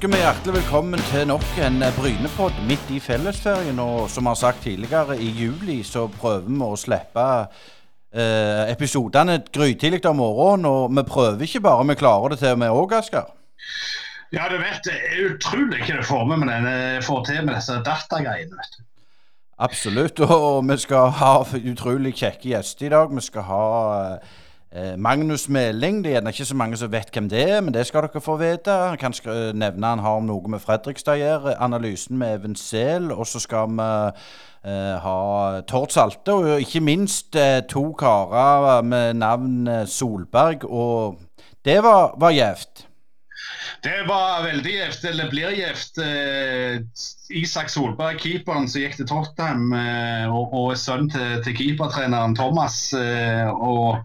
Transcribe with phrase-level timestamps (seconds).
[0.00, 3.76] ønsker vi hjertelig velkommen til nok en Brynepod midt i fellesferien.
[3.84, 9.42] Og som vi har sagt tidligere, i juli så prøver vi å slippe eh, episodene
[9.52, 10.64] grytidlig om morgenen.
[10.70, 13.28] Og vi prøver ikke bare, vi klarer det til og med òg, Asker.
[14.32, 17.58] Ja, du vet, det er utrolig hva du får med med denne, får til med
[17.58, 18.56] disse datagreiene.
[18.56, 18.86] vet du.
[19.68, 20.24] Absolutt.
[20.24, 23.12] Og vi skal ha utrolig kjekke gjester i dag.
[23.12, 23.64] Vi skal ha
[24.00, 24.39] eh,
[24.96, 26.04] Magnus Meling.
[26.04, 28.20] Det er gjerne ikke så mange som vet hvem det er, men det skal dere
[28.22, 28.70] få vite.
[28.70, 29.14] Jeg kan
[29.58, 31.56] nevne han har noe med Fredrikstad å gjøre.
[31.58, 33.10] Analysen med Even Sehl.
[33.10, 33.88] Og så skal vi
[34.70, 40.68] eh, ha Tord Salte, og ikke minst eh, to karer med navn eh, Solberg.
[40.70, 41.18] Og
[41.66, 42.86] det var, var gjevt.
[43.80, 45.98] Det var veldig gjevt, eller blir gjevt.
[46.04, 46.82] Eh,
[47.40, 52.36] Isak Solberg, keeperen som gikk til Tottenham, eh, og, og er sønn til, til keepertreneren
[52.36, 52.76] Thomas.
[52.96, 54.02] Eh, og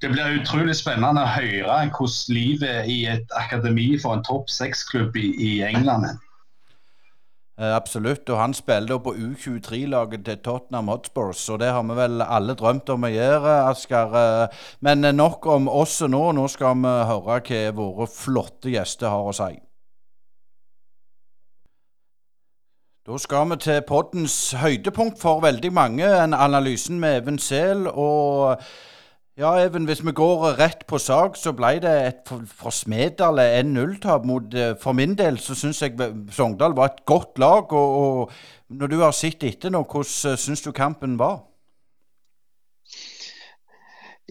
[0.00, 5.18] det blir utrolig spennende å høre hvordan livet i et akademi for en topp seks-klubb
[5.20, 6.20] i, i England er.
[7.62, 12.22] Eh, absolutt, og han spiller på U23-laget til Tottenham Hotspurs, og det har vi vel
[12.24, 14.16] alle drømt om å gjøre, Asker.
[14.18, 16.22] Eh, Men eh, nok om oss nå.
[16.34, 19.52] Nå skal vi høre hva våre flotte gjester har å si.
[23.06, 27.86] Da skal vi til poddens høydepunkt for veldig mange, en analysen med Even Sehl.
[27.86, 28.58] Og
[29.42, 34.26] ja, Even, hvis vi går rett på sak, så ble det et for- Smedal 1-0-tap
[34.28, 35.96] mot eh, For min del så syns jeg
[36.30, 37.72] Sogndal var et godt lag.
[37.72, 38.32] Og, og
[38.68, 41.40] når du har sett etter nå, hvordan syns du kampen var?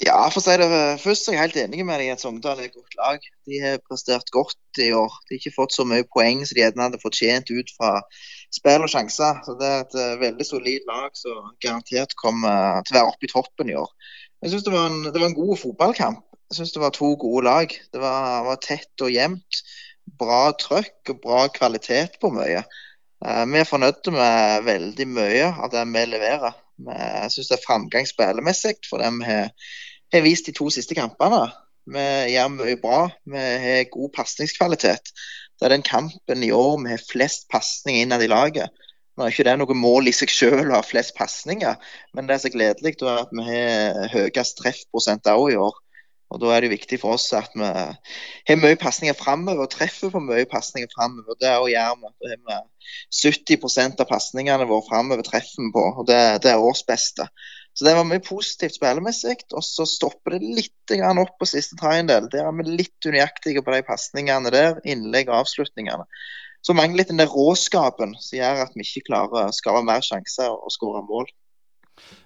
[0.01, 0.67] Ja, for å si det
[1.03, 3.27] først er jeg helt enig med deg at Sogndal er et godt lag.
[3.45, 5.11] De har prestert godt i år.
[5.27, 7.91] De har ikke fått så mye poeng som de gjerne hadde fortjent ut fra
[8.55, 9.43] spill og sjanser.
[9.45, 13.27] Så Det er et eh, veldig solid lag som garantert kommer til å være oppe
[13.27, 13.91] i toppen i år.
[14.41, 14.73] Jeg synes det
[15.13, 16.23] det var en god fotballkamp.
[16.49, 17.67] Jeg synes det var to gode lag.
[17.93, 19.59] Det var, var tett og jevnt.
[20.19, 22.63] Bra trøkk og bra kvalitet på mye.
[23.25, 26.57] Eh, Vi er fornøyde med veldig mye av det vi leverer.
[26.81, 31.45] Jeg synes det er framgang spillemessig for det vi har vist de to siste kampene.
[31.85, 33.01] Vi gjør mye bra.
[33.29, 35.13] Vi har god pasningskvalitet.
[35.59, 38.73] Det er den kampen i år vi har flest pasninger innad i laget.
[39.17, 41.79] Nå er ikke det noe mål i seg selv å ha flest pasninger,
[42.15, 45.79] men det er så gledelig er at vi har høyest treffprosent òg i år.
[46.31, 50.13] Og Da er det viktig for oss at vi har mye pasninger framover og treffer
[50.13, 51.35] på mye pasninger framover.
[51.35, 52.11] Det gjør vi.
[52.23, 56.63] Da har vi 70% av pasningene våre framover treffer vi på, og det, det er
[56.63, 57.27] årsbeste.
[57.75, 59.41] Så det var mye positivt spillemessig.
[59.51, 62.31] Og så stopper det litt opp på siste tredjedel.
[62.31, 66.07] Der er vi litt unøyaktige på de pasningene der, innlegg og avslutningene.
[66.61, 70.03] Så mangler litt den der råskapen som gjør at vi ikke klarer å skape mer
[70.05, 71.29] sjanser og skåre mål.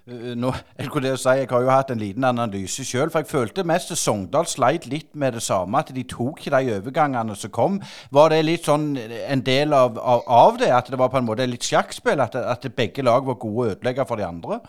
[0.06, 3.64] Eh, Nå, jeg, si, jeg har jo hatt en liten analyse sjøl, for jeg følte
[3.66, 5.80] mest at Sogndal sleit litt med det samme.
[5.80, 7.80] At de tok ikke de overgangene som kom.
[8.14, 10.70] Var det litt sånn en del av, av, av det?
[10.74, 12.22] At det var på en måte litt sjakkspill?
[12.22, 14.60] At, at begge lag var gode ødelegger for de andre?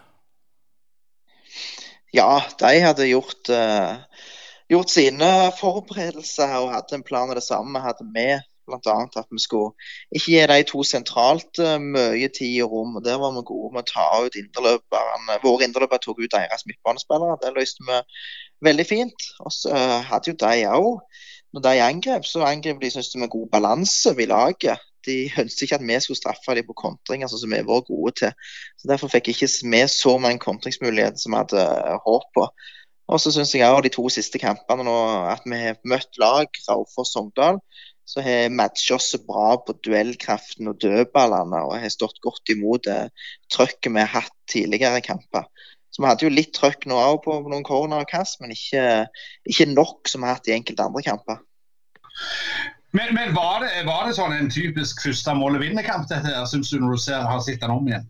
[2.15, 4.23] Ja, de hadde gjort, uh,
[4.71, 8.29] gjort sine forberedelser og hadde en plan av det samme hadde vi.
[8.67, 8.95] Bl.a.
[9.21, 9.71] at vi skulle
[10.11, 12.97] ikke gi de to sentralt eh, mye tid og rom.
[12.99, 15.39] og Der var vi gode med å ta ut inderløperne.
[15.45, 17.39] Våre inderløpere tok ut deres midtbanespillere.
[17.43, 18.01] Det løste vi
[18.67, 19.29] veldig fint.
[19.45, 21.23] Og så eh, hadde jo de òg
[21.55, 24.83] Når de angrep, så angrep de synes de med god balanse i laget.
[25.07, 28.11] De ønsket ikke at vi skulle straffe dem på kontringer, sånn som vi var gode
[28.19, 28.33] til.
[28.75, 32.49] Så Derfor fikk ikke vi så mange kontringsmuligheter som vi hadde eh, håp på.
[33.07, 34.95] Og så syns jeg også de to siste kampene nå
[35.31, 37.61] at vi har møtt lag, Raufoss Sogndal,
[38.07, 42.99] så har matchet oss bra på duellkraften og dødballene og har stått godt imot det
[43.51, 45.49] trøkket vi har hatt tidligere i kamper.
[45.91, 49.07] Så vi hadde jo litt trøkk nå òg på noen corner og kast, men ikke,
[49.49, 51.43] ikke nok som vi har hatt i enkelte andre kamper.
[52.95, 56.45] Men, men var, det, var det sånn en typisk første mål- og vinnerkamp, dette her,
[56.47, 58.07] syns du, når du ser, har sett den om igjen?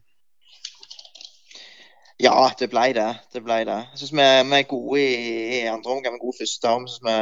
[2.21, 3.09] Ja, det ble det.
[3.33, 3.81] det, ble det.
[3.93, 6.71] Jeg synes vi, vi er gode i, i andre omgang, vi er gode første
[7.05, 7.17] vi,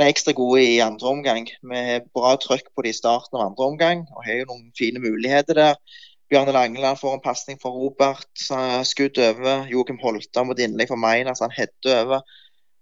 [0.00, 1.48] vi er ekstra gode i andre omgang.
[1.60, 4.70] Vi har bra trøkk på det i starten av andre omgang og har jo noen
[4.78, 5.76] fine muligheter der.
[6.30, 8.30] Bjarne Langeland får en pasning fra Robert,
[8.88, 9.66] skudd over.
[9.68, 12.24] Joakim Holta mot innlegg for Meina, så han header over.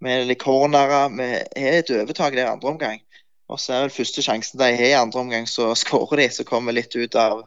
[0.05, 1.11] Vi er litt cornerer.
[1.17, 1.29] Vi
[1.65, 3.03] har et overtak der i andre omgang.
[3.49, 6.29] Og så er vel første sjansen de har i andre omgang, så skårer de.
[6.37, 7.41] Så kommer litt ut av,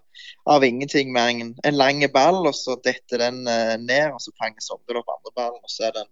[0.49, 4.09] av ingenting med en, en lang ball, og så detter den eh, ned.
[4.11, 6.07] Og så fanger Sogndal opp andre ballen, og så er det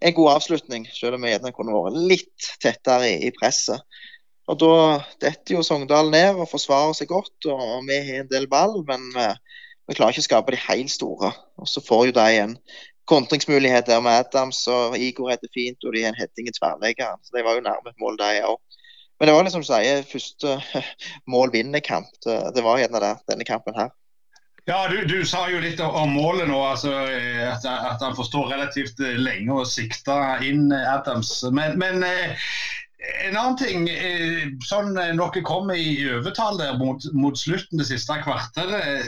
[0.00, 0.88] en, god avslutning.
[0.92, 3.82] Selv om vi gjerne kunne vært litt tettere i, i presset.
[4.46, 4.74] Og da
[5.22, 8.76] detter jo Sogndal ned og forsvarer seg godt, og, og vi har en del ball,
[8.86, 9.26] men vi,
[9.90, 11.32] vi klarer ikke å skape de helt store.
[11.58, 12.54] Og så får jo de en
[13.10, 17.22] kontringsmulighet der med Adams og Igor heter fint, og de har en heading i tverrleggeren.
[17.26, 18.58] Så de var jo nærme et mål, de òg.
[19.18, 20.82] Men det var liksom du sier, første
[21.34, 22.10] mål vinner kamp.
[22.24, 23.94] Det, det var gjerne det, denne kampen her.
[24.66, 26.58] Ja, du, du, sa jo litt om målet nå.
[26.58, 26.90] Altså,
[27.46, 31.38] at, at han forstår relativt lenge å sikte inn Adams.
[31.54, 33.86] Men, men en annen ting,
[34.66, 39.06] sånn Noe kom i overtall der mot, mot slutten det siste kvarteret.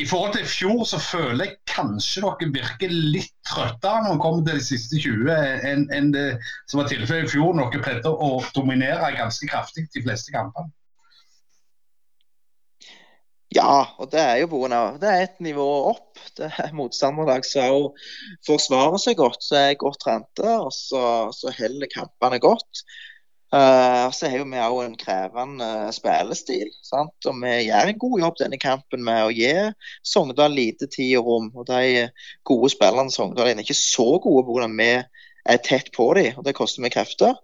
[0.00, 4.22] I forhold til i fjor så føler jeg kanskje dere virker litt trøttere når det
[4.24, 5.28] kommer til de siste 20
[5.68, 6.26] enn, en det
[6.70, 7.52] som var tilfellet i fjor.
[7.58, 10.72] Dere pleide å dominere ganske kraftig de fleste kampene.
[13.50, 14.80] Ja, og det er jo pga.
[15.02, 16.20] det er et nivå opp.
[16.38, 17.88] Det er Motstanderlag som
[18.46, 20.52] forsvarer seg godt, så er godt trente.
[20.54, 21.02] Og så,
[21.34, 22.84] så holder kampene godt.
[23.50, 26.68] Uh, så har vi òg en krevende spillestil.
[26.86, 27.16] Sant?
[27.26, 29.50] Og vi gjør en god jobb denne kampen med å gi
[30.06, 31.48] Sogndal lite tid og rom.
[31.58, 32.06] Og de
[32.46, 34.70] gode spillerne Sogndal er ikke så gode pga.
[34.78, 34.92] vi
[35.50, 37.34] er tett på dem, og det koster meg krefter.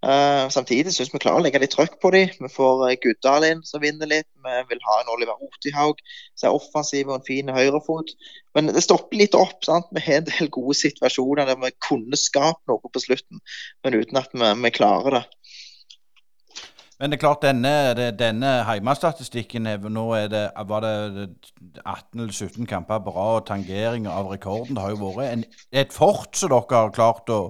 [0.00, 2.30] Uh, samtidig syns vi klarer å legge litt trøkk på dem.
[2.40, 4.28] Vi får uh, Guddal inn som vinner litt.
[4.40, 6.00] Vi vil ha en Oliver Otihaug
[6.38, 8.14] som er offensiv og en fin høyrefot.
[8.56, 9.60] Men det stopper litt opp.
[9.66, 9.90] sant?
[9.92, 13.44] Vi har en del gode situasjoner der vi kunne skapt noe på slutten,
[13.84, 15.22] men uten at vi, vi klarer det.
[17.00, 21.30] Men det er klart, denne, denne heimestatistikken Nå det, var det
[21.86, 24.76] 18 eller 17 kamper på rad og tangering av rekorden.
[24.76, 27.40] Det har jo vært en, et fort som dere har klart å,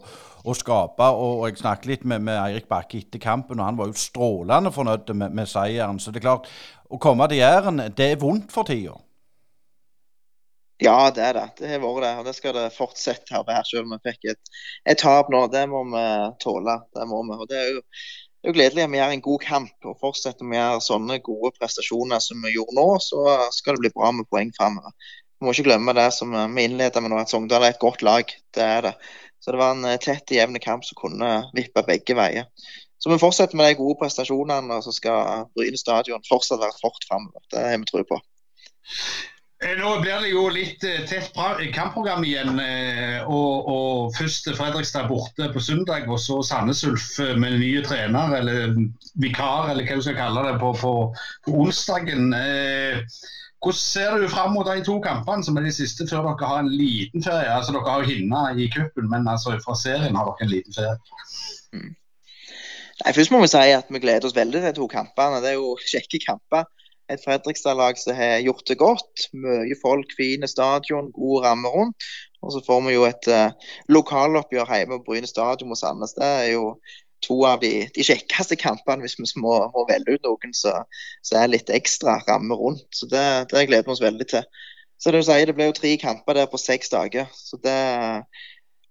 [0.46, 1.10] å skape.
[1.10, 3.98] Og, og, jeg snakket litt med, med Eirik Bakke etter kampen, og han var jo
[3.98, 5.98] strålende fornøyd med, med, seieren.
[5.98, 6.46] Så det er klart,
[6.86, 8.94] å komme til Jæren, det er vondt for tida.
[10.80, 11.46] Ja, det er det.
[11.58, 12.16] Det har vært det.
[12.22, 14.58] Og det skal det fortsette å være, selv om vi fikk et,
[14.94, 15.48] et tap nå.
[15.50, 16.08] Det må vi
[16.40, 16.84] tåle.
[16.94, 17.34] Det må vi.
[17.34, 17.88] Og det er jo
[18.40, 19.72] det er jo gledelig at vi gjør en god kamp.
[19.84, 23.84] og Fortsetter vi å gjøre sånne gode prestasjoner som vi gjorde nå, så skal det
[23.84, 24.94] bli bra med poeng framover.
[25.36, 28.00] Vi må ikke glemme det som vi innleder med nå, at Sogndal er et godt
[28.06, 28.32] lag.
[28.56, 28.94] Det er det.
[29.40, 32.48] Så det var en tett, jevn kamp som kunne vippe begge veier.
[33.00, 37.06] Så vi fortsetter med de gode prestasjonene, og så skal Bryne stadion fortsatt være fort
[37.08, 37.44] framover.
[37.52, 38.20] Det har vi tro på.
[39.60, 41.34] Eh, nå blir det jo litt eh, tett
[41.74, 42.56] kampprogram igjen.
[42.62, 48.38] Eh, og, og Først Fredrikstad borte på søndag, og så Sandnes Ulf med nye trener,
[48.38, 48.72] eller
[49.20, 50.94] vikar, eller hva du skal kalle det, på, på,
[51.52, 52.32] onsdagen.
[53.60, 56.64] Hvordan ser du fram mot de to kampene som er de siste, før dere har
[56.64, 57.52] en liten ferie?
[57.52, 60.96] Altså Dere har hinna i cupen, men altså fra serien har dere en liten ferie.
[61.76, 61.90] Mm.
[63.00, 65.44] Nei, først må vi si at vi gleder oss veldig til de to kampene.
[65.44, 66.64] Det er jo kjekke kamper
[67.10, 69.28] et Fredrikstad-lag som har gjort det godt.
[69.34, 72.10] Mye folk, fine stadion, god ramme rundt.
[72.40, 73.52] Og så får vi jo et uh,
[73.92, 76.16] lokaloppgjør hjemme på Bryne stadion mot Sandnes.
[76.16, 76.74] Det er jo
[77.24, 81.50] to av de, de kjekkeste kampene, hvis vi må, må velge ut noen som er
[81.52, 82.86] litt ekstra ramme rundt.
[82.96, 84.46] Så det, det gleder vi oss veldig til.
[85.00, 87.28] Så det, sier, det ble jo tre kamper der på seks dager.
[87.36, 87.76] Så det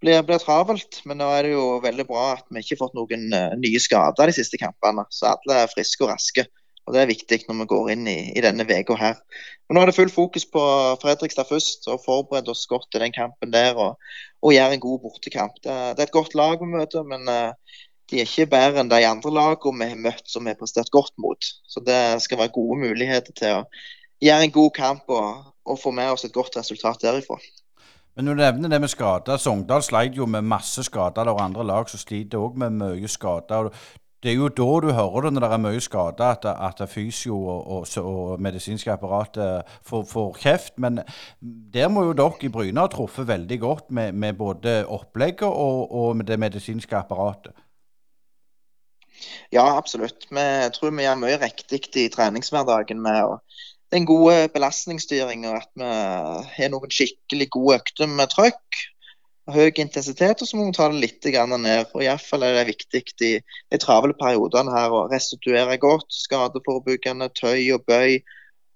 [0.01, 1.01] blir, blir, travelt.
[1.09, 3.81] Men nå er det jo veldig bra at vi ikke har fått noen uh, nye
[3.81, 5.05] skader de siste kampene.
[5.13, 6.45] Så alle er friske og raske.
[6.89, 9.19] Og Det er viktig når vi går inn i, i denne uka her.
[9.69, 10.61] Men Nå er det full fokus på
[11.03, 13.77] Fredrikstad først, og forberede oss godt til den kampen der.
[13.77, 13.99] Og,
[14.41, 15.59] og gjøre en god bortekamp.
[15.61, 17.77] Det, det, er et godt lag vi møter, men uh,
[18.09, 20.89] de er ikke bedre enn de andre lagene vi har møtt som vi har prestert
[20.89, 21.51] godt mot.
[21.69, 23.63] Så det skal være gode muligheter til å
[24.25, 27.37] gjøre en god kamp og, og få med oss et godt resultat derifra.
[28.17, 31.29] Men når du nevner det med skader, Sogndal sleit jo med masse skader.
[31.29, 33.69] Det er andre lag som sliter òg med mye skader
[34.23, 37.37] det er jo da du hører det når det er mye skade, at, at fysio
[37.39, 40.75] og, og, og medisinske apparatet får, får, kjeft.
[40.77, 40.99] Men
[41.73, 45.87] der må jo dere i Bryne ha truffet veldig godt med, med både opplegget og,
[45.95, 47.55] og det medisinske apparatet.
[49.51, 50.27] Ja, absolutt.
[50.31, 50.45] Vi
[50.75, 53.39] tror vi gjør mye riktig i treningshverdagen med
[53.91, 55.89] den gode belastningsstyring og at vi
[56.59, 58.83] har noen skikkelig gode økter med trøkk
[59.53, 61.91] høy intensitet, og så må vi ta det litt ned.
[61.93, 67.71] og Iallfall er det viktig i de travle periodene her å restituere godt, skadeforebyggende, tøy
[67.75, 68.19] og bøy,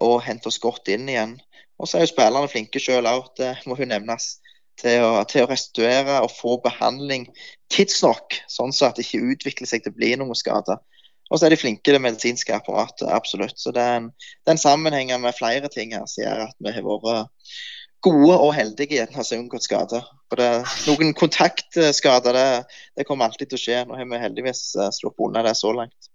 [0.00, 1.38] og hente oss godt inn igjen.
[1.78, 4.38] Og så er jo spillerne flinke sjøl òg, det må jo nevnes,
[4.80, 7.28] til å, til å, restituere og få behandling
[7.72, 10.82] tidsnok, sånn så at det ikke utvikler seg til å bli noen skader.
[11.30, 13.56] Og så er de flinke det medisinske apparatet, absolutt.
[13.58, 16.58] Så det er en, det er en sammenheng med flere ting her som gjør at
[16.60, 17.54] vi har vært
[18.04, 20.04] gode og heldige gjerne har seg unngått skader.
[20.30, 20.50] For det,
[20.88, 22.48] noen kontaktskader det,
[22.98, 23.78] det, kommer alltid til å skje.
[23.88, 26.10] Nå har vi heldigvis eh, sluppet unna det så langt.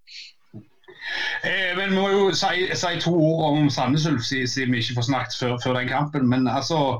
[1.44, 5.00] Eh, men Vi må jo si, si, to ord om Sandnes Ulf, siden vi ikke
[5.00, 6.28] får snakket før, før den kampen.
[6.30, 7.00] Men altså,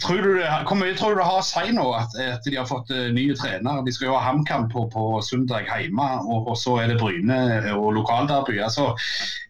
[0.00, 0.36] tror du,
[0.68, 3.10] hvor mye tror du det har å si nå at, at de har fått uh,
[3.12, 3.82] nye trenere?
[3.84, 7.38] De skal jo ha HamKam på, på, søndag hjemme, og, og, så er det Bryne
[7.74, 8.60] og lokalderby.
[8.62, 8.92] Altså,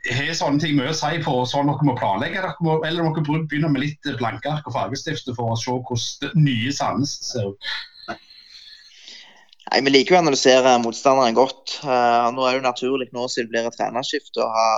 [0.08, 2.40] har sånne ting mye å si på sånn dere må planlegge?
[2.40, 6.08] Dere må, eller dere begynner med litt blanke ark og fargestifte for å se hvordan
[6.24, 7.72] det nye Sandnes ser ut?
[8.08, 11.78] Nei, Vi liker å analysere motstanderen godt.
[11.84, 14.68] Uh, nå er det jo naturlig nå siden det blir et trenerskifte å ha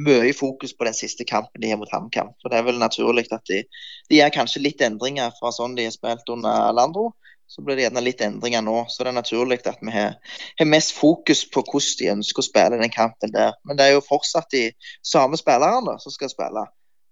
[0.00, 2.32] mye fokus på den siste kampen de har mot HamKam.
[2.44, 3.62] Det er vel naturlig at de,
[4.10, 7.12] de gjør kanskje litt endringer fra sånn de har spilt under Landro.
[7.50, 8.84] Så blir det gjerne litt endringer nå.
[8.90, 10.18] Så det er naturlig at vi har,
[10.60, 13.56] har mest fokus på hvordan de ønsker å spille den kampen der.
[13.66, 14.68] Men det er jo fortsatt de
[15.06, 16.62] samme spillerne som skal spille.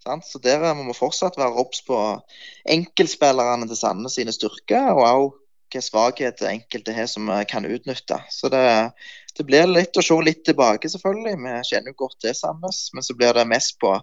[0.05, 0.27] Sant?
[0.27, 1.99] Så der må vi fortsatt være obs på
[2.71, 5.29] enkeltspillerne til Sandnes sine styrker, og òg
[5.69, 8.23] hvilke svakheter enkelte har som vi kan utnytte.
[8.31, 8.93] Så det,
[9.39, 11.37] det, blir litt å se litt tilbake, selvfølgelig.
[11.45, 12.81] Vi kjenner jo godt til Sandnes.
[12.95, 13.95] Men så blir det mest på,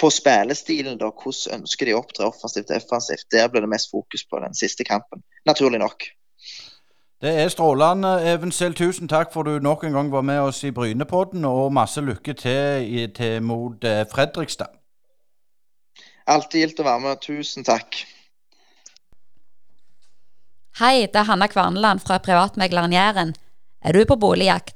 [0.00, 0.98] på spillestilen.
[1.00, 3.28] da, Hvordan ønsker de å opptre offensivt og defensivt?
[3.34, 5.24] Der blir det mest fokus på den siste kampen.
[5.48, 6.08] Naturlig nok.
[7.20, 8.10] Det er strålende.
[8.28, 11.72] Even Sel, tusen takk for du nok en gang var med oss i Brynepodden, og
[11.72, 14.74] masse lykke til, til mot eh, Fredrikstad.
[16.26, 17.22] Alltid gildt å være med.
[17.24, 18.02] Tusen takk.
[20.76, 23.32] Hei, det er Hanna Kvarneland fra Privatmegleren Jæren.
[23.80, 24.75] Er du på boligjakt,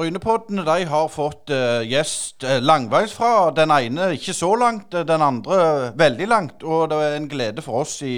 [0.00, 3.50] Brynepoddene de har fått uh, gjest uh, langveis fra.
[3.52, 5.58] Den ene ikke så langt, uh, den andre
[6.00, 6.64] veldig langt.
[6.64, 8.14] Og det er en glede for oss i,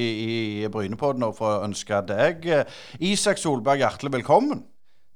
[0.62, 2.46] i Brynepodden å få ønske deg,
[3.02, 4.62] Isak Solberg, hjertelig velkommen.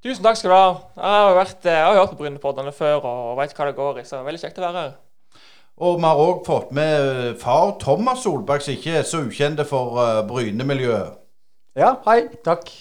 [0.03, 0.67] Tusen takk skal du ha.
[0.97, 4.07] Jeg har, vært, jeg har hørt på Brynepoddene før og veit hva det går i,
[4.09, 4.97] så veldig kjekt å være her.
[5.87, 10.01] Og vi har òg fått med far Thomas Solberg, som ikke er så ukjent for
[10.03, 11.15] uh, Bryne-miljøet.
[11.79, 12.25] Ja, hei.
[12.43, 12.73] Takk.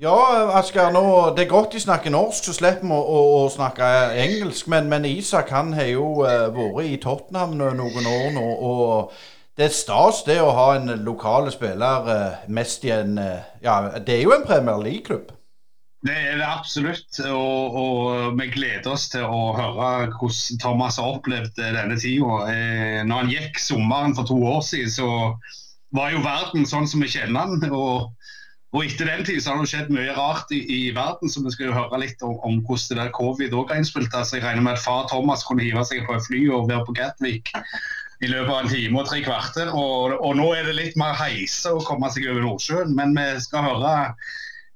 [0.00, 0.16] Ja,
[0.56, 1.02] Asker, nå,
[1.36, 3.84] det er godt de snakker norsk, så slipper vi å, å, å, snakke
[4.22, 4.70] engelsk.
[4.72, 8.46] Men, men, Isak han har jo uh, vært i Tottenham noen år nå.
[8.70, 9.12] og
[9.60, 13.18] det er stas det å ha en lokal spiller uh, mest i en
[13.60, 15.34] Ja, det er jo en Premier League-klubb.
[16.08, 17.20] Det er det absolutt.
[17.28, 22.38] Og, og, vi gleder oss til å høre hvordan Thomas har opplevd denne tida.
[22.48, 25.10] Eh, når han gikk sommeren for to år siden, så
[25.92, 27.68] var jo verden sånn som vi kjenner den.
[27.76, 28.08] Og,
[28.70, 31.50] og etter den tid så har det skjedd mye rart i, i verden, så vi
[31.50, 34.14] skal jo høre litt om, om hvordan det der covid òg har innspilt.
[34.14, 36.86] Altså, jeg regner med at far Thomas kunne hive seg på et fly og være
[36.86, 37.50] på Gatwick
[38.20, 39.72] i løpet av en time og tre kvarter.
[39.74, 43.26] Og, og nå er det litt mer heise å komme seg over Nordsjøen, men vi
[43.42, 43.94] skal høre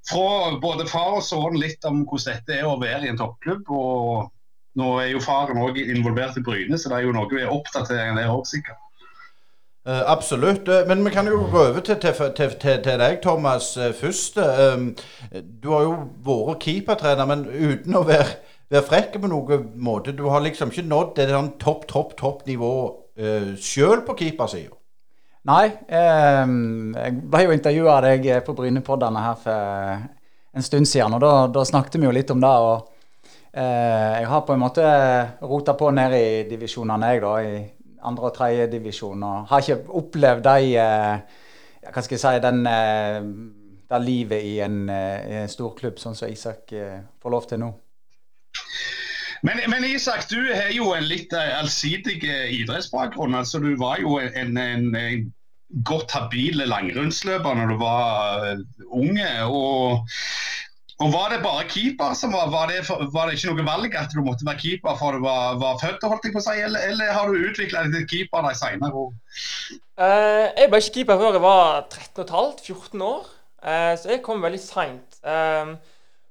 [0.09, 3.71] fra både far og sønn litt om hvordan dette er å være i en toppklubb.
[3.71, 4.31] og
[4.75, 7.53] Nå er jo faren òg involvert i Bryne, så det er jo noe vi er
[7.53, 8.81] oppdatering der òg, sikkert.
[9.85, 10.67] Uh, absolutt.
[10.67, 14.39] Uh, men vi kan jo gå over til, til, til, til deg, Thomas, uh, først.
[15.63, 18.39] du har jo vært keepertrener, men uten å være,
[18.73, 20.15] være frekk på noen måte.
[20.17, 22.73] Du har liksom ikke nådd det sånn topp, topp, topp nivå
[23.21, 24.73] uh, sjøl på keepersida.
[25.45, 26.43] Nei, eh,
[26.97, 30.05] jeg ble jo intervjua av deg på Brynepoddene her for
[30.55, 32.49] en stund siden, og da, da, snakket vi jo litt om det.
[32.49, 32.87] og
[33.53, 34.85] eh, Jeg har på en måte
[35.45, 37.61] rota på ned i divisjonene, jeg, da, i
[38.05, 39.45] andre og tredjedivisjoner.
[39.49, 41.41] har ikke opplevd de eh,
[41.85, 43.21] Hva skal jeg si den, eh,
[43.89, 46.73] det livet i en, eh, en storklubb, sånn som Isak
[47.21, 47.71] får lov til nå.
[49.45, 53.35] Men, men, Isak, du har jo en litt allsidig idrettsbakgrunn.
[53.35, 55.27] altså Du var jo en, en, en
[55.85, 58.47] godt habile langrennsløper når du var
[58.89, 59.29] unge.
[59.45, 60.09] Og,
[61.01, 62.81] og, Var det bare keeper som var var det,
[63.13, 66.05] var det, ikke noe valg at du måtte være keeper for du var, var født,
[66.07, 69.01] holdt jeg på å si, eller, eller har du utvikla deg til keeper de senere
[69.03, 69.11] år?
[69.99, 73.27] Uh, jeg ble ikke keeper før jeg var 13,5-14 år,
[73.67, 75.19] uh, så jeg kom veldig seint.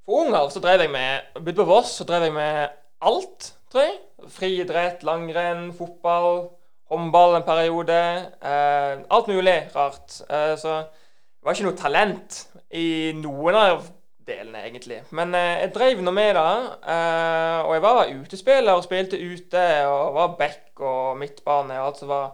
[0.05, 3.89] for unger så drev jeg med Bodde på Voss, så drev jeg med alt, tror
[3.89, 3.97] jeg.
[4.33, 6.47] Friidrett, langrenn, fotball
[6.95, 8.01] håndball en periode.
[8.43, 10.21] Eh, alt mulig rart.
[10.31, 12.41] Eh, så det var ikke noe talent
[12.75, 13.89] i noen av
[14.27, 15.03] delene, egentlig.
[15.17, 16.55] Men eh, jeg drev nå med det.
[16.95, 22.03] Eh, og jeg var utespiller og spilte ute og var back og midtbane og alt
[22.03, 22.27] som var.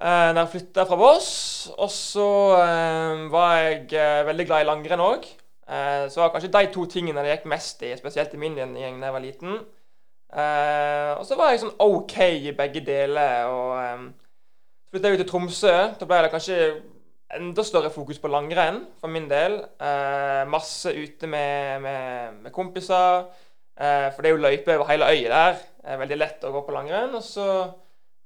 [0.00, 1.32] Eh, når jeg flytta fra Voss.
[1.76, 2.30] Og så
[2.60, 5.28] eh, var jeg veldig glad i langrenn òg.
[6.10, 9.06] så var kanskje de to tingene det gikk mest i, spesielt i min gjeng da
[9.06, 9.60] jeg var liten.
[10.30, 13.50] Uh, og så var jeg sånn OK i begge deler.
[13.50, 14.04] Og eh,
[14.92, 15.76] flytta jeg ut til Tromsø.
[15.98, 16.58] Da ble det kanskje
[17.36, 19.58] enda større fokus på langrenn for min del.
[19.80, 23.26] Eh, masse ute med, med, med kompiser.
[23.80, 25.60] Eh, for det er jo løype over hele øya der.
[25.80, 27.14] Det er veldig lett å gå på langrenn.
[27.18, 27.46] Og så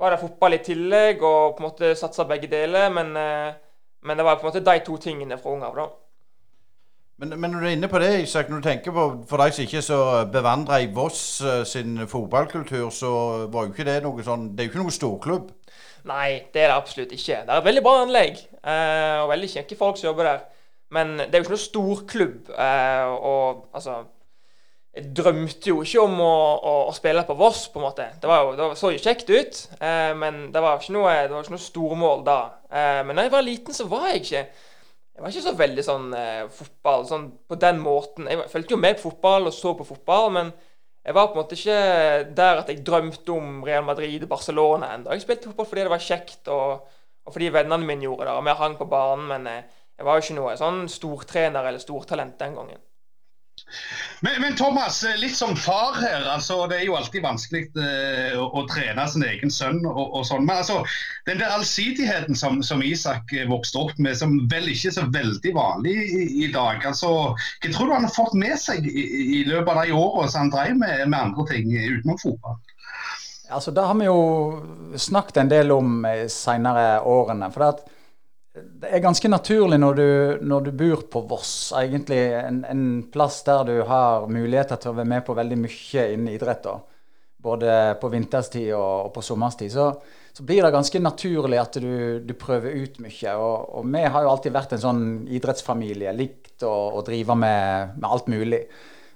[0.01, 2.89] var det fotball i tillegg, og på en måte satsa begge deler.
[2.91, 5.91] Men, men, det var på en måte de to tingene fra ung av, da.
[7.23, 9.55] Men, men når du er inne på det, Isak, når du tenker på for deg
[9.55, 9.99] som ikke er så
[10.33, 13.11] bevandra i Voss eh, sin fotballkultur, så
[13.53, 15.53] var jo ikke det noe sånn Det er jo ikke noe storklubb.
[16.09, 17.45] Nei, det er det absolutt ikke.
[17.47, 20.43] Det er et veldig bra anlegg, eh, og veldig kjekke folk som jobber der.
[20.95, 22.51] Men det er jo ikke noe storklubb.
[22.53, 24.03] Eh, og altså
[24.95, 28.05] Jeg drømte jo ikke om å, å, å, spille på Voss, på en måte.
[28.23, 31.43] Det, jo, det så jo kjekt ut, eh, men det var ikke noe, det var
[31.43, 32.37] ikke noe stormål da.
[32.71, 34.45] Eh, men da jeg var liten, så var jeg ikke
[35.15, 38.27] jeg var ikke så veldig sånn eh, fotball sånn på den måten.
[38.31, 40.55] Jeg fulgte jo med på fotball og så på fotball, men
[41.05, 41.79] jeg var på en måte ikke
[42.37, 45.13] der at jeg drømte om Real Madrid og Barcelona ennå.
[45.13, 46.87] Jeg spilte fotball fordi det var kjekt, og,
[47.25, 49.67] og fordi vennene mine gjorde det, og vi hang på banen, men jeg,
[49.99, 52.81] jeg var jo ikke noe sånn stortrener eller stortalent den gangen.
[54.21, 56.25] Men, men, Thomas, eh, litt som far her.
[56.25, 59.83] altså Det er jo alltid vanskelig uh, å, å, trene sin egen sønn.
[59.87, 60.81] og, og sånn, Men altså,
[61.29, 65.07] den der allsidigheten som, som, Isak eh, vokste opp med, som vel ikke er så
[65.15, 66.85] veldig vanlig i, i dag.
[66.89, 69.09] altså, Hva tror du han har fått med seg i,
[69.41, 72.61] i løpet av de årene som han drev med, med andre ting utenom fotball?
[73.53, 74.21] Altså, Det har vi jo
[74.97, 77.51] snakket en del om de senere årene.
[77.53, 77.91] for det at
[78.55, 80.09] det er ganske naturlig når du,
[80.47, 84.99] når du bor på Voss, egentlig en, en, plass der du har muligheter til å
[85.01, 86.69] være med på veldig mye innen idrett.
[87.45, 89.75] Både på vinterstid og, og på sommerstid.
[89.75, 89.89] Så,
[90.31, 93.35] så, blir det ganske naturlig at du, du prøver ut mye.
[93.35, 96.15] Og, og, vi har jo alltid vært en sånn idrettsfamilie.
[96.15, 98.63] Likt å, drive med, med, alt mulig.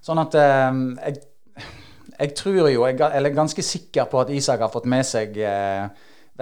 [0.03, 1.63] Sånn at eh, jeg,
[2.11, 5.39] jeg, tror jo, jeg, eller er ganske sikker på at Isak har fått med seg
[5.39, 5.87] eh,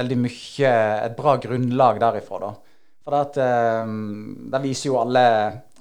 [0.00, 2.40] veldig mye, et bra grunnlag derifra.
[2.48, 2.54] da.
[3.06, 3.86] For det, uh,
[4.52, 5.22] det viser jo alle,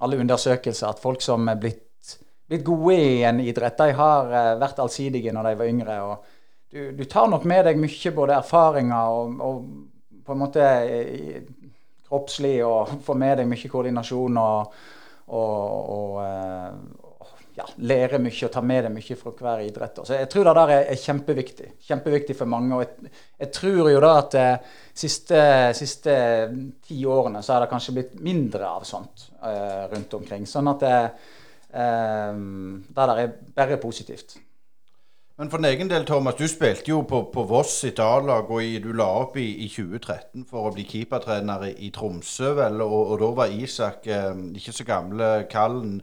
[0.05, 2.15] alle, undersøkelser at folk som er blitt,
[2.45, 5.99] blitt gode i en idrett, de har uh, vært allsidige når de var yngre.
[6.05, 6.31] og
[6.75, 10.65] du, du, tar nok med deg mye både erfaringer og, og på en måte
[12.07, 14.75] kroppslig, og får med deg mye koordinasjon og,
[15.27, 17.04] og, og, eh,
[17.55, 20.01] ja, lære mye og ta med deg mye fra hver idrett.
[20.03, 21.69] Så jeg tror det der er, er kjempeviktig.
[21.87, 22.75] Kjempeviktig for mange.
[22.75, 23.13] Og jeg,
[23.45, 24.47] jeg tror jo da at de
[25.05, 25.41] siste,
[25.77, 26.15] siste
[26.87, 30.47] ti årene så har det kanskje blitt mindre av sånt uh, rundt omkring.
[30.49, 30.97] Sånn at det,
[31.71, 32.41] eh,
[32.89, 34.37] det der er bare positivt.
[35.35, 38.63] Men for din egen del, Thomas, du spilte jo på, på Voss sitt A-lag, og
[38.63, 42.79] i, du la opp i, i, 2013 for å bli keepertrener i, i Tromsø, vel,
[42.85, 45.97] og, og, da var Isak eh, ikke så gamle kallen.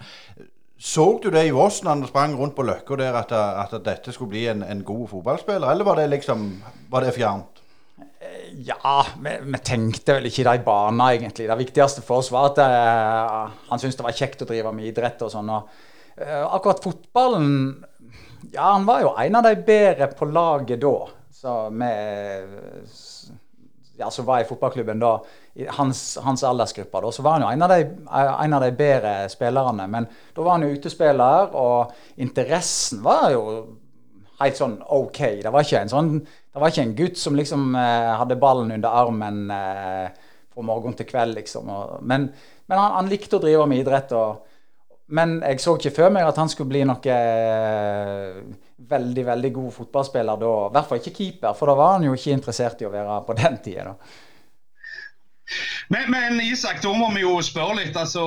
[0.82, 4.10] Så du det i Voss når han sprang rundt på Løkka der, at, at, dette
[4.10, 6.48] skulle bli en, en, god fotballspiller, eller var det liksom
[6.90, 7.60] var det fjernt?
[8.18, 11.46] Eh, ja, vi, vi, tenkte vel ikke i de baner, egentlig.
[11.46, 14.90] Det viktigste for oss var at uh, han syntes det var kjekt å drive med
[14.90, 15.54] idrett og sånn.
[15.54, 15.70] Og,
[16.18, 17.54] uh, akkurat fotballen
[18.50, 20.96] Ja, han var jo en av de bedre på laget da.
[21.30, 21.92] Så vi
[24.02, 25.14] ja, som var i fotballklubben da,
[25.76, 29.14] hans, hans aldersgruppe, da, så var han jo en av, de, en av de bedre
[29.32, 29.86] spillerne.
[29.92, 33.42] Men da var han jo utespiller, og interessen var jo
[34.40, 35.20] helt sånn OK.
[35.42, 36.14] Det var ikke en sånn
[36.52, 40.08] det var ikke en gutt som liksom eh, hadde ballen under armen eh,
[40.52, 41.70] fra morgen til kveld, liksom.
[41.72, 42.26] Og, men,
[42.68, 44.12] men han, han, likte å drive med idrett.
[44.12, 44.48] og
[45.12, 48.36] men jeg så ikke før meg at han skulle bli noe eh,
[48.92, 50.52] veldig veldig god fotballspiller da.
[50.66, 53.18] I hvert fall ikke keeper, for da var han jo ikke interessert i å være
[53.26, 53.96] på den tida.
[55.88, 57.96] Men, men, Isak, da må vi jo spørre litt.
[57.98, 58.22] altså,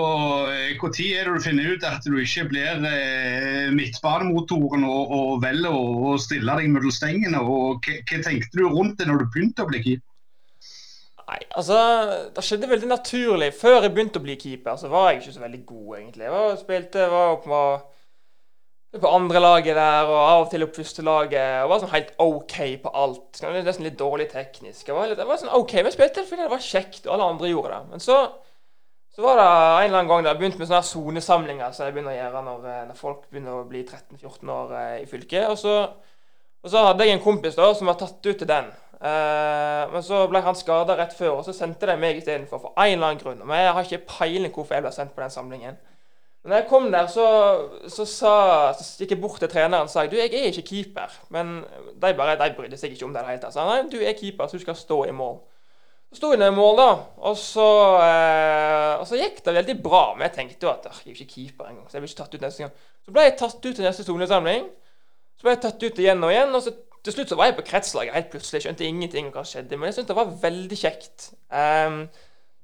[0.46, 5.74] Når er det du finner ut at du ikke blir eh, midtbanemotoren og, og velger
[5.74, 7.42] å, å, stille deg mellom stengene?
[7.42, 10.12] og hva, tenkte du rundt det når du begynte å bli keeper?
[11.26, 11.80] Nei, altså,
[12.36, 13.50] Det skjedde veldig naturlig.
[13.58, 16.28] Før jeg begynte å bli keeper, så var jeg ikke så veldig god, egentlig.
[16.28, 17.62] Jeg var, spilte, var på,
[19.02, 21.64] på andre laget der, og av og til opp første laget.
[21.64, 23.42] Og var sånn helt OK på alt.
[23.44, 24.88] Nesten litt dårlig teknisk.
[24.88, 27.30] Jeg var, litt, jeg var sånn OK, men spilte fordi det var kjekt, og alle
[27.34, 27.92] andre gjorde det.
[27.94, 28.20] Men så,
[29.16, 31.96] så var det en eller annen gang da jeg begynte med sånne sonesamlinger som jeg
[31.96, 35.48] begynner å gjøre når, eh, når folk begynner å bli 13-14 år eh, i fylket.
[35.52, 35.76] Og så,
[36.64, 38.72] og så hadde jeg en kompis da som var tatt ut til den.
[38.96, 42.62] Eh, men så ble han skada rett før, og så sendte de meg istedenfor.
[42.64, 43.44] For en eller annen grunn.
[43.44, 45.78] Men jeg har ikke peiling hvorfor jeg ble sendt på den samlingen.
[46.46, 47.26] Når jeg kom der, så,
[47.90, 48.34] så, sa,
[48.78, 51.14] så gikk jeg bort til treneren og sa du, jeg er ikke keeper.
[51.34, 51.58] Men
[51.98, 53.56] de bare, de brydde seg ikke om det i det hele tatt.
[53.56, 55.40] Sa nei, du er keeper, så du skal stå i mål.
[56.12, 56.90] Så sto jeg i mål, da.
[57.28, 57.66] Og så,
[58.06, 60.04] eh, og så, gikk det veldig bra.
[60.14, 61.90] Men jeg tenkte jo at jeg er jo ikke keeper engang.
[61.90, 62.76] Så jeg ble ikke tatt ut neste gang.
[63.06, 64.70] Så ble jeg tatt ut til neste sonesamling.
[65.36, 66.54] Så ble jeg tatt ut igjen og igjen.
[66.56, 68.62] og så til slutt så var jeg på kretslaget helt plutselig.
[68.62, 69.78] Jeg skjønte ingenting hva skjedde.
[69.78, 71.28] Men jeg syntes det var veldig kjekt.
[71.54, 72.00] Um,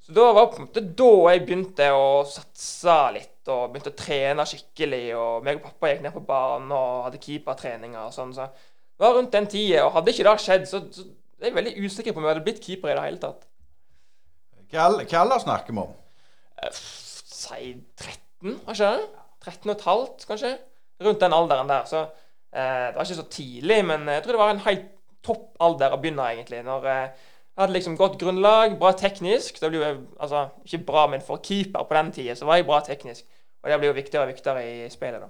[0.02, 3.98] så da var på en måte da jeg begynte å satse litt og begynte å
[3.98, 5.06] trene skikkelig.
[5.18, 8.36] Og meg og pappa gikk ned på banen og hadde keepertreninger og sånn.
[8.38, 9.86] Så det var rundt den tida.
[9.88, 11.08] Og hadde ikke det skjedd, så, så
[11.42, 13.48] er jeg veldig usikker på om jeg hadde blitt keeper i det hele tatt.
[14.72, 15.96] Hva alder snakker vi om?
[16.62, 17.74] Uh, si
[18.42, 19.10] var ikke det?
[19.42, 20.52] 13 og et halvt, kanskje?
[21.02, 21.86] Rundt den alderen der.
[21.90, 22.02] Så
[22.54, 24.88] eh, det var ikke så tidlig, men jeg tror det var en helt
[25.26, 26.62] topp alder å begynne, egentlig.
[26.66, 27.12] Når eh, jeg
[27.62, 29.62] hadde liksom godt grunnlag, bra teknisk.
[29.62, 32.67] Det blir jo altså, ikke bra, men for keeper på den tida så var jeg
[32.69, 33.26] bra teknisk.
[33.62, 35.30] Og det blir jo viktigere og viktigere i spillet, da.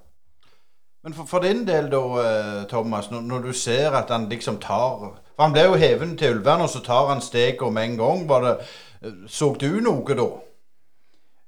[1.03, 4.59] Men for, for din del da, eh, Thomas, når, når, du ser at han liksom
[4.61, 7.97] tar For han ble jo hevet til Ulvern, og så tar han steget med en
[7.97, 8.23] gang.
[8.29, 8.55] Var det,
[9.01, 10.29] eh, så du noe da?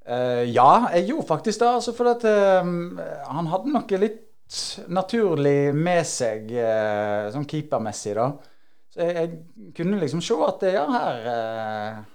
[0.03, 1.67] Uh, ja, jeg gjorde faktisk det.
[1.69, 2.65] Altså, for at uh,
[3.29, 4.19] han hadde noe litt
[4.91, 8.31] naturlig med seg, uh, sånn keepermessig, da.
[8.93, 11.23] Så jeg, jeg, kunne liksom se at ja, her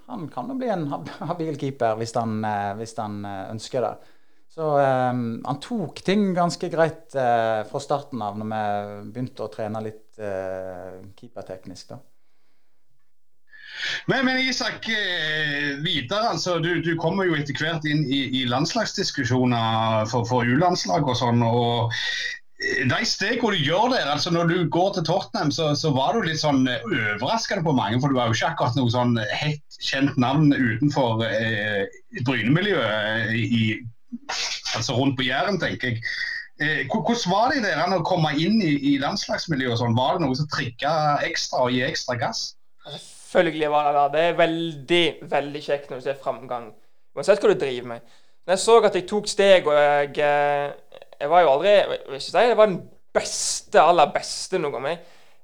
[0.06, 0.84] Han kan jo bli en
[1.26, 2.38] habil keeper hvis han,
[2.78, 4.14] hvis han ønsker det.
[4.58, 9.50] Så um, han tok ting ganske greit uh, fra starten av, når vi begynte å
[9.52, 11.92] trene litt uh, keeperteknisk.
[11.92, 12.00] da.
[14.10, 14.88] Men, men, Isak,
[15.84, 21.06] videre, altså, du, du, kommer jo etter hvert inn i, i landslagsdiskusjoner for, for U-landslag
[21.06, 21.44] og sånn.
[21.46, 21.94] og
[22.58, 26.26] de stegene du gjør der, altså Når du går til Tottenham, så, så var du
[26.26, 28.00] litt sånn overraskende på mange.
[28.02, 31.86] For du var jo ikke akkurat noe sånn hett kjent navn utenfor eh,
[32.26, 33.78] Bryne-miljøet i,
[34.74, 36.02] altså rundt på Jæren, tenker jeg.
[36.58, 39.78] Eh, hvordan var det der å komme inn i, i landslagsmiljøet?
[39.78, 39.94] Sånn?
[39.98, 40.92] Var det noe som trigga
[41.26, 42.48] ekstra og gi ekstra gass?
[42.88, 44.08] Selvfølgelig var det det.
[44.16, 46.72] Det er veldig veldig kjekt når du ser framgang.
[47.14, 48.18] Uansett hva du driver med.
[48.48, 50.72] Når jeg så at jeg tok steg, og jeg, eh,
[51.18, 52.80] jeg var jo aldri Jeg vil ikke si jeg var den
[53.18, 54.98] beste, aller beste noen gang.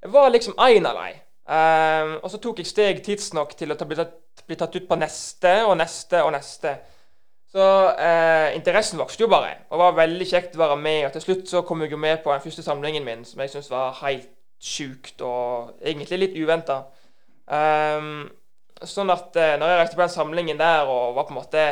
[0.05, 1.23] Jeg var liksom en av dem.
[1.45, 4.87] Um, og så tok jeg steg tidsnok til å ta, bli, tatt, bli tatt ut
[4.89, 6.75] på neste og neste og neste.
[7.55, 9.53] Så uh, interessen vokste jo bare.
[9.69, 11.01] Og det var veldig kjekt å være med.
[11.09, 13.53] Og til slutt så kom jeg jo med på den første samlingen min, som jeg
[13.53, 14.31] syntes var helt
[14.65, 16.81] sjukt og egentlig litt uventa.
[17.45, 18.23] Um, ehm,
[18.89, 21.67] sånn at uh, når jeg reiste på den samlingen der og var på en måte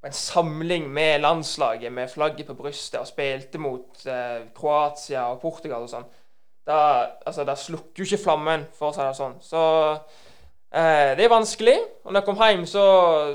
[0.00, 5.42] på en samling med landslaget med flagget på brystet og spilte mot eh, Kroatia og
[5.42, 6.08] Portugal og sånn,
[6.66, 6.80] da,
[7.26, 9.38] altså, da slukker jo ikke flammen, for å si det sånn.
[9.44, 9.62] Så
[10.70, 11.78] Eh, det er vanskelig.
[12.04, 12.84] Og når jeg kom hjem, så,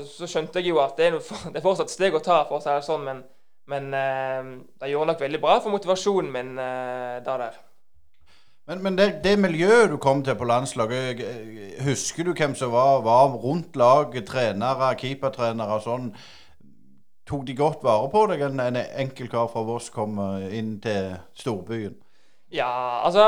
[0.08, 2.58] så skjønte jeg jo at det er, noe, det er fortsatt steg å ta, for
[2.58, 3.22] å si det sånn, men,
[3.68, 7.60] men eh, det gjorde nok veldig bra for motivasjonen min eh, da der.
[8.66, 11.20] Men, men det, det, miljøet du kom til på landslaget,
[11.86, 14.26] husker du hvem som var, var rundt laget?
[14.26, 16.08] Trenere, keepertrenere og sånn.
[17.26, 21.16] Tok de godt vare på deg, en, en enkel kar fra Voss kom inn til
[21.34, 21.96] storbyen?
[22.54, 23.26] Ja, altså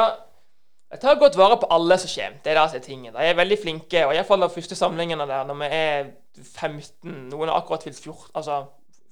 [0.88, 2.38] jeg tar godt vare på alle som kommer.
[2.44, 3.12] Det er det som er tingen.
[3.12, 4.04] De er veldig flinke.
[4.06, 6.06] og Iallfall de første samlingene der, når vi er
[6.44, 8.62] 15 Noen har akkurat fylt 14, altså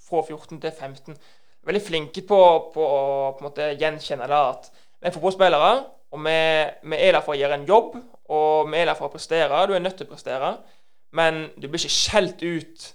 [0.09, 1.19] fra 14 til 15.
[1.67, 2.39] Veldig flinke på,
[2.73, 3.03] på å
[3.35, 5.73] på en måte gjenkjenne det at vi er fotballspillere,
[6.15, 6.39] og vi,
[6.89, 7.97] vi, er der for å gjøre en jobb,
[8.33, 9.65] og vi er der for å prestere.
[9.69, 10.53] Du er nødt til å prestere,
[11.13, 12.87] men du blir ikke skjelt ut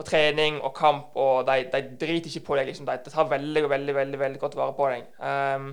[0.00, 2.70] på trening og kamp, og de, de driter ikke på deg.
[2.70, 2.88] liksom.
[2.88, 5.06] De, de tar veldig, veldig, veldig, veldig godt vare på deg.
[5.20, 5.72] Um,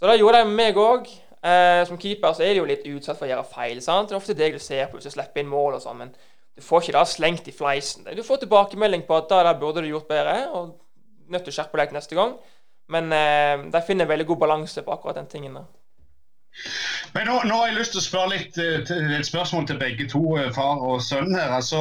[0.00, 1.10] så det gjorde de meg òg.
[1.40, 3.80] Uh, som keeper så er de jo litt utsatt for å gjøre feil.
[3.84, 4.10] sant?
[4.10, 6.10] Det er ofte deg du ser på hvis du slipper inn mål og sånn, men
[6.12, 8.08] du får ikke det slengt i fleisen.
[8.16, 10.74] Du får tilbakemelding på at da der burde du gjort bedre, og
[11.30, 12.34] nødt til å skjerpe deg neste gang.
[12.90, 15.70] Men uh, de finner veldig god balanse på akkurat den tingen der.
[17.14, 18.82] Men nå, nå, har jeg lyst til å spørre litt, eh,
[19.16, 21.52] et spørsmål til begge to, eh, far og sønn her.
[21.54, 21.78] altså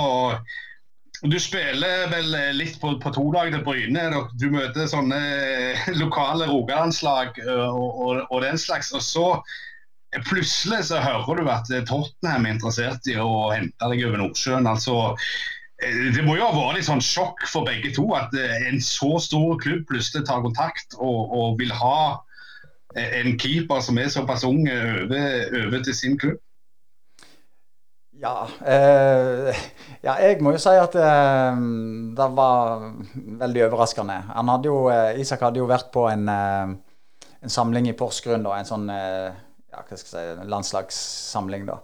[1.21, 4.05] du spiller vel litt på, på todager til Bryne.
[4.39, 5.19] Du møter sånne
[5.99, 8.93] lokale Rogalandslag og, og, og, den slags.
[8.95, 9.27] Og så
[10.29, 14.69] plutselig så hører du at Tottenham er interessert i å hente deg over Nordsjøen.
[14.69, 15.15] altså
[15.79, 19.53] det må jo ha vært litt sånn sjokk for begge to at en så stor
[19.63, 22.19] klubb plutselig tar kontakt og, og vil ha
[22.99, 26.41] en keeper som er såpass ung, over, over til sin klubb?
[28.19, 29.55] Ja, eh,
[30.03, 31.60] ja, jeg må jo si at eh,
[32.17, 32.82] det var
[33.39, 34.17] veldig overraskende.
[34.36, 36.73] Hadde jo, eh, Isak hadde jo vært på en, eh,
[37.39, 39.32] en samling i Porsgrunn, da, en sånn eh,
[39.71, 41.65] ja, si, landslagssamling.
[41.71, 41.79] da.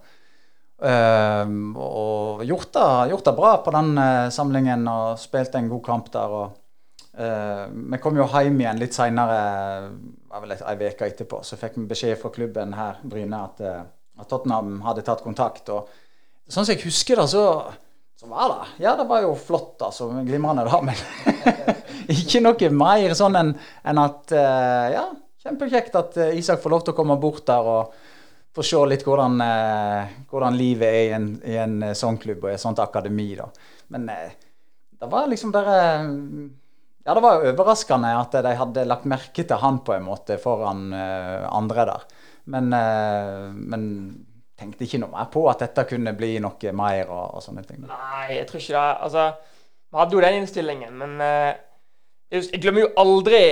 [0.76, 3.96] Eh, og gjort det, gjort det, bra på den
[4.28, 6.38] samlingen og spilte en god kamp der.
[6.42, 6.62] og
[7.16, 9.38] Vi kom jo hjem igjen litt seinere,
[10.36, 11.40] ei uke etterpå.
[11.40, 13.62] Så fikk vi beskjed fra klubben her, Bryne, at,
[14.20, 15.72] at Tottenham hadde tatt kontakt.
[15.72, 15.88] og
[16.46, 17.44] Sånn som jeg husker det, så,
[18.20, 20.08] så var det Ja, det var jo flott, altså.
[20.26, 20.80] Glimrende, da.
[20.84, 21.54] Men
[22.16, 25.06] ikke noe mer sånn enn en at uh, Ja,
[25.42, 27.96] kjempekjekt at uh, Isak får lov til å komme bort der og
[28.56, 32.52] få se litt hvordan, uh, hvordan livet er i en, i en sånn klubb og
[32.52, 33.50] i et sånt akademi, da.
[33.92, 35.74] Men det var liksom bare
[37.06, 40.40] ja, det var jo overraskende at de hadde lagt merke til han på en måte
[40.42, 42.06] foran uh, andre der.
[42.50, 43.84] Men, uh, men
[44.56, 47.84] tenkte ikke noe mer på at dette kunne bli noe mer og, og sånne ting.
[47.86, 48.84] Nei, jeg tror ikke det.
[49.06, 49.28] Altså,
[49.92, 51.54] vi hadde jo den innstillingen, men uh,
[52.32, 53.42] jeg, glemmer jo aldri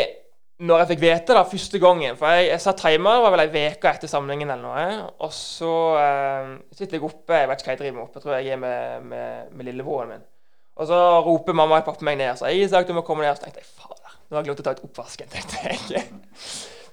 [0.64, 2.18] når jeg fikk vite det første gangen.
[2.18, 5.08] For jeg, jeg sa timer, det var vel ei uke etter samlingen eller noe.
[5.26, 8.26] Og så uh, sitter jeg oppe, jeg vet ikke hva jeg driver med oppe, jeg
[8.26, 10.28] tror jeg er med, med, med lillebroren min.
[10.74, 12.40] Og så roper mamma og pappa meg ned.
[12.42, 13.30] Jeg Isak, du må komme ned.
[13.30, 15.34] Og Så tenkte jeg fader, nå har jeg glemt å ta ut oppvasken.
[15.34, 16.08] tenkte jeg.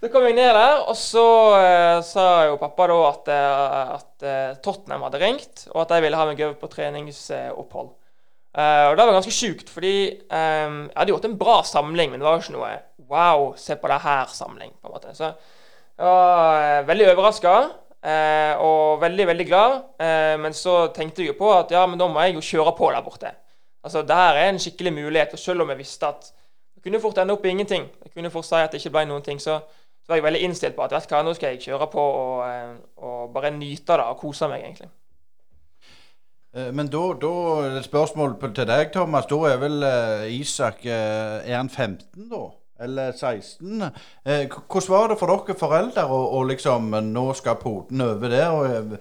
[0.02, 1.24] Så kom jeg ned der, og så
[1.60, 6.00] eh, sa jo pappa da at, eh, at eh, Tottenham hadde ringt, og at de
[6.02, 7.92] ville ha meg over på treningsopphold.
[8.58, 12.18] Eh, og det var ganske sjukt, fordi eh, jeg hadde gjort en bra samling, men
[12.18, 12.72] det var jo ikke noe
[13.12, 14.72] Wow, se på det her-samling.
[14.80, 15.14] på en måte.
[15.14, 17.56] Så jeg var eh, veldig overraska.
[18.66, 19.82] og veldig, veldig glad.
[20.40, 22.90] men så tenkte jeg jo på at ja, men da må jeg jo kjøre på
[22.92, 23.34] der borte.
[23.84, 25.34] Altså, det her er en skikkelig mulighet.
[25.34, 26.32] Og selv om jeg visste at
[26.74, 29.06] det kunne fort ende opp i ingenting, jeg kunne fort si at det ikke ble
[29.06, 29.60] noen ting, så,
[30.02, 32.40] så var jeg veldig innstilt på at vet hva, nå skal jeg kjøre på og,
[32.48, 32.74] eh,
[33.06, 34.90] og bare nyte det og kose meg, egentlig.
[36.56, 37.34] Eh, men da, da
[37.70, 39.30] et spørsmål til deg, Thomas.
[39.30, 42.42] Da er vel uh, Isak Er han 15 da?
[42.82, 43.86] Eller 16?
[43.86, 48.50] Uh, hvordan var det for dere foreldre å liksom Nå skal poten over der.
[48.52, 48.98] Og,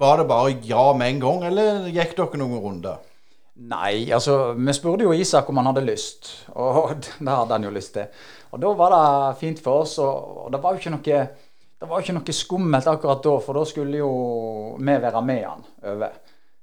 [0.00, 3.06] var det bare ja med en gang, eller gikk dere noen runder?
[3.60, 7.72] Nei, altså vi spurte jo Isak om han hadde lyst, og det hadde han jo
[7.74, 8.08] lyst til.
[8.50, 11.20] Og da var det fint for oss, og, det var jo ikke noe
[11.80, 14.10] det var ikke noe skummelt akkurat da, for da skulle jo
[14.76, 15.62] vi være med han
[15.94, 16.18] over.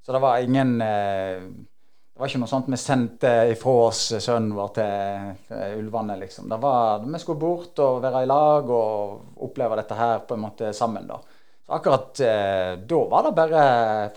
[0.06, 4.54] Så det var ingen eh, Det var ikke noe sånt vi sendte ifra oss sønnen
[4.58, 6.48] vår til ulvene, liksom.
[6.50, 10.46] Det var, Vi skulle bort og være i lag og oppleve dette her på en
[10.46, 11.18] måte sammen, da.
[11.66, 13.62] Så akkurat eh, da var det bare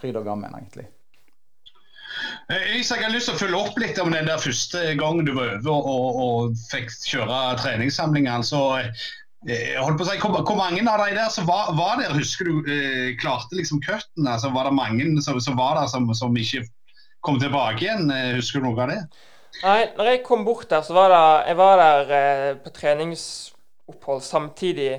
[0.00, 0.86] fryd og gammen, egentlig.
[2.50, 5.26] Eh, Isak, jeg har lyst til å følge opp litt om den der første gangen
[5.28, 8.46] du var over og, og fikk kjøre treningssamlingene.
[8.46, 12.00] Så eh, holdt på å si, hvor, hvor, mange av de der som var, var
[12.02, 14.26] der, husker du eh, klarte liksom cutten?
[14.26, 16.64] Altså, var det mange som, som var der som, som, ikke
[17.26, 18.10] kom tilbake igjen?
[18.14, 19.02] Eh, husker du noe av det?
[19.60, 24.26] Nei, når jeg kom bort der, så var det Jeg var der eh, på treningsopphold
[24.26, 24.92] samtidig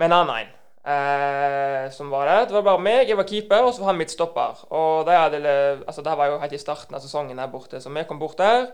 [0.00, 2.46] med en annen en eh, som var der.
[2.48, 4.64] Det var bare meg, jeg var keeper, og så var han midtstopper.
[4.70, 7.92] Og det, hadde, altså, det var jo helt i starten av sesongen der borte, så
[7.92, 8.70] vi kom bort der.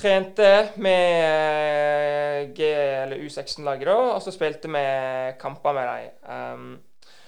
[0.00, 4.84] Trente med eh, G- eller U16-laget, da, og så spilte vi
[5.40, 6.30] kamper med dem.
[6.30, 6.78] Um,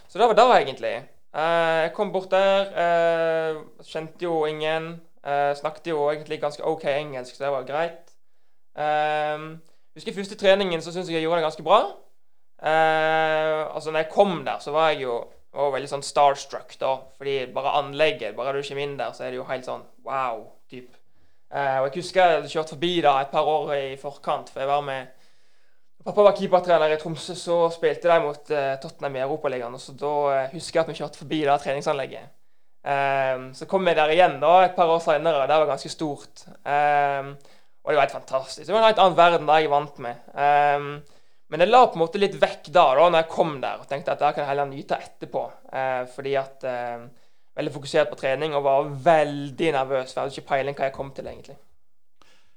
[0.09, 0.95] så det var det, egentlig.
[1.33, 5.01] Uh, jeg kom bort der, uh, kjente jo ingen.
[5.23, 8.09] Uh, snakket jo egentlig ganske OK engelsk, så det var greit.
[8.73, 9.61] Um,
[9.95, 11.83] husker første treningen så syns jeg jeg gjorde det ganske bra.
[12.63, 15.21] Uh, altså når jeg kom der, så var jeg jo
[15.53, 16.95] var veldig sånn starstruck, da.
[17.19, 20.47] Fordi bare anlegget Bare du kommer inn der, så er det jo helt sånn wow.
[20.71, 20.95] typ.
[21.53, 24.65] Uh, og jeg husker jeg hadde kjørt forbi da et par år i forkant, for
[24.65, 25.19] jeg var med
[26.03, 29.77] Pappa var keepertrener i Tromsø, så spilte de mot uh, Tottenham i Europaligaen.
[29.79, 30.15] Så da
[30.51, 32.33] husker jeg at vi kjørte forbi det treningsanlegget.
[32.83, 35.93] Um, så kom vi der igjen da et par år seinere, og det var ganske
[35.93, 36.43] stort.
[36.67, 37.37] Um,
[37.83, 38.67] og det var helt fantastisk.
[38.67, 40.27] Det var en helt annen verden da jeg vant med.
[40.35, 40.89] Um,
[41.53, 43.91] men jeg la på en måte litt vekk da, da når jeg kom der, og
[43.91, 45.43] tenkte at det kan jeg heller nyte etterpå.
[45.69, 47.11] Eh, fordi at eh,
[47.53, 50.13] Veldig fokusert på trening og var veldig nervøs.
[50.13, 51.57] For jeg hadde ikke peiling hva jeg kom til, egentlig.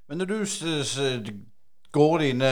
[0.08, 1.32] Men når du
[1.92, 2.52] går dine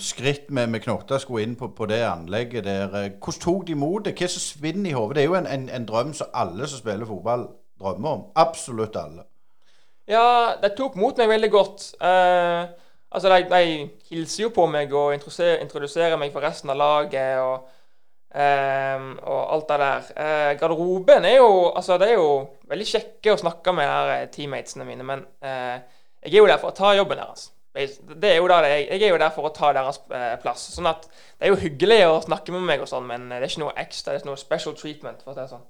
[0.00, 4.04] skritt med, med knottasko inn på, på, det anlegget der, eh, hvordan tok de imot
[4.04, 4.14] det?
[4.18, 5.16] Hva som svinner i hodet?
[5.16, 7.48] Det er jo en, en, en, drøm som alle som spiller fotball,
[7.80, 8.26] drømmer om.
[8.36, 9.24] Absolutt alle.
[10.08, 11.88] Ja, de tok mot meg veldig godt.
[12.00, 17.40] Eh, Altså, de, de, hilser jo på meg og introduserer meg for resten av laget
[17.40, 17.68] og,
[18.34, 20.10] um, og alt det der.
[20.12, 22.32] Uh, garderoben er jo Altså, det er jo
[22.68, 25.78] veldig kjekke å snakke med her eh, teammatesene mine, men uh,
[26.20, 27.48] jeg er jo der for å ta jobben deres.
[27.78, 30.68] Det er jo der jeg, er jo der for å ta deres uh, plass.
[30.74, 33.48] Sånn at det er jo hyggelig å snakke med meg og sånn, men det er
[33.48, 35.68] ikke noe ekstra, det er ikke noe special treatment, for å si det sånn.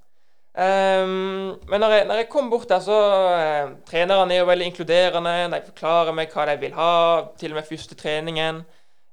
[0.59, 4.67] Um, men når jeg, når jeg, kom bort der, så uh, Trenerne er jo veldig
[4.73, 5.35] inkluderende.
[5.53, 6.93] De forklarer meg hva de vil ha,
[7.39, 8.65] til og med første treningen.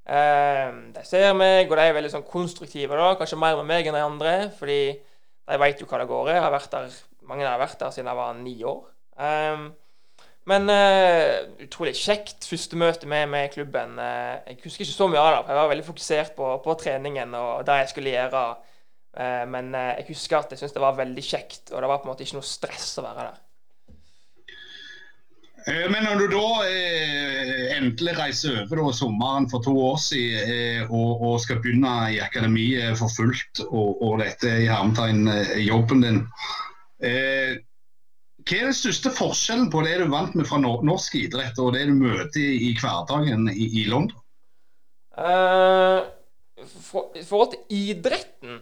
[0.05, 2.97] Um, de ser meg, og de er veldig sånn konstruktive.
[2.97, 6.31] da, Kanskje mer med meg enn de andre, fordi de vet jo hva det går
[6.31, 6.37] i.
[6.37, 8.85] Jeg har vært der, mange har vært der siden jeg var ni år.
[9.21, 9.71] Um,
[10.49, 13.97] men uh, utrolig kjekt første møte med, med klubben.
[13.97, 17.33] jeg husker ikke så mye av det, for jeg var veldig fokusert på, på treningen
[17.37, 18.73] og det jeg skulle gjøre Eh,
[19.15, 22.09] men eh, jeg husker at jeg syntes det var veldig kjekt, og det var på
[22.09, 23.41] en måte ikke noe stress å være der.
[25.65, 30.51] Eh, men når du da eh, endelig reiser over da, sommeren for to år siden
[30.53, 35.25] eh, og, og, skal begynne i akademiet for fullt, og, og dette i hermetegn
[35.65, 36.19] jobben din
[37.01, 37.57] eh,
[38.45, 41.87] Hva er den største forskjellen på det du vant med fra norsk idrett og det
[41.89, 44.13] du møter i, i hverdagen i, i London?
[45.15, 46.03] Uh,
[46.61, 48.59] for, I forhold til idretten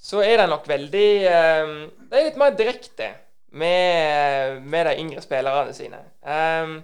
[0.00, 1.74] så er den nok veldig um,
[2.08, 3.10] De er litt mer direkte
[3.50, 5.98] med, med, de yngre spillerne sine.
[6.22, 6.78] Um,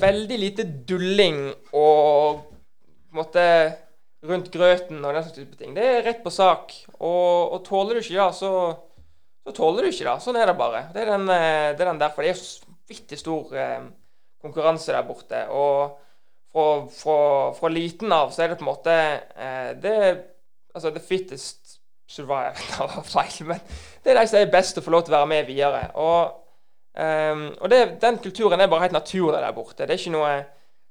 [0.00, 3.44] veldig lite dulling og på en måte
[4.26, 5.74] rundt grøten og den slags type ting.
[5.76, 6.72] Det er rett på sak.
[7.00, 8.52] Og, og tåler du ikke det, så,
[9.44, 10.16] så tåler du ikke det.
[10.22, 10.84] Sånn er det bare.
[10.94, 12.24] Det er den, eh, det er den derfor.
[12.24, 13.90] Det er så vanvittig stor um,
[14.42, 15.42] konkurranse der borte.
[15.50, 15.98] Og
[16.50, 17.18] fra, fra,
[17.58, 18.98] fra, liten av så er det på en måte
[19.36, 19.96] uh, det,
[20.70, 21.59] Altså, the fittest
[22.10, 22.54] survive
[23.14, 23.60] feil, men
[24.02, 25.82] det er de som er best å få lov til å være med videre.
[26.02, 26.32] Og,
[26.98, 29.84] um, og det, den kulturen er bare helt naturlig der borte.
[29.84, 30.32] Det er ikke noe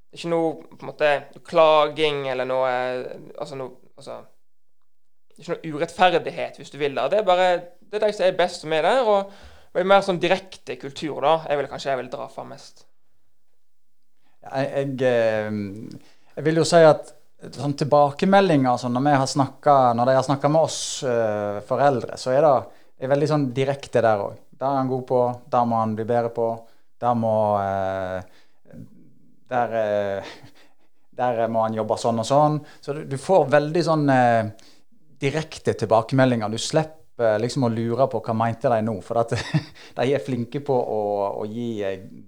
[0.09, 1.09] det er ikke noe på en måte,
[1.45, 2.69] klaging eller noe
[3.37, 4.15] altså, noe, altså
[5.29, 6.95] Det er ikke noe urettferdighet, hvis du vil.
[6.97, 7.11] det.
[7.11, 7.49] Det er bare
[7.89, 9.05] det er de som er best som er der.
[9.05, 9.31] Og,
[9.69, 12.85] og mer sånn direkte kultur, da, Jeg vil kanskje jeg vil dra fram mest.
[14.49, 15.53] Jeg, jeg, eh,
[16.35, 20.67] jeg, vil jo si at sånn tilbakemeldinger altså når, snakket, når de har snakka med
[20.67, 22.55] oss uh, foreldre, så er det
[22.99, 24.35] er veldig sånn direkte der òg.
[24.59, 26.49] Der er han god på, der må han bli bedre på.
[26.99, 28.19] Der må uh,
[29.49, 30.33] der, uh,
[31.15, 32.59] der, må han jobbe sånn og sånn.
[32.83, 34.05] Så du, du får veldig sånn
[35.19, 36.51] direkte tilbakemeldinger.
[36.51, 38.97] Du slipper liksom å lure på hva mente de nå.
[39.05, 39.31] For at
[40.01, 41.01] de er flinke på å,
[41.39, 41.71] å gi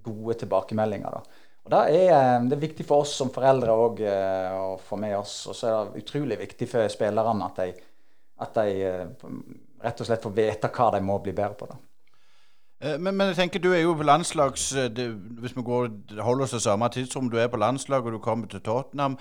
[0.00, 1.20] gode tilbakemeldinger.
[1.20, 1.41] da.
[1.62, 5.16] Og det er, eh, det er, viktig for oss som foreldre òg å få med
[5.18, 5.36] oss.
[5.50, 7.72] Og så er det utrolig viktig for spillerne at de,
[8.42, 9.30] at de
[9.82, 11.70] rett og slett får vite hva de må bli bedre på.
[11.70, 11.80] da.
[12.82, 15.08] Eh, men, men, jeg tenker du er jo på landslags eh, det,
[15.42, 15.90] Hvis vi går,
[16.22, 19.18] holder oss til samme tidsrom, du er på landslag og du kommer til Tottenham.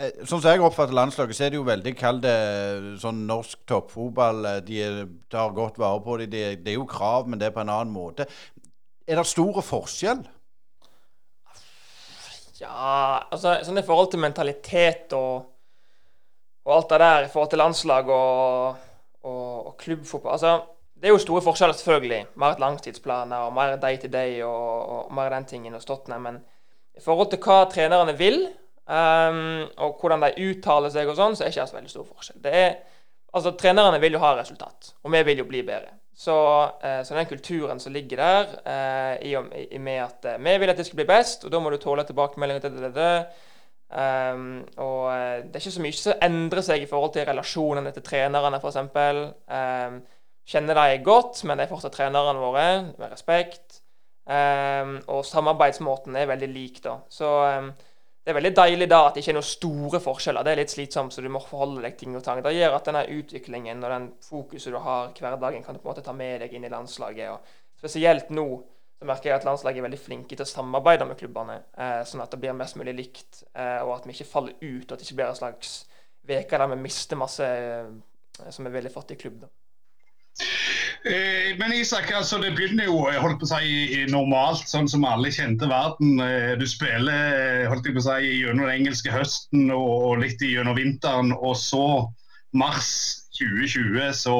[0.00, 2.26] Eh, sånn som jeg oppfatter landslaget, så er det jo veldig kald
[3.02, 4.48] sånn norsk toppfotball.
[4.66, 4.82] De
[5.30, 6.18] tar godt vare på.
[6.24, 8.26] Det, det, er jo krav, men det er på en annen måte.
[9.06, 10.24] Er det store forskjell?
[12.60, 15.46] Ja, altså sånn i forhold til mentalitet og,
[16.66, 18.84] og alt det der, i forhold til landslag og,
[19.24, 20.58] og, og klubbfotball altså
[21.00, 22.24] det er jo store forskjeller, selvfølgelig.
[22.40, 26.26] Mer langtidsplaner og mer day to day og mer den tingen hos Tottenham.
[26.28, 26.40] Men
[26.96, 28.42] i forhold til hva trenerne vil,
[28.84, 29.38] um,
[29.80, 32.42] og hvordan de uttaler seg og sånn, så er det ikke så veldig stor forskjell.
[32.44, 32.76] Det er,
[33.32, 35.96] altså, Trenerne vil jo ha resultat, og vi vil jo bli bedre.
[36.20, 36.36] Så,
[36.84, 39.46] uh, så den kulturen som ligger der, uh, i og
[39.80, 42.04] med at uh, vi vil at det skal bli best, og da må du tåle
[42.04, 43.14] tilbakemeldinger til det, det.
[43.90, 45.08] Um, og
[45.42, 48.76] det er ikke så mye som endrer seg i forhold til relasjonene til trenerne, f.eks.
[48.84, 49.96] Um,
[50.50, 52.66] kjenner de godt, men de er fortsatt trenerne våre,
[53.00, 53.80] med respekt.
[54.30, 56.98] Um, og samarbeidsmåten er veldig lik, da.
[57.10, 57.72] Så um,
[58.30, 60.44] det er veldig deilig da at det ikke er noen store forskjeller.
[60.46, 62.38] Det er litt slitsomt, så du må forholde deg ting og tang.
[62.44, 65.90] Det gjør at denne utviklingen og den fokuset du har hverdagen, kan du på en
[65.90, 67.32] måte ta med deg inn i landslaget.
[67.34, 68.44] Og spesielt nå
[69.00, 72.22] så merker jeg at landslaget er veldig flinke til å samarbeide med klubbene, eh, sånn
[72.22, 75.00] at det blir mest mulig likt, eh, og at vi ikke faller ut, og at
[75.00, 75.72] det ikke blir en slags
[76.30, 77.90] uke der vi mister masse eh,
[78.46, 79.40] som er veldig fattig klubb.
[79.42, 79.50] da.
[81.04, 85.30] Eh, men Isak, altså det begynner jo holdt på å si, normalt, sånn som alle
[85.32, 86.18] kjente verden.
[86.20, 90.76] Eh, du spiller holdt jeg på å si, gjennom den engelske høsten og litt gjennom
[90.76, 91.32] vinteren.
[91.32, 91.86] Og så,
[92.52, 92.90] mars
[93.38, 94.36] 2020, så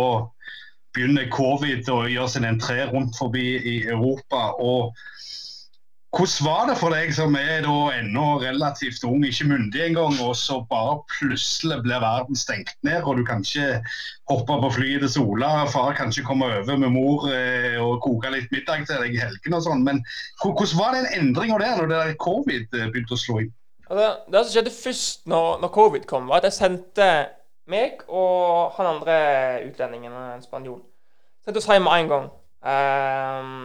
[0.92, 4.50] begynner covid å gjøre sin entré rundt forbi i Europa.
[4.58, 4.92] og
[6.10, 10.34] hvordan var det for deg som er da ennå relativt ung, ikke myndig engang, og
[10.36, 13.78] så bare plutselig blir verden stengt ned, og du kan ikke
[14.30, 18.32] hoppe på flyet til Sola, far kan ikke komme over med mor eh, og koke
[18.34, 19.84] litt middag til deg i helgen og sånn.
[19.86, 20.02] Men
[20.42, 23.52] hvordan var den endringa der, når det der covid eh, begynte å slå inn?
[23.90, 27.06] Det, det som skjedde først når, når, covid kom, var at jeg sendte
[27.70, 29.16] meg og han andre
[29.68, 30.82] utlendingen, en spanjol,
[31.46, 32.28] sendte oss hjem med en gang.
[32.60, 33.62] Um,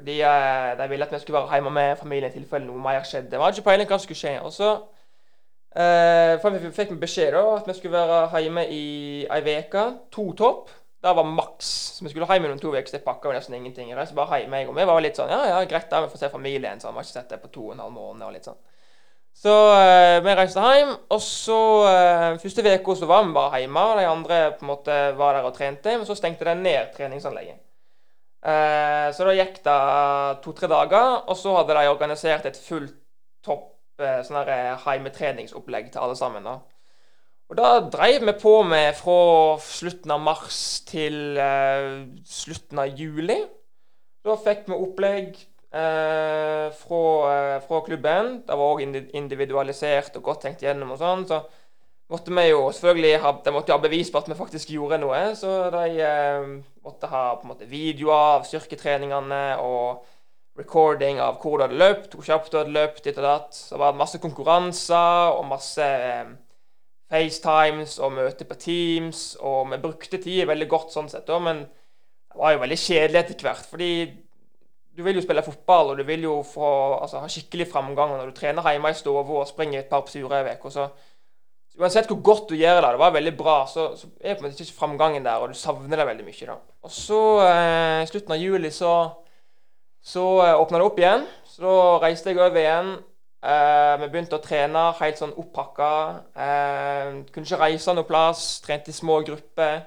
[0.00, 3.04] fordi eh, de ville at vi skulle være hjemme med familien i tilfelle noe mer
[3.04, 3.36] skjedde.
[3.36, 4.34] Vi hadde ikke peiling hva som skulle skje.
[4.40, 4.70] Og så
[5.76, 8.84] eh, fikk vi beskjed da, at vi skulle være hjemme i
[9.28, 9.84] ei uke.
[10.16, 10.72] To topp.
[11.00, 11.68] Det var maks.
[11.96, 12.88] Så vi skulle hjem noen to uker.
[12.92, 13.92] Det pakka jo nesten ingenting.
[14.08, 14.72] Så bare hjem, jeg.
[14.72, 16.02] Og vi var litt sånn Ja, ja, greit, da.
[16.04, 16.80] Vi får se familien.
[16.80, 16.96] Sånn.
[16.96, 18.60] Vi har ikke sett det på to og en halv måned og litt sånn.
[19.40, 23.84] Så eh, vi reiste hjem, og så eh, Første uka så var vi bare hjemme.
[24.00, 27.60] De andre på en måte var der og trente, men så stengte de ned treningsanlegget.
[28.40, 29.78] Eh, så da gikk det
[30.44, 32.96] to-tre dager, og så hadde de organisert et fullt
[33.44, 34.40] topp eh, sånn
[34.86, 36.48] heimetreningsopplegg til alle sammen.
[36.48, 36.58] da.
[37.50, 43.40] Og da dreiv vi på med fra slutten av mars til eh, slutten av juli.
[44.22, 47.00] Da fikk vi opplegg eh, fra,
[47.32, 48.36] eh, fra, klubben.
[48.46, 48.84] Det var òg
[49.18, 51.26] individualisert og godt tenkt gjennom og sånn.
[51.26, 51.42] så
[52.10, 55.20] måtte vi jo selvfølgelig ha, de måtte ha bevis på at vi faktisk gjorde noe.
[55.38, 56.48] Så de eh,
[56.84, 60.06] måtte ha på en måte videoer av styrketreningene og
[60.58, 63.52] recording av hvor du hadde løpt, hvor kjapt du hadde løpt, ditt og datt.
[63.56, 66.32] Så det var masse konkurranser og masse eh,
[67.10, 69.22] FaceTimes og møter på Teams.
[69.40, 73.22] Og vi brukte tid veldig godt sånn sett, da, men det var jo veldig kjedelig
[73.22, 73.70] etter hvert.
[73.70, 73.92] Fordi
[74.96, 76.66] du vil jo spille fotball, og du vil jo få,
[76.98, 78.16] altså, ha skikkelig framgang.
[78.18, 80.90] Når du trener hjemme i stua og springer et par turer i uka, så
[81.78, 84.50] Uansett hvor godt du gjør det, det var veldig bra, så, så er på en
[84.50, 86.48] måte ikke framgangen der, og du savner det veldig mye.
[86.48, 86.56] da.
[86.82, 88.94] Og så, i eh, slutten av juli, så,
[90.02, 91.24] så eh, åpna det opp igjen.
[91.46, 92.92] Så da reiste jeg over igjen.
[93.40, 95.92] Eh, vi begynte å trene helt sånn oppakka.
[96.34, 98.44] Eh, kunne ikke reise noe plass.
[98.66, 99.80] Trente i små grupper.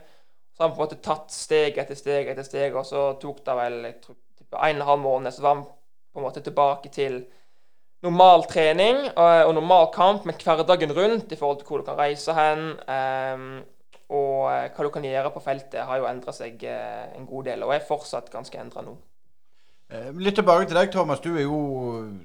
[0.53, 3.41] Så har vi på en måte tatt steg etter steg etter steg, og så tok
[3.45, 4.17] det vel jeg tror,
[4.53, 5.63] en og en halv måned, så var vi
[6.13, 7.23] på en måte tilbake til
[8.03, 11.99] normal trening og, og normal kamp, med hverdagen rundt i forhold til hvor du kan
[11.99, 12.73] reise hen.
[12.87, 13.47] Um,
[14.13, 17.63] og uh, hva du kan gjøre på feltet, har jo endra seg en god del,
[17.65, 18.97] og er fortsatt ganske endra nå.
[19.93, 21.19] Eh, litt tilbake til deg, Thomas.
[21.21, 21.57] Du er jo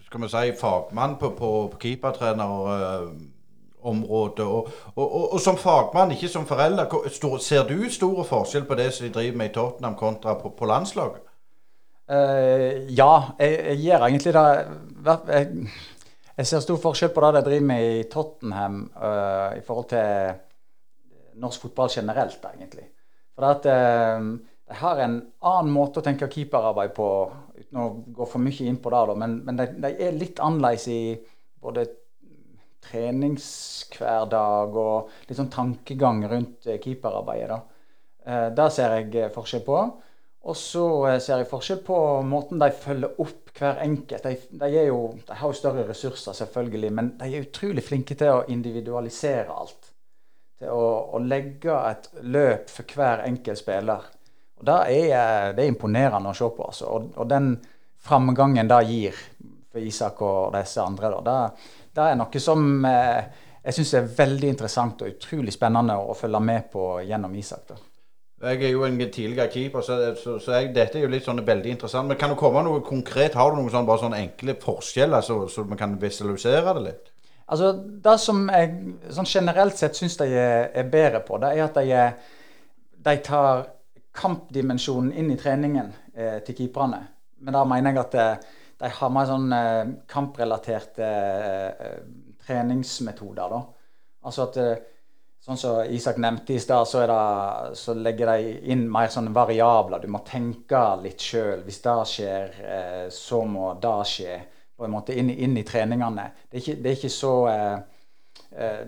[0.07, 4.47] skal vi si, fagmann på, på, på keepertrenerområdet.
[4.47, 6.89] Og, og, og, og, som fagmann, ikke som forelder,
[7.45, 10.65] ser du store forskjell på det som de driver med i Tottenham kontra på, på
[10.71, 11.21] landslaget?
[12.09, 14.45] Uh, ja, jeg, jeg, gjør egentlig det.
[15.29, 15.49] Jeg,
[16.39, 21.43] jeg, ser stor forskjell på det de driver med i Tottenham uh, i forhold til
[21.43, 22.87] norsk fotball generelt, egentlig.
[23.37, 24.25] For at uh,
[24.69, 27.11] de har en annen måte å tenke keeperarbeid på,
[27.61, 30.41] uten å gå for mye inn på det, da, men, men de, de, er litt
[30.41, 31.01] annerledes i
[31.61, 31.87] både
[32.89, 37.53] treningshverdag og litt sånn tankegang rundt keeperarbeidet.
[37.53, 38.45] da.
[38.55, 39.81] Det ser jeg forskjell på.
[40.47, 44.25] Og så eh, ser jeg forskjell på måten de følger opp hver enkelt.
[44.25, 48.37] De, de, jo, de, har jo større ressurser, selvfølgelig, men de er utrolig flinke til
[48.37, 49.91] å individualisere alt.
[50.59, 54.07] Til å, å legge et løp for hver enkelt spiller.
[54.59, 56.71] Og Det er, eh, det er imponerende å se på.
[56.71, 56.95] Altså.
[56.95, 57.53] Og, og, den
[58.09, 59.21] framgangen det gir
[59.69, 64.11] for Isak og disse andre, da, det, det, er noe som eh, jeg syns er
[64.23, 67.67] veldig interessant og utrolig spennende å følge med på gjennom Isak.
[67.69, 67.88] da.
[68.39, 71.41] Jeg er jo en tidligere keeper, så, så, så jeg, dette er jo litt sånn
[71.47, 72.07] veldig interessant.
[72.07, 73.35] Men kan du komme noe konkret?
[73.35, 77.11] Har du noen sånn, bare sånne enkle forskjeller, så, så vi kan visualisere det litt?
[77.49, 77.73] Altså,
[78.05, 78.77] Det som jeg
[79.17, 81.99] sånn generelt sett syns de er, er, bedre på, det er at de,
[83.09, 83.65] de tar
[84.19, 87.01] kampdimensjonen inn i treningen eh, til keeperne.
[87.43, 88.47] Men da mener jeg at eh,
[88.79, 91.99] de har mer sånn eh, kamprelaterte eh,
[92.47, 93.51] treningsmetoder.
[93.51, 93.61] da.
[94.29, 94.87] Altså at eh,
[95.49, 97.01] Sånn som Isak nevnte i stad, så,
[97.73, 100.03] så, legger de inn mer sånne variabler.
[100.03, 101.63] Du må tenke litt sjøl.
[101.65, 104.37] Hvis det skjer, eh, så må det skje.
[104.77, 106.29] På en måte inn, inn i treningene.
[106.45, 107.79] Det er ikke, det er ikke så eh,
[108.61, 108.85] eh,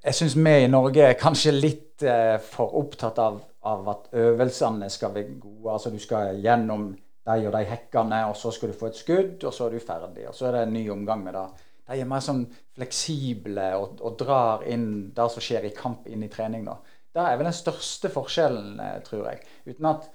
[0.00, 2.08] Jeg syns vi i Norge er kanskje litt
[2.48, 3.36] for opptatt av,
[3.68, 5.74] av, at øvelsene skal være gode.
[5.74, 9.44] Altså du skal gjennom de og de hekkene, og så skal du få et skudd,
[9.44, 10.30] og så er du ferdig.
[10.30, 11.50] Og så er det en ny omgang med det
[11.90, 12.44] de er mer sånn
[12.76, 16.64] fleksible og, og, drar inn det som skjer i kamp, inn i trening.
[16.68, 16.76] da.
[17.10, 19.42] Det er vel den største forskjellen, eh, tror jeg.
[19.66, 20.06] Uten at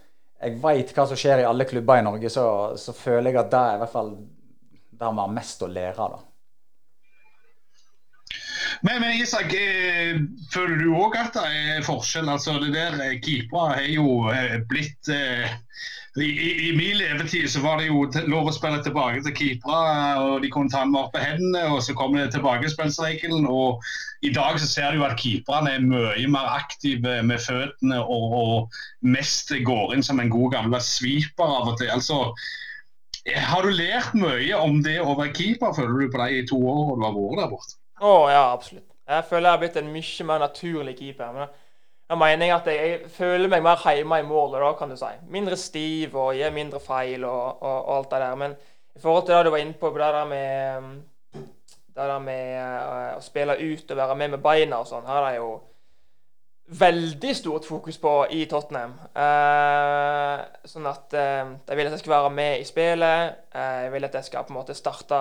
[0.46, 2.46] jeg veit hva som skjer i alle klubber i Norge, så,
[2.80, 4.16] så føler jeg at det er i hvert fall
[4.96, 6.08] der vi har mest å lære.
[6.16, 6.24] da.
[8.86, 10.20] Men, men Isak, eh,
[10.54, 12.30] føler du òg at det er forskjell?
[12.32, 14.08] Altså, det der eh, Keepere har jo
[14.70, 15.52] blitt eh,
[16.22, 20.46] i, i, min levetid så var det jo lov å spille tilbake til keepere, og
[20.46, 23.44] de kunne ta den opp på hendene, og så kom det tilbakespillsregelen.
[23.52, 23.84] Og
[24.24, 28.80] i dag så ser du at keeperne er mye mer aktive med føttene og, og
[29.04, 31.92] mest går inn som en god gammel sweeper av og til.
[31.92, 32.22] Altså,
[33.52, 37.02] har du lært mye om det å være keeper, føler du på de to årene
[37.02, 37.80] du har vært der borte?
[38.00, 38.88] Å oh, ja, absolutt.
[39.06, 41.36] Jeg føler jeg har blitt en mye mer naturlig keeper.
[41.36, 41.52] Men
[42.10, 45.12] da mener jeg at jeg, føler meg mer hjemme i målet, da, kan du si.
[45.34, 48.36] Mindre stiv og gjør mindre feil og, og, og, alt det der.
[48.36, 48.58] Men
[48.96, 50.92] i forhold til det du var inne på, det der med,
[51.96, 55.24] det der med uh, å spille ut og være med med beina og sånn, her
[55.24, 55.56] er det jo
[56.68, 58.96] veldig stort fokus på i Tottenham.
[59.14, 63.36] Eh, sånn at eh, jeg vil at jeg skal være med i spillet.
[63.54, 65.20] Eh, jeg vil at jeg skal på en måte starte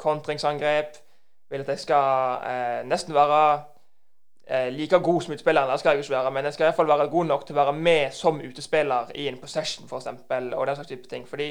[0.00, 0.96] kontringsangrep.
[0.96, 3.68] Jeg vil at jeg skal nesten være eh,
[4.74, 6.88] like god som utspilleren, det skal jeg ikke være, men jeg skal i hvert fall
[6.90, 10.08] være god nok til å være med som utespiller i en possession f.eks.
[10.08, 11.28] og den slags type ting.
[11.28, 11.46] Fordi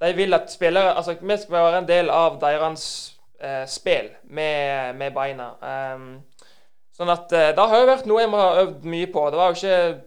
[0.00, 4.94] de vil at spillere Altså, vi skal være en del av deres eh, spill med,
[4.94, 5.48] med beina.
[5.94, 6.10] Um,
[6.96, 9.24] sånn at eh, det har jo vært noe jeg må ha øvd mye på.
[9.30, 10.02] Det var jo ikke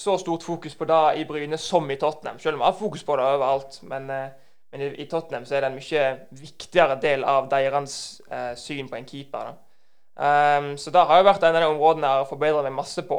[0.00, 3.04] så stort fokus på det i Bryne som i Tottenham, selv om vi har fokus
[3.04, 3.80] på det overalt.
[3.82, 4.28] Men, eh,
[4.72, 8.88] men i, i, Tottenham så er det en mye viktigere del av deres eh, syn
[8.88, 9.50] på en keeper.
[9.50, 9.69] da.
[10.20, 13.02] Um, så det har jo vært en av de områdene jeg har forbedret meg masse
[13.08, 13.18] på.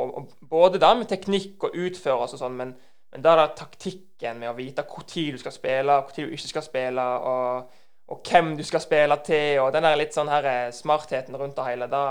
[0.52, 2.76] Både det med teknikk og utførelse og sånn, men,
[3.10, 6.36] men det er taktikken med å vite hvor tid du skal spille, hvor tid du
[6.38, 7.82] ikke skal spille, og,
[8.14, 11.58] og hvem du skal spille til, og den der litt sånn her eh, smartheten rundt
[11.58, 12.06] det hele, da,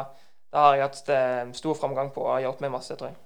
[0.50, 3.20] da har jeg hatt eh, stor framgang på og har hjulpet meg masse, tror jeg.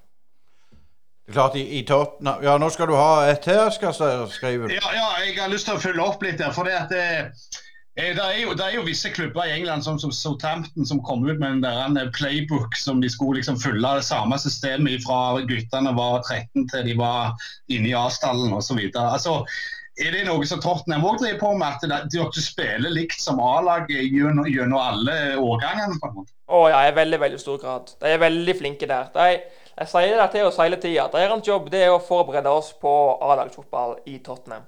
[1.24, 4.32] Det er klart, i, i Tottenham Ja, nå skal du ha et her, skal jeg
[4.36, 4.68] skrive.
[4.68, 6.52] Ja, ja, jeg har lyst til å følge opp litt der.
[6.52, 7.62] for det at det, eh,
[7.94, 11.22] det, er jo, det er jo visse klubber i England som, som Southampton som kom
[11.28, 15.94] ut med en der playbook som de skulle liksom følge det samme systemet fra guttene
[15.94, 17.36] var 13 til de var
[17.70, 18.80] inne i A-stallen osv.
[18.98, 19.44] Altså,
[20.02, 24.10] er det noe som Tottenham òg driver på med, at dere spiller likt som A-laget
[24.10, 26.00] gjennom, alle årgangene?
[26.02, 26.34] på en måte?
[26.50, 27.94] Å ja, i veldig veldig stor grad.
[28.02, 29.12] De er veldig flinke der.
[29.14, 29.28] De
[29.74, 31.08] jeg sier det til oss hele tida.
[31.10, 32.90] Deres jobb det er å forberede oss på
[33.26, 34.66] A-lagsfotball i Tottenham.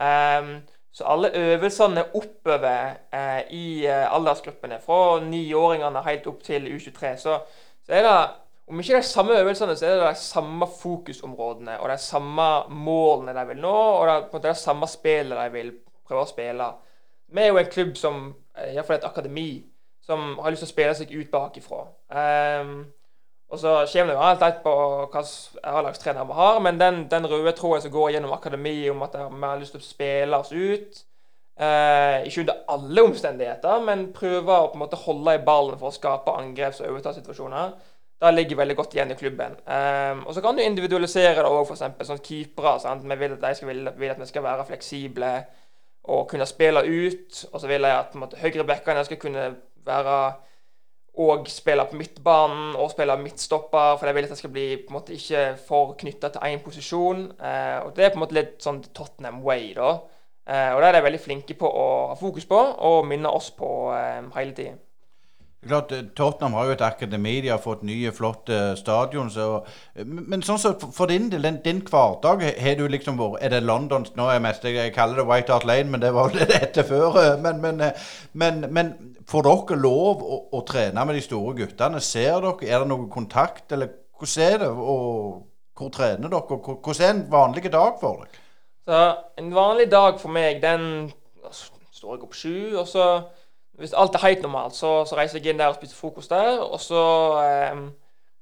[0.00, 0.56] Um,
[0.92, 7.38] så alle øvelsene oppover eh, i uh, aldersgruppene, fra niåringene helt opp til U23, så,
[7.86, 8.16] så, er det
[8.70, 13.34] om ikke de samme øvelsene, så er det de samme fokusområdene og de samme målene
[13.38, 15.72] de vil nå, og det, på det samme spillet de vil
[16.06, 16.70] prøve å spille.
[17.30, 18.22] Vi er jo en klubb som,
[18.56, 19.50] eh, iallfall et akademi,
[20.02, 21.84] som har lyst til å spille seg ut bakifra.
[22.10, 22.72] Um,
[23.50, 24.72] og så kommer det jo alt på
[25.10, 25.22] hva
[25.72, 29.40] A-lagstrener vi har, men den, den, røde tråden som går gjennom akademiet om at vi
[29.42, 31.00] har lyst til å spille oss ut
[31.58, 35.90] eh, Ikke under alle omstendigheter, men prøve å på en måte holde i ballen for
[35.90, 37.72] å skape angreps- og overtallssituasjoner.
[38.20, 39.54] Det ligger veldig godt igjen i klubben.
[39.64, 42.04] Um, og så kan du individualisere det òg, f.eks.
[42.04, 42.74] sånn keepere.
[42.82, 43.06] Sant?
[43.08, 45.30] Vi vil at de skal, vil, vil at vi skal være fleksible
[46.12, 47.38] og kunne spille ut.
[47.48, 49.46] Og så vil jeg at høyrebackene skal kunne
[49.88, 50.18] være
[51.20, 54.92] og spille på midtbanen og spille midtstopper, for jeg vil at jeg skal bli på
[54.92, 57.26] en måte ikke for knytta til én posisjon.
[57.36, 59.98] Eh, og Det er på en måte litt sånn Tottenham way, da.
[60.50, 63.50] Eh, og det er de veldig flinke på å ha fokus på og minne oss
[63.54, 64.80] på eh, hele tiden.
[65.68, 69.28] Klart, eh, Tottenham har jo et akademi, de har fått nye, flotte stadion.
[69.30, 69.48] Så,
[70.04, 74.06] men sånn så for din del, din hverdag, har du liksom vært Er det London
[74.16, 76.62] Nå er jeg mest Jeg kaller det White Hart Lane, men det var vel det
[76.62, 77.18] etter før.
[77.20, 78.94] Eh, men, men, eh, men, men
[79.28, 82.00] Får dere lov å, å, trene med de store guttene?
[82.00, 82.56] Ser dere?
[82.66, 84.70] Er det noe kontakt, eller hvordan er det?
[84.70, 85.42] Og
[85.76, 86.60] hvor trener dere?
[86.64, 88.46] Hvordan er en vanlig dag for dere?
[88.88, 89.02] Så
[89.38, 91.12] En vanlig dag for meg, den
[91.52, 92.56] står jeg opp sju.
[92.80, 93.06] og så
[93.80, 96.58] Hvis alt er helt normalt, så, så, reiser jeg inn der og spiser frokost der.
[96.60, 97.04] Og så
[97.40, 97.78] eh,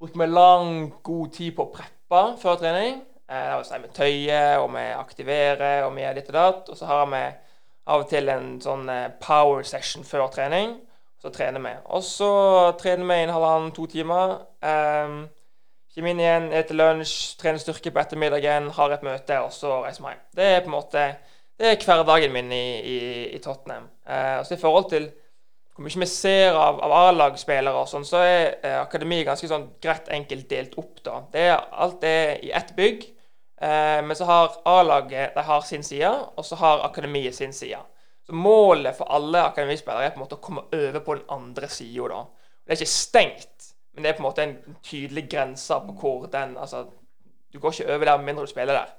[0.00, 0.72] bruker vi lang,
[1.06, 2.98] god tid på å preppe før trening.
[3.30, 6.72] Eh, det vil si med tøyer, og vi aktiverer, og vi gjør ditt og datt.
[6.72, 7.22] Og så har vi
[7.88, 10.74] av og til en sånn eh, power session før trening.
[11.22, 11.74] Så trener vi.
[11.94, 12.30] Og så
[12.80, 14.38] trener vi en halvannen-to timer.
[14.62, 15.18] Eh,
[15.98, 20.04] Kommer inn igjen, spiser lunsj, trener styrke på ettermiddagen, har et møte, og så reiser
[20.04, 20.20] vi hjem.
[20.36, 21.06] Det er på en måte
[21.58, 22.98] det er hverdagen min i, i,
[23.34, 23.88] i Tottenham.
[24.06, 25.08] Og så I forhold til
[25.78, 29.68] hvor mye vi ser av, av A-lagspillere og sånn, så er eh, akademiet ganske sånn
[29.78, 30.96] greit enkelt delt opp.
[31.06, 31.20] da.
[31.30, 33.04] Det er, alt er i ett bygg.
[33.62, 37.78] Eh, men så har A-laget sin side, og så har akademiet sin side.
[38.26, 41.70] Så Målet for alle akademispillere er på en måte å komme over på den andre
[41.70, 42.24] sida.
[42.66, 46.26] Det er ikke stengt, men det er på en måte en tydelig grense på hvor
[46.32, 46.88] den altså,
[47.52, 48.90] Du går ikke over der med mindre du spiller der.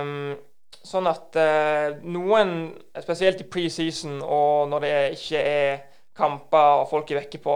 [0.00, 0.38] Um,
[0.86, 5.80] sånn at uh, noen, spesielt i preseason og når det ikke er
[6.16, 7.54] kamper og folk er vekke på,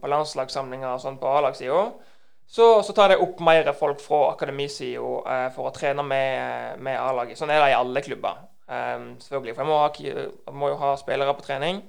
[0.00, 1.82] på landslagssamlinger og sånn på A-lagssida,
[2.48, 6.96] så, så, tar de opp mer folk fra akademisida eh, for å trene med, med
[6.96, 7.36] A-laget.
[7.36, 8.38] Sånn er det i alle klubber.
[8.68, 9.52] Um, selvfølgelig.
[9.56, 11.82] For jeg må, ha, må, jo ha spillere på trening.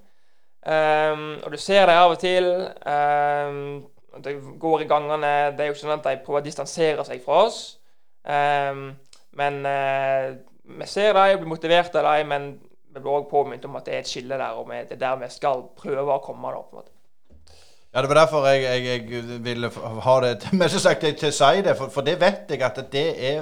[0.59, 2.49] Um, og du ser dem av og til.
[2.83, 5.31] Um, det går i gangene.
[5.55, 7.61] Det er jo ikke sånn at de prøver å distansere seg fra oss.
[9.39, 10.35] men uh,
[10.69, 12.47] vi ser dem og blir motivert av dem, men
[12.93, 15.19] vi blir òg påminnet om at det er et skille der, og det er der
[15.21, 16.53] vi skal prøve å komme.
[16.53, 16.95] Da, på en måte.
[17.93, 19.69] Ja, Det var derfor jeg, jeg, jeg ville
[20.05, 23.07] ha det med sagt, til å si det, for, for, det vet jeg at det
[23.31, 23.39] er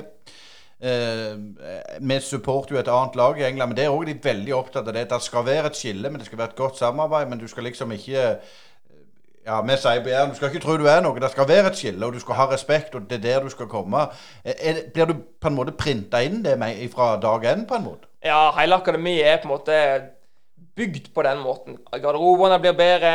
[0.80, 1.34] eh,
[2.00, 4.88] Vi supporter jo et annet lag i England, men det er òg de veldig opptatt
[4.88, 5.10] av det.
[5.12, 7.28] Det skal være et skille, men det skal være et godt samarbeid.
[7.28, 8.38] Men du skal liksom ikke
[9.48, 11.20] ja, vi sier på Jæren du skal ikke tro du er noe.
[11.24, 13.50] Det skal være et skille, og du skal ha respekt, og det er der du
[13.54, 14.10] skal komme.
[14.44, 17.88] Er, blir du på en måte printa inn det med, fra dag én, på en
[17.88, 18.12] måte?
[18.26, 19.80] Ja, hele akademiet er på en måte
[20.78, 21.78] bygd på den måten.
[21.92, 23.14] Garderobene blir bedre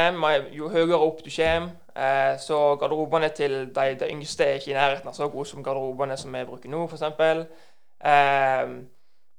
[0.56, 1.70] jo høyere opp du kommer.
[1.92, 5.62] Eh, så garderobene til de, de, yngste er ikke i nærheten av så gode som
[5.62, 7.02] garderobene som vi bruker nå, f.eks.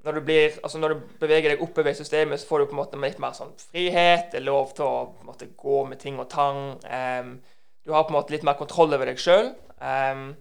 [0.03, 2.81] Når, du altså når du beveger deg oppover i systemet, så får du på en
[2.81, 4.33] måte litt mer sånn frihet.
[4.33, 6.73] Det er lov til å måte, gå med ting og tang.
[6.83, 7.37] Um,
[7.83, 9.53] du har på en måte litt mer kontroll over deg sjøl.
[9.79, 10.33] Um,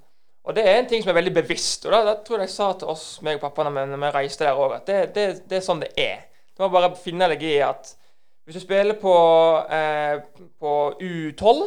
[0.42, 1.86] og det er en ting som er veldig bevisst.
[1.86, 4.58] Og da, tror jeg jeg sa til oss, meg og pappa når vi reiste der
[4.58, 6.24] òg, at det, det, det er sånn det er.
[6.56, 7.94] Du må bare finne deg i at
[8.42, 9.14] hvis du spiller på,
[9.70, 10.16] eh,
[10.58, 11.62] på U12,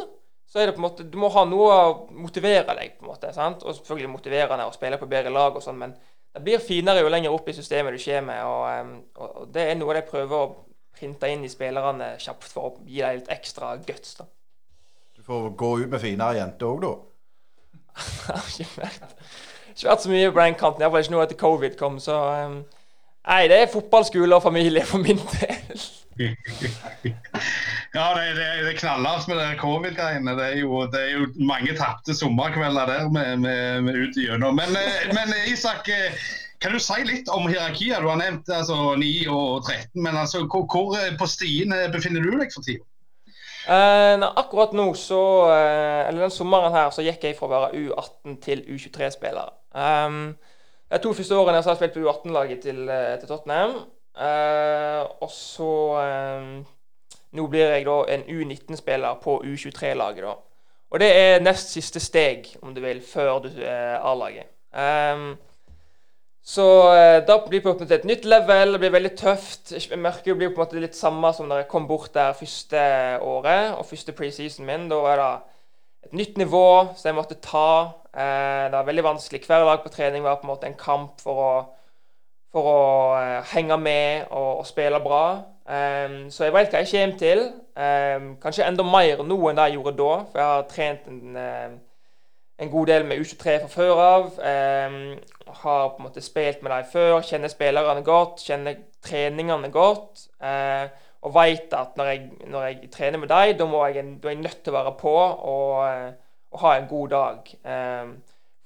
[0.46, 3.10] så er det på en måte Du må ha noe å motivere deg på en
[3.14, 3.64] måte, sant?
[3.64, 5.96] Og selvfølgelig motiverende å spille på bedre lag og sånn, men
[6.36, 9.96] det blir finere jo lenger opp i systemet du kommer, og, og, det er noe
[9.96, 10.54] de prøver å
[10.96, 14.14] printe inn i spillerne kjapt for å gi dem litt ekstra guts.
[14.20, 14.26] da.
[15.16, 16.94] Du får gå ut med finere jenter òg, da?
[18.60, 19.14] ikke vært,
[19.72, 20.84] ikke vært så mye på den kanten.
[20.84, 22.00] Iallfall ikke nå etter covid kom.
[22.04, 22.58] Så um,
[23.28, 25.86] nei, det er fotballskole og familie for min del.
[27.92, 30.32] Ja, det, det, det knallhardt med det covid-greiene.
[30.38, 30.48] Det,
[30.92, 34.56] det er jo mange tapte sommerkvelder der med, med, med ut igjennom.
[34.56, 36.12] Men, eh, men Isak, eh,
[36.62, 38.00] kan du si litt om hierarkiet?
[38.00, 42.32] Du har nevnt altså, 9 og 13, men altså, hvor, hvor på stien befinner du
[42.40, 42.84] deg for tida?
[43.66, 48.38] Eh, akkurat nå så Eller den sommeren her så gikk jeg fra å være U18
[48.44, 49.50] til U23-spiller.
[49.76, 50.36] Um,
[50.86, 53.80] de to første årene så har jeg spilt på U18-laget til, til, Tottenham.
[54.16, 55.72] Uh, og så
[57.36, 60.36] Nå blir jeg da en U19-spiller på U23-laget, da.
[60.90, 64.48] Og det er nest siste steg, om du vil, før du er A-laget.
[64.72, 65.34] Um,
[66.46, 66.64] så
[66.94, 68.76] eh, da blir det på en måte et nytt level.
[68.76, 69.72] Det blir veldig tøft.
[69.72, 72.82] Det blir på en måte litt samme som da jeg kom bort der første
[73.18, 74.86] året og første preseason min.
[74.92, 75.32] Da var det
[76.06, 77.70] et nytt nivå som jeg måtte ta.
[78.14, 79.42] Eh, det var veldig vanskelig.
[79.42, 81.50] Hver dag på trening var på en måte en kamp for å,
[82.54, 82.80] for å
[83.20, 85.24] eh, henge med og, og spille bra.
[85.66, 87.40] Um, så jeg vet hva jeg kommer til.
[87.76, 91.40] Um, kanskje enda mer nå enn det jeg gjorde da, for jeg har trent en
[91.40, 91.74] uh,
[92.56, 94.28] en god del med U23 fra før av.
[94.40, 95.00] Um,
[95.62, 100.28] har på en måte spilt med dem før, kjenner spillerne godt, kjenner treningene godt.
[100.40, 100.86] Uh,
[101.26, 104.72] og veit at når jeg, når jeg, trener med dem, da, er jeg nødt til
[104.72, 106.10] å være på og, eh,
[106.52, 107.50] og ha en god dag.
[107.66, 108.12] Eh,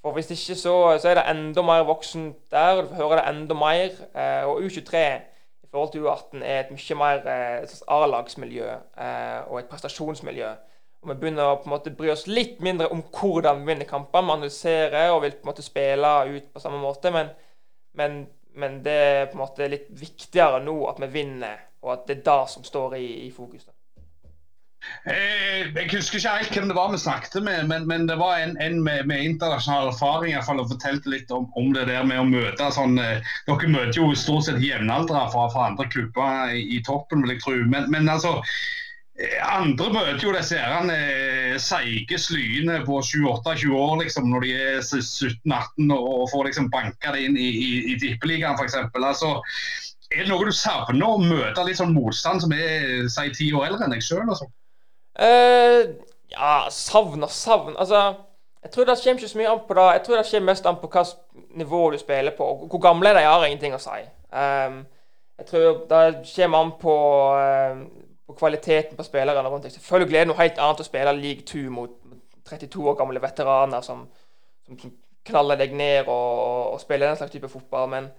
[0.02, 3.54] for hvis ikke så, så, er det enda mer voksent der, du hører det enda
[3.54, 3.98] mer.
[4.16, 5.02] Eh, og U23
[5.62, 8.70] i forhold til U18 er et mye mer eh, A-lagsmiljø
[9.46, 10.54] og et prestasjonsmiljø.
[11.00, 13.88] Og vi begynner å på en måte bry oss litt mindre om hvordan vi vinner
[13.88, 14.24] kamper.
[14.24, 17.30] Vi analyserer og vil på en måte spille ut på samme måte, men,
[17.96, 18.18] men,
[18.52, 22.18] men, det er på en måte litt viktigere nå at vi vinner, og at det
[22.18, 23.64] er det som står i, i fokus.
[23.68, 23.79] Eh,
[25.04, 28.56] jeg husker ikke helt hvem det var vi snakket med, men, men det var en,
[28.64, 32.28] en med, med, internasjonal erfaring fall, og fortalte litt om, om, det der med å
[32.28, 36.82] møte sånn eh, Dere møter jo stort sett jevnaldrende fra, fra, andre klubber i, i,
[36.86, 37.56] toppen, vil jeg tro.
[37.68, 38.38] Men, men altså
[39.20, 44.78] Eh, andre møter jo disse herrene seige slyene på 28-20 år liksom, når de er
[44.80, 48.78] 17-18 og får liksom banka det inn i, i, i tippeligaen f.eks.
[48.96, 49.34] Altså,
[50.10, 53.68] er det noe du savner å møte litt sånn motstand som er si ti år
[53.68, 54.24] eldre enn deg sjøl?
[54.24, 54.48] Altså?
[55.20, 55.94] Uh,
[56.32, 58.14] ja, savn og savn Altså,
[58.62, 59.88] jeg tror det kommer ikke så mye an på det.
[59.92, 61.16] Jeg tror det kommer mest an på hvilket
[61.60, 62.48] nivå du spiller på.
[62.70, 64.00] Hvor gamle de har ingenting å si.
[64.32, 64.84] Um,
[65.40, 66.04] jeg tror det
[66.36, 66.96] kommer an på
[67.36, 69.72] uh, på kvaliteten på spillerne rundt deg.
[69.72, 71.96] Selvfølgelig er det noe helt annet å spille league 2 mot
[72.46, 74.04] 32 år gamle veteraner som,
[74.66, 74.92] som, som
[75.26, 77.88] knaller deg ned og, og, spiller den slags type fotball.
[77.90, 78.10] Men,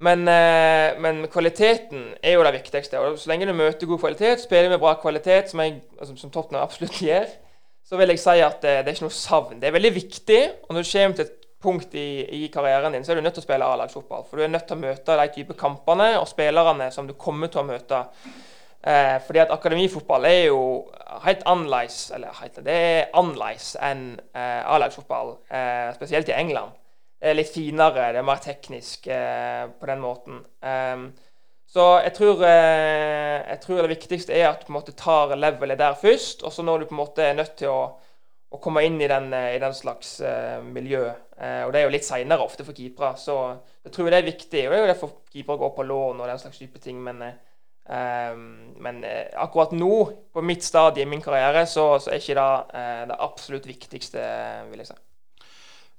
[0.00, 3.00] men, eh, men, kvaliteten er jo det viktigste.
[3.00, 6.32] Og så lenge du møter god kvalitet, spiller med bra kvalitet, som, jeg, altså, som
[6.32, 7.28] Tottenham absolutt gjør,
[7.84, 9.60] så vil jeg si at det, det er ikke noe savn.
[9.60, 10.40] Det er veldig viktig.
[10.68, 13.36] Og når du kommer til et punkt i, i, karrieren din, så er du nødt
[13.36, 14.24] til å spille A-lagsfotball.
[14.28, 17.52] For du er nødt til å møte de type kampene og spillerne som du kommer
[17.52, 18.00] til å møte.
[18.80, 20.60] Eh, fordi at akademifotball er jo
[21.26, 26.79] helt annerledes eller helt, det er annerledes enn eh, A-lagsfotball, eh, spesielt i England.
[27.20, 30.38] Det er litt finere, det er mer teknisk eh, på den måten.
[30.64, 31.10] Ehm,
[31.68, 35.34] så jeg tror, eh, jeg tror, det viktigste er at du på en måte tar
[35.36, 37.82] levelet der først, og så når du på en måte er nødt til å,
[38.50, 40.16] å komme inn i den, eh, i den slags
[40.64, 41.10] miljø.
[41.40, 43.36] og det er jo litt seinere ofte for keepere, så
[43.84, 44.64] jeg tror det er viktig.
[44.64, 47.02] Og det er jo derfor keepere går på lån og den slags type ting.
[47.04, 47.24] men
[47.90, 49.00] Um, men
[49.34, 53.66] akkurat nå, på mitt stadie i min karriere, så, så er ikke det det absolutt
[53.66, 54.26] viktigste,
[54.70, 54.98] vil jeg si.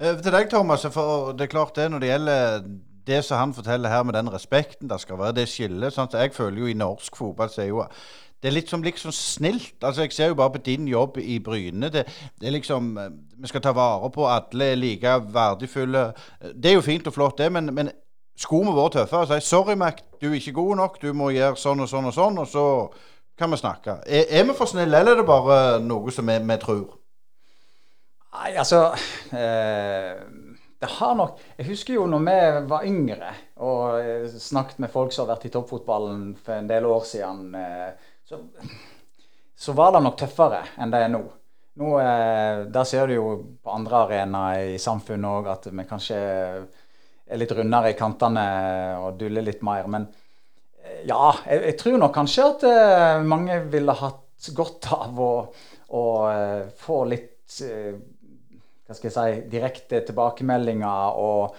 [0.01, 0.87] Uh, til deg, Thomas.
[0.93, 2.65] For det er klart det når det gjelder
[3.07, 5.93] det som han forteller her med den respekten det skal være, det skillet.
[5.93, 7.85] Sånn jeg føler jo i norsk fotball så er jo
[8.41, 9.83] det er litt som liksom snilt.
[9.83, 11.89] Altså, Jeg ser jo bare på din jobb i Bryne.
[11.93, 12.05] Det,
[12.39, 12.97] det, er liksom
[13.37, 16.13] Vi skal ta vare på alle er like verdifulle.
[16.55, 17.91] Det er jo fint og flott, det, men, men
[18.37, 21.29] skulle vi vært tøffere og si 'sorry, Mac, du er ikke god nok, du må
[21.29, 22.65] gjøre sånn og sånn og sånn', og så
[23.37, 23.91] kan vi snakke.
[24.07, 27.00] Er, er vi for snille, eller er det bare noe som vi, vi tror?
[28.31, 28.93] Nei, altså
[29.35, 30.21] eh,
[30.79, 32.37] Det har nok Jeg husker jo når vi
[32.71, 36.87] var yngre og eh, snakket med folk som har vært i toppfotballen for en del
[36.89, 37.91] år siden, eh,
[38.25, 38.39] så,
[39.53, 41.19] så, var det nok tøffere enn det er nå.
[41.77, 43.27] Nå, eh, Der ser du jo
[43.61, 48.47] på andre arenaer i samfunnet òg at vi kanskje er litt rundere i kantene
[49.03, 49.85] og duller litt mer.
[49.91, 50.07] Men
[51.05, 52.65] ja, jeg, jeg tror nok kanskje at
[53.27, 55.31] mange ville hatt godt av å,
[55.93, 56.03] å
[56.81, 57.61] få litt
[58.91, 61.57] hva skal jeg si, direkte tilbakemeldinger og,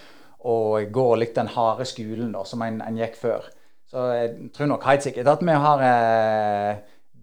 [0.49, 3.49] og gå litt den harde skolen da, som en, en, gikk før.
[3.89, 6.83] Så jeg tror nok helt sikkert at vi har eh,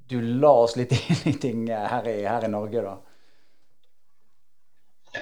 [0.09, 2.97] dulla oss litt inn i ting her i, her i Norge, da.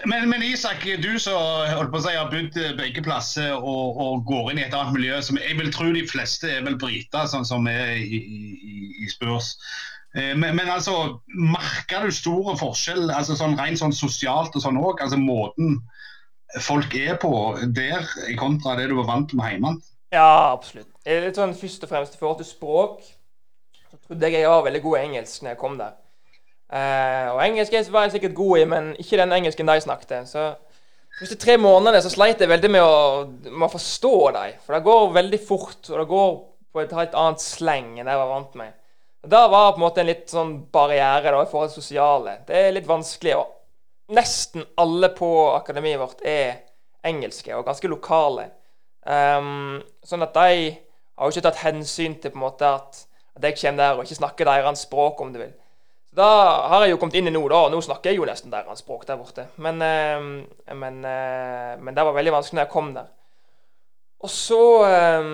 [0.04, 1.38] Men, men, Isak, du som
[1.72, 4.98] holdt på å si, har bodd begge plasser og, og, går inn i et annet
[4.98, 8.90] miljø som jeg vil tro de fleste er vel briter, sånn som er i, i,
[9.06, 9.54] i Spurs.
[10.18, 14.80] Eh, men, men, altså, merker du store forskjell altså sånn rent sånn sosialt og sånn
[14.82, 15.04] òg?
[15.04, 15.78] Altså måten
[16.64, 17.32] folk er på
[17.76, 18.08] der
[18.40, 19.76] kontra det du var vant med hjemme?
[20.16, 20.90] Ja, absolutt.
[21.06, 23.02] Litt sånn Først og fremst i forhold til språk
[23.88, 25.94] så trodde jeg jeg var veldig god i engelsk når jeg kom der.
[26.68, 30.28] Eh, og engelsk var jeg sikkert god i, men ikke den engelsken de snakket.
[30.28, 32.98] Så de første tre månedene så sleit jeg veldig med å,
[33.48, 34.58] med å forstå dem.
[34.66, 36.36] For det går veldig fort, og det går
[36.74, 38.76] på et helt annet sleng enn jeg var vant med.
[39.22, 42.40] Da var på en måte en litt sånn barriere da, forhold til sosiale.
[42.48, 43.36] Det er litt vanskelig.
[43.40, 46.62] Og nesten alle på akademiet vårt er
[47.08, 48.50] engelske og ganske lokale.
[49.08, 50.72] Um, sånn at de
[51.18, 53.04] har jo ikke tatt hensyn til på en måte at,
[53.38, 55.54] jeg kommer der og ikke snakker deres språk, om du vil.
[56.18, 56.28] Da
[56.72, 58.82] har jeg jo kommet inn i nå, da, og nå snakker jeg jo nesten deres
[58.82, 59.46] språk der borte.
[59.62, 60.32] Men, um,
[60.82, 63.12] men, uh, men, det var veldig vanskelig når jeg kom der.
[64.26, 65.28] Og så eh,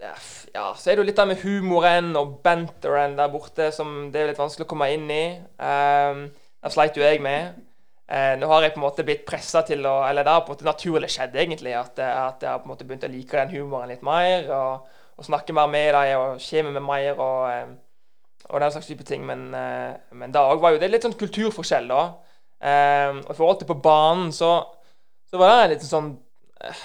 [0.00, 4.22] Ja, så er det jo litt der med humoren og banteren der borte som det
[4.22, 5.24] er litt vanskelig å komme inn i.
[5.60, 6.22] Um,
[6.60, 7.58] det sleit jo jeg med.
[8.10, 10.50] Uh, nå har jeg på en måte blitt pressa til å Eller det har på
[10.50, 11.76] en måte naturlig skjedd, egentlig.
[11.76, 14.48] At, at jeg har på en måte begynt å like den humoren litt mer.
[14.56, 17.20] Og, og snakke mer med dem og kommer med mer.
[17.20, 17.70] og eh,
[18.50, 19.22] og den slags type ting.
[19.26, 22.00] Men, uh, men da var jo det litt sånn kulturforskjell, da.
[22.60, 24.50] Um, og i forhold til på banen, så,
[25.30, 26.10] så var det litt sånn
[26.64, 26.82] uh,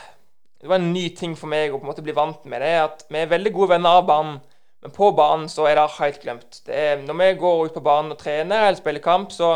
[0.66, 2.64] Det var en ny ting for meg å på en måte bli vant med.
[2.66, 4.40] det at Vi er veldig gode venner av banen,
[4.82, 6.62] men på banen så er det helt glemt.
[6.66, 9.52] Det er, når vi går ut på banen og trener eller spiller kamp, så,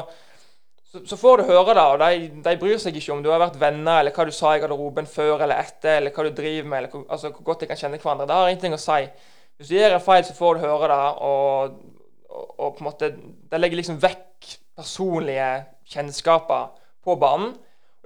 [0.86, 1.86] så, så får du høre det.
[1.90, 4.54] Og de, de, bryr seg ikke om du har vært venner, eller hva du sa
[4.54, 7.72] i garderoben før eller etter, eller hva du driver med, eller altså, hvor godt de
[7.74, 8.30] kan kjenne hverandre.
[8.30, 9.00] Det har ingenting å si.
[9.58, 11.06] Hvis du gjør en feil, så får du høre det.
[11.26, 11.80] og
[12.30, 13.10] og, på en måte
[13.52, 15.50] Det legger liksom vekk personlige
[15.90, 16.70] kjennskaper
[17.04, 17.56] på banen.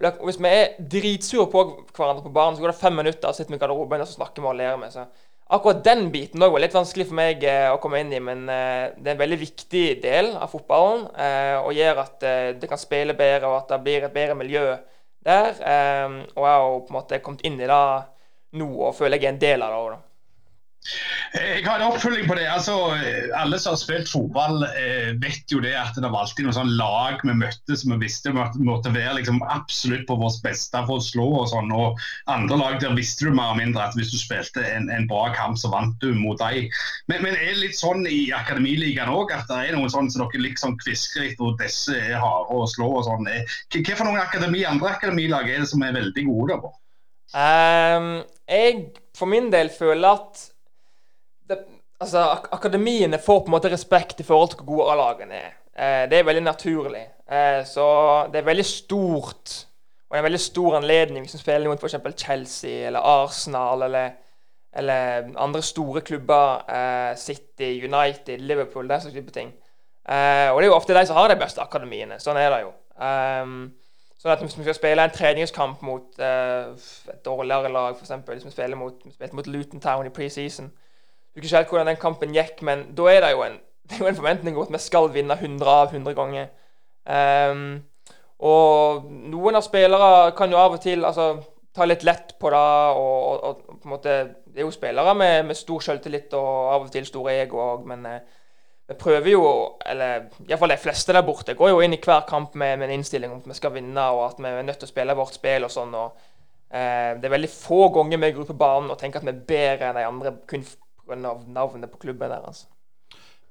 [0.01, 1.63] Og Hvis vi er dritsure på
[1.93, 4.17] hverandre på baren, så går det fem minutter, og sitter vi i garderoben og så
[4.17, 4.91] snakker vi og ler med.
[4.91, 5.05] Så
[5.53, 8.95] akkurat den biten var litt vanskelig for meg eh, å komme inn i, men eh,
[8.97, 11.05] det er en veldig viktig del av fotballen.
[11.13, 12.25] Eh, og gjør at
[12.59, 14.65] det kan spille bedre, og at det blir et bedre miljø
[15.23, 15.53] der.
[16.33, 17.83] Og jeg har på en måte kommet inn i det
[18.59, 20.01] nå og føler jeg er en del av det òg,
[21.33, 22.45] jeg har en oppfølging på det.
[22.51, 22.73] Altså,
[23.39, 26.73] alle som har spilt fotball, eh, vet jo det at det var alltid noen sånn
[26.77, 31.05] lag vi møtte som vi visste måtte være liksom absolutt på vårt beste for å
[31.05, 31.27] slå.
[31.39, 34.65] Og sånn, og andre lag der visste du mer og mindre at hvis du spilte
[34.73, 36.69] en, en bra kamp, så vant du mot dem.
[37.07, 40.25] Men, men, er det litt sånn i Akademiligaen òg at det er noen sånn som
[40.25, 43.29] dere liksom kvisker litt, og disse er harde å slå og sånn?
[43.31, 46.73] Eh, hva for noen akademi, andre akademilag er det som er veldig gode der på?
[47.33, 48.09] Um,
[48.45, 50.49] jeg for min del føler at
[52.03, 55.53] altså, ak Akademiene får på en måte respekt i forhold til hvor gode A-lagene er.
[55.73, 57.05] Eh, det er veldig naturlig.
[57.27, 57.85] Eh, så
[58.31, 59.63] det er veldig stort
[60.13, 62.21] og en veldig stor anledning hvis du spiller mot f.eks.
[62.21, 64.11] Chelsea eller Arsenal eller,
[64.73, 66.69] eller andre store klubber.
[66.69, 69.49] Eh, City, United, Liverpool, den slags type ting.
[70.09, 72.19] Eh, og det er jo ofte de som har de beste akademiene.
[72.21, 72.69] Sånn er det jo.
[72.93, 73.55] Um,
[74.21, 76.77] sånn at Hvis vi skal spille en treningskamp mot uh,
[77.09, 78.13] et dårligere lag, f.eks.
[78.27, 79.01] Hvis vi spiller mot,
[79.33, 80.69] mot Luton Town i preseason,
[81.41, 83.57] husker ikke helt hvordan den kampen gikk, men da er det jo en,
[83.87, 86.51] det er jo en forventning om at vi skal vinne 100 av 100 ganger.
[87.03, 87.81] Um,
[88.43, 91.35] og noen av spillere kan jo av og til altså,
[91.75, 92.61] ta litt lett på det.
[92.99, 94.15] Og, og, og, på en måte,
[94.53, 97.87] Det er jo spillere med, med stor selvtillit og av og til store ego òg,
[97.89, 98.19] men eh,
[98.87, 99.45] vi prøver jo,
[99.85, 102.99] eller iallfall de fleste der borte, går jo inn i hver kamp med, med, en
[102.99, 105.39] innstilling om at vi skal vinne og at vi er nødt til å spille vårt
[105.39, 105.95] spill og sånn.
[105.95, 106.19] og
[106.69, 109.33] eh, Det er veldig få ganger vi går ut på banen og tenker at vi
[109.33, 110.67] er bedre enn de andre kun
[111.07, 111.15] pga.
[111.47, 112.67] navnet på klubben deres.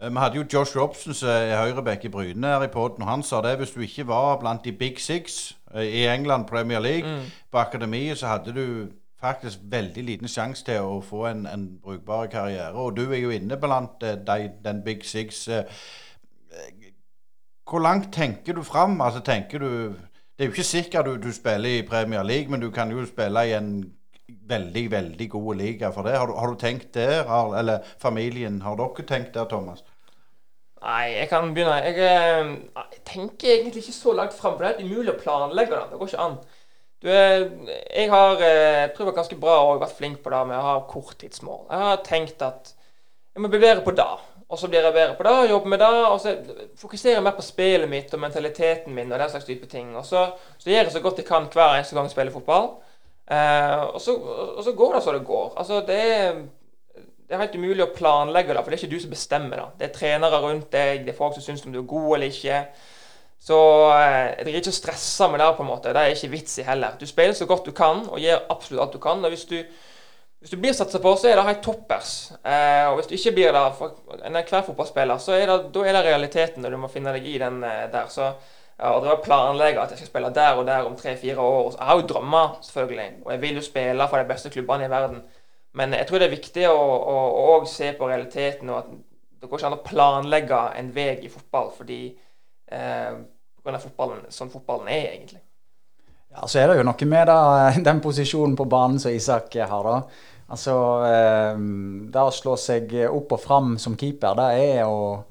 [0.02, 3.04] Eh, vi hadde jo Josh Robson som er høyreback i Bryne her i poden.
[3.04, 6.80] Han sa det hvis du ikke var blant de big six eh, i England Premier
[6.80, 7.24] League mm.
[7.52, 8.88] på akademiet, så hadde du
[9.20, 12.74] faktisk veldig liten sjanse til å få en, en, brukbar karriere.
[12.74, 15.48] Og du er jo inne blant uh, de, den big six.
[17.70, 19.00] Hvor langt tenker du fram?
[19.00, 19.94] Altså, tenker du
[20.38, 23.06] Det er jo ikke sikkert du, du spiller i Premier League, men du kan jo
[23.06, 23.92] spille i en
[24.48, 26.16] veldig, veldig god liga for det.
[26.18, 27.26] Har du, har du tenkt der,
[27.58, 29.84] eller familien, har dere tenkt der, Thomas?
[30.82, 31.76] Nei, jeg kan begynne.
[31.84, 35.84] Jeg, eh, jeg tenker egentlig ikke så langt fram, det er umulig å planlegge det.
[35.92, 36.36] Det går ikke an.
[37.02, 40.58] Du, jeg har eh, jeg tror jeg ganske bra og vært flink på det med
[40.58, 41.64] å ha korttidsmål.
[41.70, 42.74] Jeg har tenkt at
[43.32, 44.10] jeg må bli bedre på det.
[44.52, 45.92] Og så blir jeg bedre på det, jobber med det.
[46.12, 46.34] Og så
[46.78, 49.94] fokuserer jeg mer på spillet mitt og mentaliteten min og den slags type ting.
[49.96, 50.26] Og så,
[50.58, 52.68] så gjør jeg så godt jeg kan hver eneste gang jeg spiller fotball.
[53.30, 55.52] Uh, og, så, og, så, går det som det går.
[55.56, 56.40] Altså, det er,
[56.96, 59.68] det er helt umulig å planlegge det, for det er ikke du som bestemmer det.
[59.78, 62.34] Det er trenere rundt deg, det er folk som syns om du er god eller
[62.34, 62.64] ikke.
[63.42, 63.56] Så
[63.96, 65.48] eh, jeg ikke å stresse med det.
[65.56, 65.94] på en måte.
[65.94, 66.94] Det er ikke vits i heller.
[66.98, 69.24] Du spiller så godt du kan og gjør absolutt alt du kan.
[69.24, 69.58] og hvis du
[70.42, 72.32] hvis du blir satsa på, så er det helt toppers.
[72.42, 75.94] Eh, og hvis du ikke blir det for enhver fotballspiller, så er det, da er
[75.94, 78.08] det realiteten, og du må finne deg i den eh, der.
[78.10, 78.32] Så
[78.82, 82.00] ja, å planlegge at jeg skal spille der og der om tre-fire år Jeg har
[82.00, 85.22] jo drømmer, selvfølgelig, og jeg vil jo spille for de beste klubbene i verden.
[85.78, 86.80] Men jeg tror det er viktig å,
[87.44, 88.90] å, se på realiteten, og at
[89.40, 93.14] det går ikke an å planlegge en vei i fotball fordi eh,
[93.62, 93.78] pga.
[93.78, 95.40] fotballen, sånn fotballen er, egentlig.
[96.32, 97.38] Ja, Så er det jo noe med da,
[97.88, 99.88] den posisjonen på banen som Isak har.
[99.88, 100.28] da.
[100.52, 100.76] Altså,
[101.06, 101.54] eh,
[102.12, 105.22] Det å slå seg opp og fram som keeper, det er jo,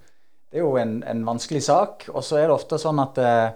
[0.52, 2.10] det er jo en, en, vanskelig sak.
[2.12, 3.52] Og så er det ofte sånn at eh,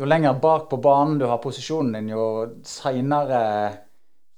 [0.00, 2.28] jo lenger bak på banen du har posisjonen din, jo
[2.64, 3.42] seinere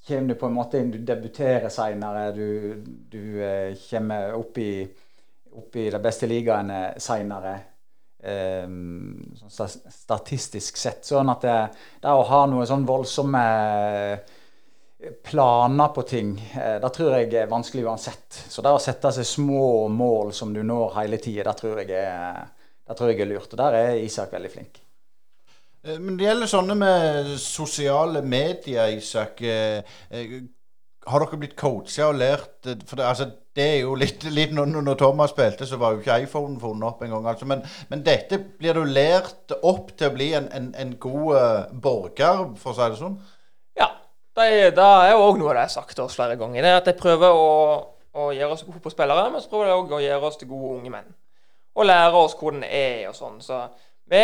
[0.08, 2.30] kommer du på en måte inn, du debuterer seinere.
[2.34, 4.72] Du, du eh, kommer opp i,
[5.54, 7.56] opp i de beste ligaene seinere.
[8.18, 11.04] Sånn statistisk sett.
[11.06, 11.58] Sånn at det,
[12.02, 13.42] det å ha noe sånn voldsomme
[15.24, 18.42] planer på ting, eh, det tror jeg er vanskelig uansett.
[18.50, 21.92] Så det å sette seg små mål som du når hele tida, det, tror jeg
[21.94, 22.44] er,
[22.88, 23.52] det tror jeg er lurt.
[23.52, 24.82] Og der er Isak veldig flink.
[25.86, 29.42] Eh, men det gjelder sånne med sosiale medier, Isak.
[29.42, 30.00] Eh,
[31.08, 34.74] har dere blitt coacha og lært For det, altså, det er jo litt, litt når,
[34.82, 37.24] når, Thomas spilte, så var jo ikke iPhone funnet opp engang.
[37.30, 41.72] Altså, men, men, dette blir du lært opp til å bli en, en, en god
[41.86, 43.20] borger, for å si det sånn?
[44.38, 46.62] Det, er jo òg noe de har sagt til oss flere ganger.
[46.62, 47.48] Det er at de prøver å,
[48.14, 50.76] å gjøre oss gode fotballspillere, men så prøver de òg å gjøre oss til gode
[50.78, 51.10] unge menn.
[51.78, 53.40] Og lære oss hvordan det er og sånn.
[53.42, 53.58] Så
[54.10, 54.22] vi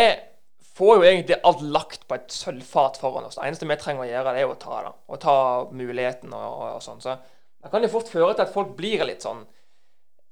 [0.75, 3.37] får jo egentlig alt lagt på et sølvfat foran oss.
[3.39, 4.93] Det eneste vi trenger å gjøre, det er å ta det.
[5.11, 5.37] Og ta
[5.71, 7.03] muligheten og, og, og sånn.
[7.03, 9.43] Så det kan jo fort føre til at folk blir litt sånn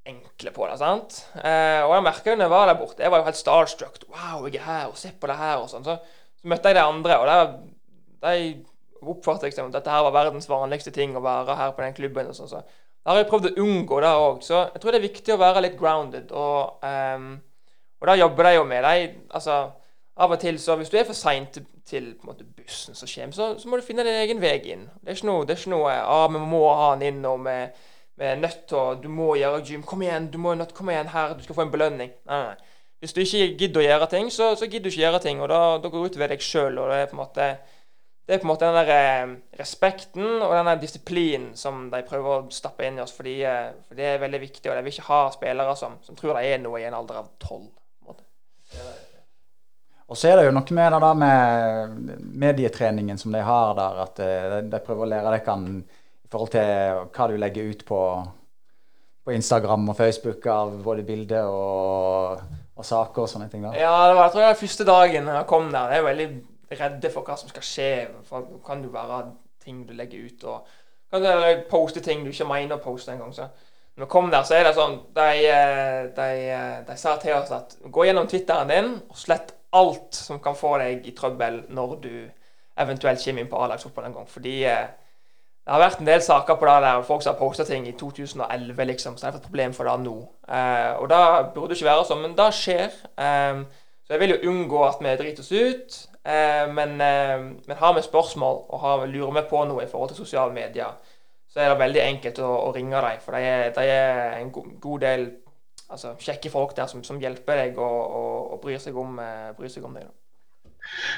[0.04, 0.76] enkle på det.
[0.80, 1.22] sant?
[1.40, 4.04] Eh, og jeg merka jo når jeg var der borte, jeg var jo helt starstruck.
[4.12, 5.86] Wow, jeg er her, og se på det her, og sånn.
[5.86, 5.96] Så,
[6.40, 7.38] så møtte jeg de andre, og det,
[8.24, 8.34] de
[9.08, 11.96] oppfattet jeg som at dette her var verdens vanligste ting å være her på den
[11.96, 12.28] klubben.
[12.28, 12.62] og sånn, så
[13.04, 14.42] Da har jeg prøvd å unngå det òg.
[14.42, 16.30] Så jeg tror det er viktig å være litt grounded.
[16.32, 17.40] Og, um,
[18.00, 19.14] og da jobber de jo med det.
[19.30, 19.58] Altså,
[20.16, 23.34] av og til så Hvis du er for seint til, til måte, bussen som kommer,
[23.34, 24.88] så, så, må du finne din egen vei inn.
[25.02, 27.44] Det er ikke noe, det er ikke noe ah, vi må ha han inn, og
[27.44, 27.58] vi,
[28.24, 29.82] er nødt til Du må gjøre gym.
[29.82, 32.14] Kom igjen, du må nødt, kom igjen her, du skal få en belønning.
[32.30, 32.72] Nei, nei.
[33.04, 35.40] Hvis du ikke gidder å gjøre ting, så, så gidder du ikke gjøre ting.
[35.44, 36.78] Og da, da går det utover deg sjøl.
[36.78, 37.48] Og det er på en måte
[38.24, 42.00] det er på en måte den der eh, respekten og den der disiplinen som de
[42.08, 43.12] prøver å stappe inn i oss.
[43.12, 46.16] Fordi, eh, for det er veldig viktig, og de vil ikke ha spillere som, som
[46.16, 47.68] tror de er noe i en alder av tolv.
[50.04, 54.00] Og så er det jo noe med det der med medietreningen som de har der,
[54.06, 58.00] at eh, de, prøver å lære dere i forhold til hva du legger ut på,
[59.24, 63.68] på Instagram og Facebook av både bilder og, og, saker og sånne ting.
[63.68, 63.76] da.
[63.76, 65.92] Ja, det var jeg tror jeg første dagen jeg kom der.
[65.92, 66.28] Det er jo veldig
[66.70, 67.90] redde for hva som skal skje.
[68.28, 69.20] For det kan jo være
[69.64, 70.44] ting du legger ut.
[70.44, 70.66] og
[71.10, 73.34] kan du poste ting du ikke mener å poste engang.
[73.94, 77.36] Når vi kom der, så er det sånn De, eh, de, eh, de sa til
[77.36, 81.64] oss at gå gjennom Twitteren din og slett alt som kan få deg i trøbbel
[81.74, 82.14] når du
[82.78, 84.26] eventuelt kommer inn på A-lagsfotball en gang.
[84.30, 84.86] Fordi eh,
[85.64, 87.94] det har vært en del saker på det der folk som har posta ting i
[87.96, 90.16] 2011, liksom, så det er et problem for det nå.
[90.48, 91.20] Eh, og det
[91.54, 92.98] burde ikke være sånn, men det skjer.
[93.16, 93.62] Eh,
[94.04, 95.96] så jeg vil jo unngå at vi driter oss ut.
[96.24, 100.08] Eh, men, eh, men, har vi spørsmål og har, lurer vi på noe i forhold
[100.12, 100.96] til sosiale medier,
[101.48, 103.20] så er det veldig enkelt å, å ringe dem.
[103.24, 105.26] For de er, de er en god, god del
[105.90, 109.50] altså, kjekke folk der som, som hjelper deg og, og, og bryr, seg om, eh,
[109.58, 110.08] bryr seg om deg.
[110.08, 110.23] Da.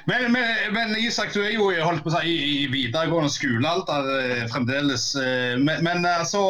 [0.05, 5.09] Men, men, men, Isak, du er jo si, i, videregående skolealder eh, fremdeles.
[5.19, 6.43] Eh, men, men, altså,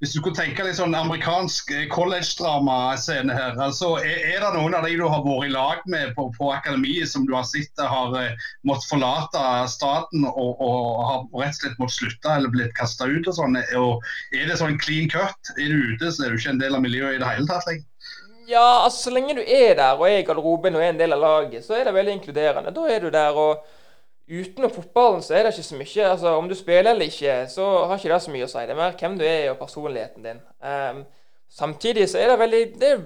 [0.00, 3.58] hvis du kunne tenke litt sånn amerikansk eh, college-drama-scene her.
[3.60, 6.50] altså, er, er, det noen av de du har vært i lag med på, på
[6.54, 8.12] akademiet som du har sett har
[8.66, 13.28] måttet forlate staten og, og har rett og slett måttet slutte eller blitt kasta ut
[13.28, 13.58] og sånn?
[13.80, 14.04] Og
[14.36, 15.54] er det sånn clean cut?
[15.58, 17.68] Er du ute, så er du ikke en del av miljøet i det hele tatt?
[17.68, 17.86] Like?
[18.48, 21.16] Ja, altså så lenge du er der og er i garderoben og er en del
[21.16, 22.74] av laget, så er det veldig inkluderende.
[22.74, 23.64] Da er du der, og
[24.28, 27.66] utenom fotballen så er det ikke så mye altså Om du spiller eller ikke, så
[27.86, 28.64] har ikke det så mye å si.
[28.64, 30.40] Det er mer hvem du er og personligheten din.
[30.64, 31.04] Um,
[31.50, 33.04] samtidig så er det veldig Det er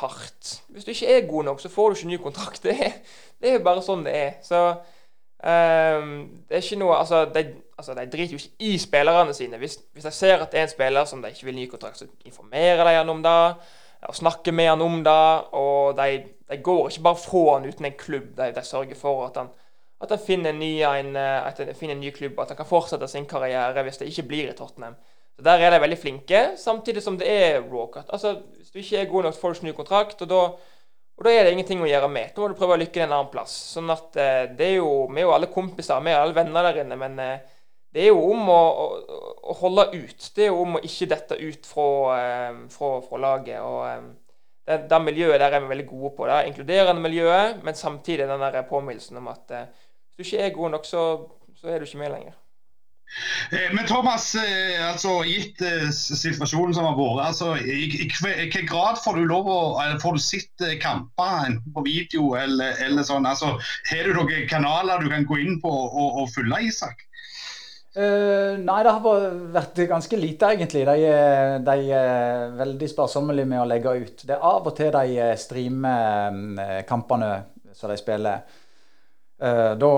[0.00, 0.62] hardt.
[0.68, 2.62] Hvis du ikke er god nok, så får du ikke ny kontrakt.
[2.66, 2.96] Det er,
[3.40, 4.32] det er bare sånn det er.
[4.44, 6.10] Så um,
[6.48, 7.46] det er ikke noe Altså, de,
[7.78, 9.58] altså, de driter jo ikke i spillerne sine.
[9.58, 11.98] Hvis, hvis de ser at det er en spiller som de ikke vil ny kontrakt,
[11.98, 13.36] så informerer de han om det
[14.08, 15.22] og snakker med han om det.
[15.58, 18.32] Og de, de går ikke bare fra han uten en klubb.
[18.38, 19.52] De, de sørger for at han,
[20.00, 22.68] at han finner, ny, en, eh, at han finner en ny klubb, at han kan
[22.68, 24.96] fortsette sin karriere hvis det ikke blir i Tottenham.
[25.36, 28.08] Så Der er de veldig flinke, samtidig som det er rawcut.
[28.08, 30.22] Altså, hvis du ikke er god nok, du ikke ny kontrakt.
[30.22, 30.42] og da
[31.20, 32.30] Og da er det ingenting å gjøre med.
[32.32, 33.52] Da må du prøve å lykke en annen plass.
[33.74, 36.64] Sånn at eh, det er jo, Vi er jo alle kompiser, vi er alle venner
[36.64, 37.42] der inne, men eh,
[37.94, 38.88] det er jo om å, å,
[39.50, 40.26] å, holde ut.
[40.34, 41.86] Det er jo om å ikke dette ut fra,
[42.16, 43.58] eh, fra, fra laget.
[43.66, 44.04] og eh,
[44.70, 46.28] det, det, miljøet der er vi veldig gode på.
[46.28, 49.66] Det er inkluderende miljøet, men samtidig den der påminnelsen om at eh,
[50.14, 51.02] hvis du ikke er god nok, så,
[51.58, 52.38] så er du ikke med lenger.
[53.50, 54.28] Eh, men Thomas,
[54.86, 55.58] altså gitt
[55.90, 59.60] situasjonen som har vært, altså, i, hvilken grad får du lov å,
[60.04, 63.26] får du sett kamper på video eller, eller sånn?
[63.26, 63.56] Altså,
[63.90, 67.08] har du noen kanaler du kan gå inn på og, og følge, Isak?
[67.90, 70.84] Uh, nei, det har vært ganske lite, egentlig.
[70.86, 71.14] De,
[71.66, 74.22] de, er veldig sparsommelige med å legge ut.
[74.22, 77.32] Det er av og til de streamer kampene
[77.74, 78.44] som de spiller.
[79.40, 79.90] Uh, eh, da,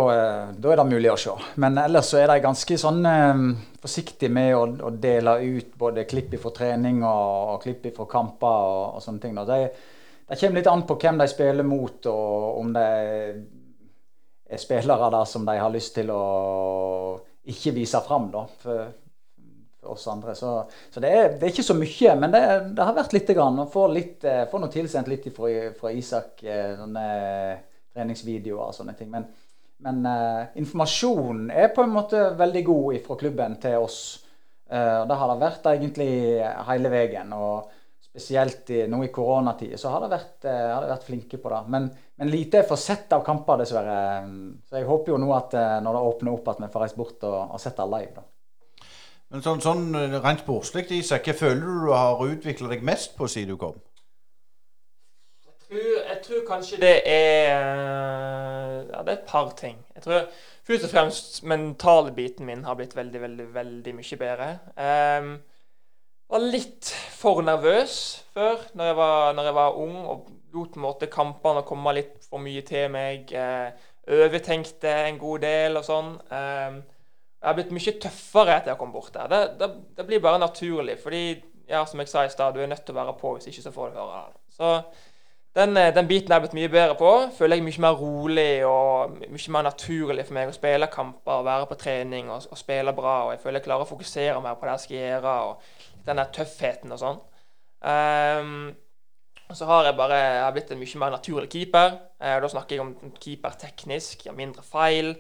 [0.55, 1.34] er det mulig å se.
[1.61, 3.49] Men ellers så er de ganske sånn um,
[3.82, 8.68] forsiktige med å, å, dele ut både klipp fra trening og, og klipp fra kamper
[8.68, 9.34] og, og, sånne ting.
[9.36, 9.59] Det,
[10.30, 12.86] det kommer litt an på hvem de spiller mot, og om det
[14.53, 16.22] er spillere der som de har lyst til å
[17.51, 18.93] ikke vise fram da, for,
[19.80, 20.36] for oss andre.
[20.38, 20.55] Så,
[20.90, 22.43] så det, er, det, er, ikke så mye, men det,
[22.76, 23.59] det har vært lite grann.
[23.64, 26.45] Og får, litt, får noe tilsendt litt fra, fra Isak.
[26.78, 27.07] Sånne,
[27.93, 29.11] treningsvideoer og sånne ting.
[29.12, 29.28] Men,
[29.84, 34.01] men uh, informasjonen er på en måte veldig god fra klubben til oss.
[34.72, 36.11] Uh, det har det vært egentlig
[36.68, 37.32] hele veien.
[37.36, 37.82] og
[38.13, 41.61] Spesielt i, nå i koronatid så har de vært, har det vært flinke på det.
[41.73, 41.87] Men,
[42.21, 43.95] men lite er for sett av kamper, dessverre.
[44.69, 47.25] Så jeg håper jo nå at når det åpner opp, at vi får reist bort
[47.25, 48.13] og, og sett det live.
[48.19, 48.27] da.
[49.33, 53.31] Men sånn, sånn rent sportslig, Isak, hva føler du du har utvikla deg mest på
[53.33, 53.81] siden du kom?
[55.73, 57.55] Jeg tror kanskje det er
[58.93, 59.79] Ja, det er et par ting.
[59.95, 60.27] Jeg tror
[60.69, 64.51] først og fremst mentale biten min har blitt veldig, veldig, veldig mye bedre.
[64.77, 65.33] Um,
[66.33, 67.97] var litt for nervøs
[68.33, 72.43] før, når jeg var, når jeg var ung, og lot måte kampene komme litt for
[72.43, 73.33] mye til meg.
[73.33, 76.16] Uh, overtenkte en god del og sånn.
[76.33, 76.83] Um,
[77.43, 79.30] jeg har blitt mye tøffere etter jeg kom bort der.
[79.30, 80.99] Det, det, det, blir bare naturlig.
[81.03, 81.22] Fordi,
[81.68, 83.64] ja, som jeg sa i stad, du er nødt til å være på, hvis ikke
[83.64, 84.39] så får du høre det.
[84.55, 84.74] Så
[85.59, 87.11] den, eh, den, biten jeg jeg blitt mye bedre på.
[87.37, 91.49] Føler jeg mye mer rolig og mye mer naturlig for meg å spille kamper og
[91.49, 93.16] være på trening og, og spille bra.
[93.26, 96.21] og Jeg føler jeg klarer å fokusere mer på det jeg skal gjøre, og den
[96.21, 97.21] der tøffheten og sånn.
[97.83, 98.73] Um,
[99.53, 101.97] så har jeg bare jeg har blitt en mye mer naturlig keeper.
[102.23, 105.15] Uh, da snakker jeg om keeper teknisk, gjør mindre feil.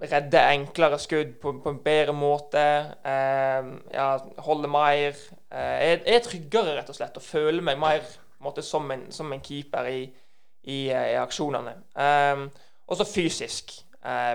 [0.00, 2.64] Redde enklere skudd på, på en bedre måte.
[3.04, 4.10] Uh, ja,
[4.46, 5.18] holde mer.
[5.50, 8.06] Uh, jeg, er tryggere, rett og slett, og føler meg mer
[8.44, 10.02] måte, som, en, som en keeper i,
[10.68, 11.78] i, eh, i aksjonene.
[11.96, 12.48] Um,
[12.84, 13.72] og så fysisk,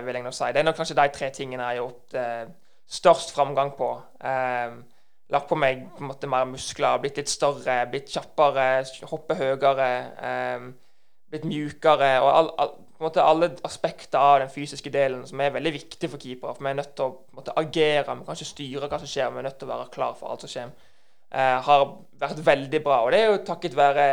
[0.02, 0.48] vil jeg nå si.
[0.50, 3.90] Det er nok kanskje de tre tingene jeg har gjort uh, størst framgang på.
[4.18, 4.80] Um,
[5.30, 8.68] lagt på meg på en måte mer muskler, blitt litt større, blitt kjappere,
[9.10, 9.90] hoppe høyere.
[10.20, 10.70] Um,
[11.30, 12.12] blitt mjukere.
[12.18, 16.20] og all, all, måte alle aspekter av den fysiske delen som er veldig viktig for
[16.20, 16.56] keepere.
[16.56, 19.30] For vi er nødt til å måte, agere, vi kan ikke styre hva som skjer,
[19.30, 20.72] vi er nødt til å være klar for alt som skjer
[21.30, 21.86] eh, har
[22.20, 23.02] vært veldig bra.
[23.04, 24.06] Og det er jo takket være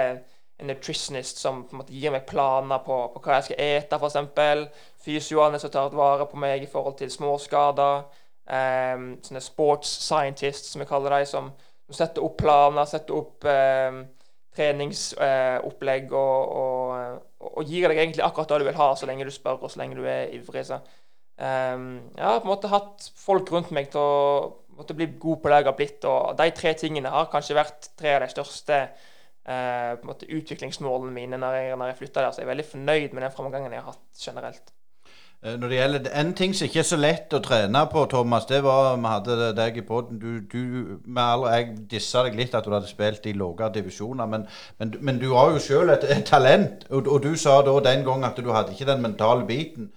[0.58, 4.00] en nutritionist som på en måte gir meg planer på, på hva jeg skal ete,
[4.00, 4.86] f.eks.
[5.06, 8.08] Fysioene som tar vare på meg i forhold til småskader.
[8.48, 11.50] Eh, sånne sports scientists, som vi kaller dem, som,
[11.88, 14.06] som setter opp planer, setter opp um,
[14.58, 19.34] treningsopplegg og, og, og, gir deg egentlig akkurat det du vil ha, så lenge du
[19.34, 20.64] spør og så lenge du er ivrig.
[20.68, 20.80] Så.
[21.38, 24.16] Um, jeg har på en måte hatt folk rundt meg til å
[24.78, 26.08] måtte bli god på det jeg har blitt.
[26.10, 31.40] Og de tre tingene har kanskje vært tre av de største eh, måte, utviklingsmålene mine
[31.42, 32.34] når jeg, når jeg flytta der.
[32.34, 34.77] Så jeg er veldig fornøyd med den framgangen jeg har hatt generelt.
[35.44, 38.48] Eh, når det gjelder En ting som ikke er så lett å trene på, Thomas,
[38.50, 40.18] det var vi hadde deg i poden.
[40.20, 44.48] Du, du, jeg dissa deg litt at du hadde spilt i lavere divisjoner, men,
[44.80, 46.88] men, men, du har jo sjøl et, et, talent.
[46.90, 49.92] Og, og, du sa da den gang at du hadde ikke den mentale biten.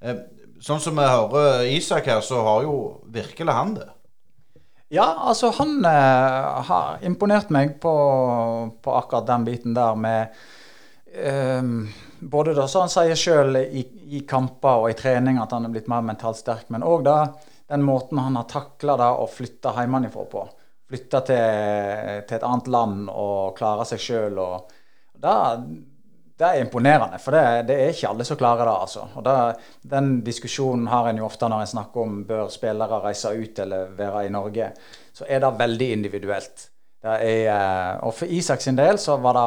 [0.00, 0.24] Eh,
[0.64, 2.80] sånn som vi hører Isak her, så har jo
[3.12, 3.90] virkelig han det.
[4.94, 7.92] Ja, altså han uh, har imponert meg på,
[8.82, 10.36] på, akkurat den biten der med
[12.20, 13.82] Både da, som han sier sjøl, i,
[14.18, 17.82] i, kamper og i trening at han er blitt mer mentalt sterk, men òg den
[17.82, 20.44] måten han har takla det å flytte hjemmefra på.
[20.86, 24.38] Flytte til, til, et annet land og klare seg sjøl.
[25.18, 25.34] Det,
[26.38, 28.76] det er imponerende, for det, det, er ikke alle som klarer det.
[28.84, 29.08] altså.
[29.18, 29.34] Og det,
[29.82, 33.92] Den diskusjonen har en jo ofte når en snakker om bør spillere reise ut eller
[33.98, 34.70] være i Norge.
[35.16, 36.68] Så er det veldig individuelt.
[37.04, 39.46] Det er, eh, og for Isak sin del så var det,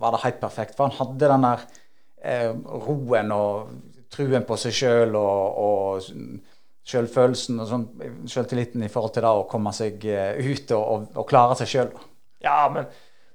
[0.00, 0.76] var det helt perfekt.
[0.76, 1.64] For han hadde den der
[2.22, 2.50] eh,
[2.86, 3.72] roen og
[4.12, 6.06] truen på seg sjøl og, og
[6.86, 7.86] selvfølelsen og sånn,
[8.30, 11.72] selvtilliten i forhold til det å komme seg eh, ut og, og, og klare seg
[11.72, 11.94] sjøl.
[12.44, 12.86] Ja, men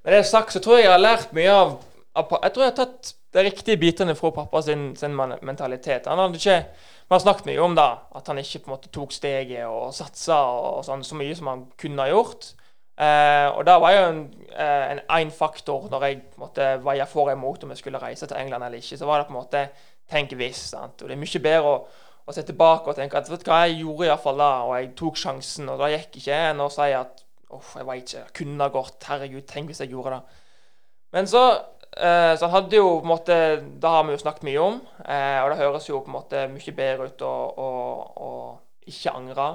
[0.02, 1.74] med det sagt så tror jeg jeg har lært mye av
[2.12, 6.10] Jeg tror jeg har tatt de riktige bitene fra pappa sin, sin mentalitet.
[6.12, 7.86] Han hadde ikke Vi har snakket mye om da,
[8.16, 11.50] at han ikke på en måte tok steget og satsa og sånn, så mye som
[11.52, 12.54] han kunne ha gjort.
[13.02, 14.22] Eh, og da var jo en,
[15.02, 18.68] en faktor når jeg måtte veie for og imot om jeg skulle reise til England
[18.68, 19.00] eller ikke.
[19.00, 19.66] Så var det på en måte
[20.12, 20.68] tenk hvis.
[20.76, 21.02] sant?
[21.02, 21.82] Og det er mye bedre å,
[22.28, 24.94] å se tilbake og tenke at vet du hva, jeg gjorde iallfall da, og jeg
[25.02, 28.68] tok sjansen, og da gikk ikke enn å si at uff, jeg veit ikke, kunne
[28.68, 29.10] ha gått.
[29.10, 30.40] Herregud, tenk hvis jeg gjorde det.
[31.12, 31.46] Men så
[31.92, 34.78] Eh, så hadde jo på en måte Det har vi jo snakket mye om.
[34.80, 38.36] Og det høres jo på en måte mye bedre ut å
[38.88, 39.48] ikke angre.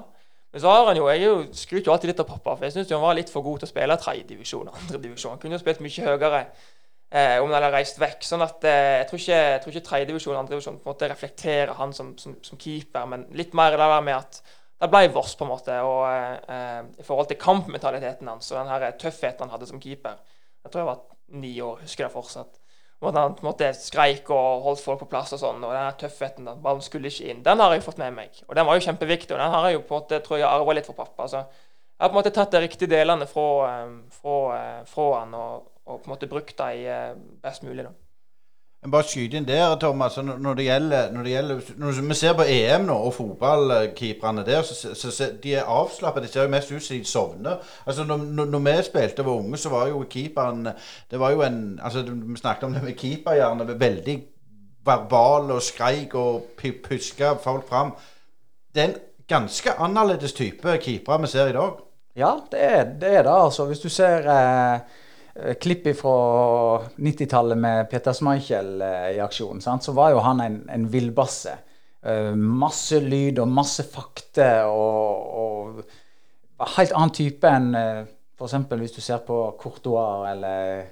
[0.57, 2.93] Men så har han jo Jeg skryter jo alltid litt av pappa, for jeg syns
[2.95, 5.35] han var litt for god til å spille tredjedivisjon andredivisjon.
[5.35, 8.25] Han kunne jo spilt mye høyere eh, om han hadde reist vekk.
[8.25, 12.15] sånn at eh, Jeg tror ikke, jeg tror ikke tredjedivisjon og andredivisjon reflekterer han som,
[12.17, 14.41] som, som, keeper, men litt mer det der med at
[14.81, 18.73] det ble Voss, på en måte, og eh, i forhold til kampmentaliteten hans og den
[18.73, 20.17] her tøffheten han hadde som keeper.
[20.65, 21.05] Jeg tror jeg var
[21.37, 22.57] ni år, husker jeg fortsatt.
[23.05, 25.65] Og han på en måte skreik og holdt folk på plass og sånn.
[25.67, 28.41] Og den tøffheten at ballen skulle ikke inn, den har jeg fått med meg.
[28.49, 29.35] Og den var jo kjempeviktig.
[29.37, 31.29] Og den har jeg jo på en måte, tror jeg, arva litt fra pappa.
[31.29, 35.07] Så jeg har på en måte tatt de riktige delene fra, eh, fra, eh, fra
[35.19, 37.13] han og, og, på en måte brukt dem eh,
[37.45, 37.85] best mulig.
[37.85, 37.93] da.
[38.87, 40.15] Jeg bare skyte inn der, Thomas.
[40.23, 44.63] Når det gjelder, når det gjelder Når vi ser på EM nå, og fotballkeeperne der,
[44.63, 46.23] så, så, så de er avslappet.
[46.23, 47.57] Det ser jo mest ut som de sovner.
[47.87, 50.69] Altså, når, når, vi spilte og var unge, så var jo keeperen
[51.11, 53.81] Det var jo en altså, Vi snakket om det med keeperhjerne.
[53.81, 54.17] Veldig
[54.87, 56.47] verbal og skreik og
[56.85, 57.91] puska folk fram.
[58.75, 58.95] Det er en
[59.29, 61.83] ganske annerledes type keepere vi ser i dag.
[62.17, 63.15] Ja, det er det.
[63.17, 63.65] Er det altså.
[63.65, 64.81] Hvis du ser Eh,
[65.61, 66.17] klipp fra
[66.97, 69.85] 90-tallet med Peter Schmeichel eh, i aksjon, sant?
[69.85, 71.59] så var jo han en, en villbasse.
[72.07, 75.81] Uh, masse lyd og masse fakter og,
[76.61, 78.55] og helt annen type enn f.eks.
[78.79, 80.85] hvis du ser på Courtois eller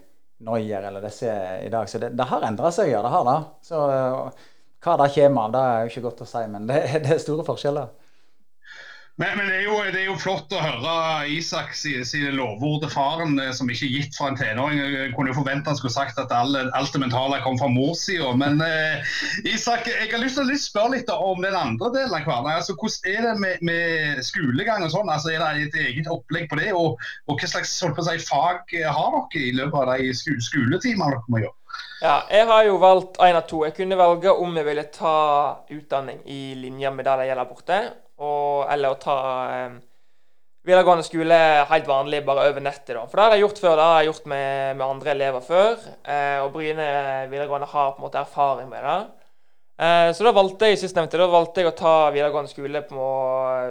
[0.45, 1.30] Neuer eller disse
[1.62, 1.86] i dag.
[1.88, 3.03] Så det, det har endra seg, ja.
[3.05, 3.36] Det har det.
[3.62, 3.84] Så
[4.84, 7.22] hva det kommer av, det er jo ikke godt å si, men det, det er
[7.22, 7.92] store forskjeller.
[9.17, 10.93] Men, men det, er jo, det, er jo, flott å høre
[11.31, 14.81] Isak sine lovord til faren, eh, som ikke er gitt fra en tenåring.
[14.83, 18.33] Jeg kunne jo forvente han skulle sagt at alle, alt det mentale kom fra morssida.
[18.41, 19.15] Men eh,
[19.47, 22.59] Isak, jeg har lyst til å spørre litt om den andre delen av hverdagen.
[22.59, 25.12] Altså, hvordan er det med, med, skolegang og sånn?
[25.15, 26.73] Altså, er det et eget opplegg på det?
[26.75, 26.99] Og,
[27.31, 31.59] og hva slags si, fag har dere i løpet av de skoletimene dere må gjøre?
[32.03, 33.62] Ja, jeg har jo valgt én av to.
[33.62, 35.19] Jeg kunne velge om jeg ville ta
[35.71, 37.85] utdanning i linje med det det gjelder borte
[38.21, 39.17] og, eller å ta
[39.67, 39.81] um,
[40.65, 41.39] videregående skole
[41.71, 42.95] helt vanlig, bare over nettet.
[42.97, 43.05] da.
[43.09, 43.77] For det har jeg gjort før.
[43.77, 45.85] Det har jeg gjort med, med andre elever før.
[46.03, 46.89] Eh, og Bryne
[47.33, 48.99] videregående har på en måte erfaring med det.
[49.85, 53.09] Eh, så da valgte jeg sistnevnte, da valgte jeg å ta videregående skole på,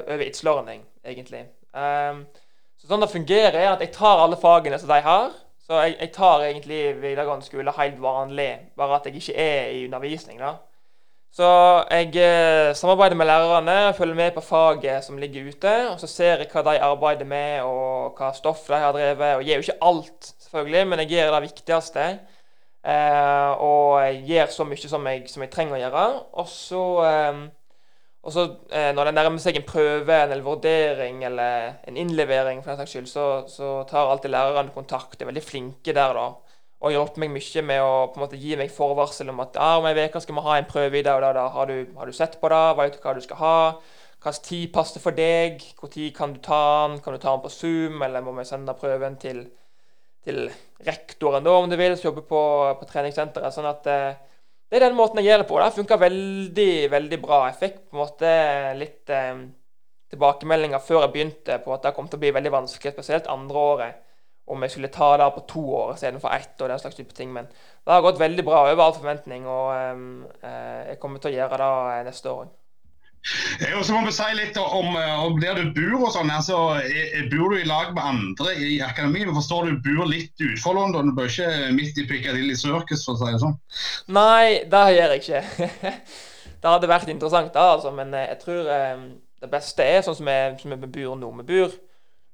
[0.04, 1.46] over It's Learning, egentlig.
[1.74, 2.20] Eh,
[2.78, 5.32] så sånn det fungerer, er at jeg tar alle fagene som de har.
[5.64, 9.86] Så jeg, jeg tar egentlig videregående skole helt vanlig, bare at jeg ikke er i
[9.88, 10.44] undervisning.
[10.44, 10.58] da.
[11.34, 11.45] Så
[11.89, 15.71] jeg eh, samarbeider med lærerne, følger med på faget som ligger ute.
[15.89, 19.39] Og så ser jeg hva de arbeider med, og hva stoff de har drevet.
[19.39, 22.05] Og jeg gir jo ikke alt, selvfølgelig, men jeg gjør det viktigste.
[22.86, 26.05] Eh, og jeg gjør så mye som jeg, som jeg trenger å gjøre.
[26.43, 27.41] Og så, eh,
[28.29, 32.93] eh, når det nærmer seg en prøve eller vurdering eller en innlevering, for den saks
[32.93, 35.18] skyld, så, så tar alltid lærerne kontakt.
[35.18, 36.30] De er veldig flinke der, da
[36.84, 39.77] og hjulpet meg mye med å på en måte gi meg forvarsel om at ah,
[39.80, 41.45] om ei uke skal vi ha en prøve i det, og da, da.
[41.53, 42.64] Har, du, har, du, sett på det?
[42.80, 43.60] Vet du hva du skal ha?
[44.23, 45.64] Hvilken tid passer for deg?
[45.80, 46.99] Når kan du ta den?
[47.03, 49.45] Kan du ta den på Zoom, eller må vi sende prøven til,
[50.27, 50.45] til
[50.84, 52.43] rektoren da, om du vil, som jobber på,
[52.81, 53.55] på treningssenteret?
[53.55, 54.22] sånn at eh,
[54.68, 55.64] Det er den måten jeg gjør det på.
[55.64, 57.45] Det funka veldig, veldig bra.
[57.47, 58.38] Jeg fikk på en måte
[58.80, 59.45] litt eh,
[60.11, 63.69] tilbakemeldinger før jeg begynte på at det kom til å bli veldig vanskelig, spesielt andre
[63.72, 64.10] året
[64.48, 66.61] om jeg skulle ta det på to år istedenfor ett.
[66.61, 69.91] og den slags type ting, Men det har gått veldig bra over all forventning, og
[69.91, 72.52] um, jeg kommer til å gjøre det eh, neste år.
[73.78, 76.32] Og så må vi si litt om, om der du bor og sånn.
[76.32, 76.57] altså
[77.32, 79.32] Bor du i lag med andre i akademiet?
[79.32, 81.07] Forstår du bor litt utenfor London?
[81.07, 83.56] Du bor ikke midt i Piccadilly Circus, for å si det sånn?
[84.11, 85.72] Nei, det gjør jeg ikke.
[86.65, 90.38] det hadde vært interessant, da, altså, men jeg tror det beste er sånn som vi,
[90.60, 91.32] som vi bor nå.
[91.40, 91.80] Vi bor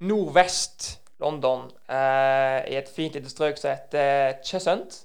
[0.09, 5.03] nordvest London, eh, i et fint lite strøk som heter Cheshunt.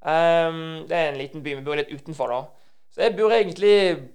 [0.00, 2.40] Um, det er en liten by vi bor litt utenfor, da.
[2.90, 3.74] Så jeg bor egentlig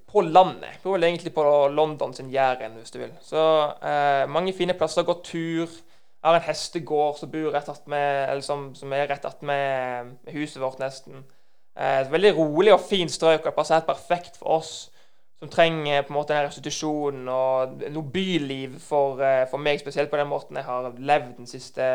[0.09, 0.65] på landet.
[0.73, 3.13] Jeg bor egentlig på London sin Jæren, hvis du vil.
[3.21, 3.43] Så
[3.79, 5.05] eh, mange fine plasser.
[5.07, 5.69] Går tur.
[5.69, 10.81] Jeg har en hestegård som bor rett med, som, som, er rett attmed huset vårt,
[10.81, 11.23] nesten.
[11.77, 14.73] Eh, et veldig rolig og fint strøk, og det passer helt perfekt for oss
[15.39, 20.11] som trenger på en måte den restitusjonen og noe byliv for, eh, for, meg, spesielt
[20.11, 21.89] på den måten jeg har levd den siste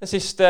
[0.00, 0.48] de siste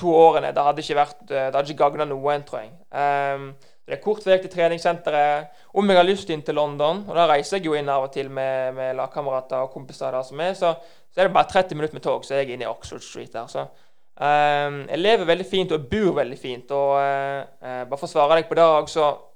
[0.00, 0.54] to årene.
[0.56, 2.70] Det hadde ikke vært, det hadde ikke gagna noen, tror jeg.
[2.96, 3.50] Um,
[3.84, 5.50] det er kort vei til treningssenteret.
[5.76, 8.12] Om jeg har lyst inn til London, og da reiser jeg jo inn av og
[8.14, 10.72] til med, med lagkamerater og kompiser der som er, så,
[11.10, 13.34] så, er det bare 30 minutter med tog, så er jeg inne i Oxford Street
[13.34, 13.50] der.
[13.50, 16.72] Så um, jeg lever veldig fint og bor veldig fint.
[16.72, 19.29] Og uh, bare for å svare deg på det òg, så uh,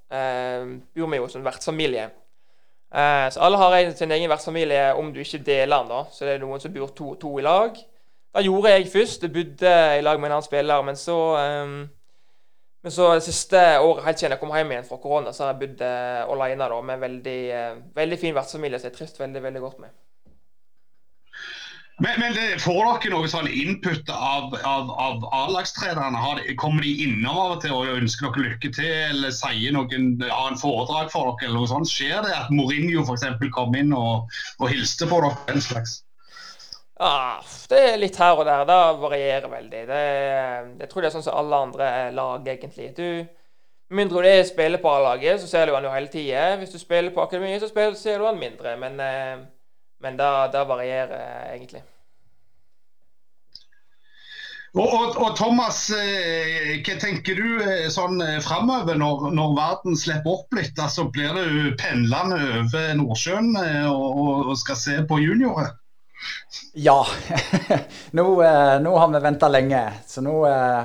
[0.94, 2.10] bor vi jo som vertsfamilie.
[2.94, 5.90] Uh, så alle har sin egen vertsfamilie om du ikke deler den.
[5.90, 7.74] da, Så det er noen som bor to, to i lag.
[8.34, 9.22] Det gjorde jeg først.
[9.22, 10.82] Jeg bodde i lag med en annen spiller.
[10.82, 11.18] Men så,
[11.64, 11.74] um,
[12.82, 15.54] men så det siste året, helt siden jeg kom hjem igjen fra korona, så har
[15.54, 15.84] jeg bodd
[16.36, 19.78] alene da, med en veldig, uh, veldig fin vertsfamilie som jeg trives veldig veldig godt
[19.86, 19.94] med.
[22.02, 26.54] Men, men det, Får dere noe sånn input av, av, A-lagstrenerne?
[26.58, 30.50] Kommer de innom av og til og ønsker dere lykke til, eller sier noen, har
[30.50, 31.50] en foredrag for dere?
[31.50, 31.90] eller noe sånt?
[31.90, 33.28] Skjer det at Mourinho f.eks.
[33.54, 34.26] kom inn og,
[34.58, 35.38] og hilste på dere?
[35.52, 36.00] den slags?
[36.98, 37.38] Ja,
[37.70, 38.66] det er litt her og der.
[38.66, 39.86] Det varierer veldig.
[39.86, 40.02] Det,
[40.82, 42.90] jeg tror det er sånn som alle andre lag, egentlig.
[42.98, 43.06] Du,
[43.94, 46.54] mindre du er spiller på A-laget, så ser du han jo hele tida.
[46.58, 48.74] Hvis du spiller på akademiet, så ser du han mindre.
[48.82, 49.44] Men, eh,
[50.04, 51.82] men det, det varierer egentlig.
[54.74, 60.40] Og, og, og, Thomas, eh, hva tenker du eh, sånn framover når, når, verden slipper
[60.40, 60.74] opp litt?
[60.82, 63.54] Altså, blir du pendlende over Nordsjøen
[63.86, 64.18] og,
[64.50, 65.70] og skal se på juniorer?
[66.72, 67.06] Ja.
[68.10, 69.92] nå, eh, nå, har vi venta lenge.
[70.06, 70.82] Så nå, eh,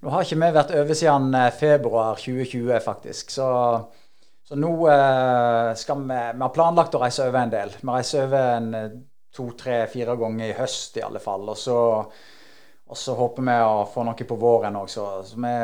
[0.00, 3.32] nå, har ikke vi vært over siden eh, februar 2020, faktisk.
[3.34, 3.48] Så,
[4.44, 4.72] så nå
[5.78, 7.74] skal vi Vi har planlagt å reise over en del.
[7.80, 8.70] Vi reiser over en
[9.32, 11.48] to, tre, fire ganger i høst i alle fall.
[11.48, 11.78] Og så,
[12.86, 14.90] og så håper vi å få noe på våren òg.
[14.92, 15.54] Så, vi,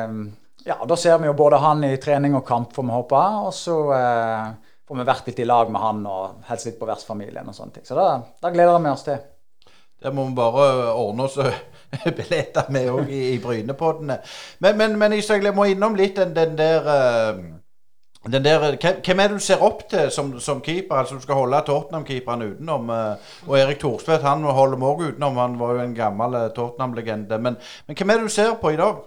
[0.65, 3.25] ja, da ser vi jo både han i trening og kamp, får vi håpe.
[3.49, 4.47] Og så eh,
[4.89, 7.79] får vi vært litt i lag med han og helst litt på vertsfamilien og sånne
[7.79, 7.89] ting.
[7.89, 9.21] Så da, da gleder vi oss til.
[9.99, 11.37] Der må vi bare ordne oss
[12.19, 14.21] billetter med òg i, i Brynepoddene.
[14.65, 17.41] Men, men, men jeg må innom litt den, den der uh,
[18.27, 20.97] der, hvem er det du ser opp til som, som keeper?
[20.97, 22.91] altså Du skal holde Tottenham-keeperen utenom.
[22.91, 25.39] Uh, og Erik Thorstvedt han holder vi òg utenom.
[25.39, 27.39] Han var jo en gammel uh, Tottenham-legende.
[27.39, 28.99] Men, men, hvem er det du ser på i dag?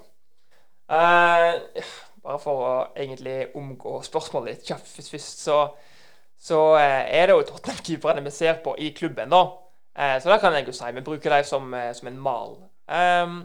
[0.91, 1.83] Uh,
[2.23, 5.57] bare for å egentlig omgå spørsmålet litt kjapt først, så,
[6.41, 9.41] så eh, er det jo Tottenham-keeperne vi ser på i klubben, da.
[9.91, 10.91] Uh, så det kan jeg jo si.
[10.95, 12.53] Vi bruker dem som, eh, som en mal.
[12.87, 13.41] Um,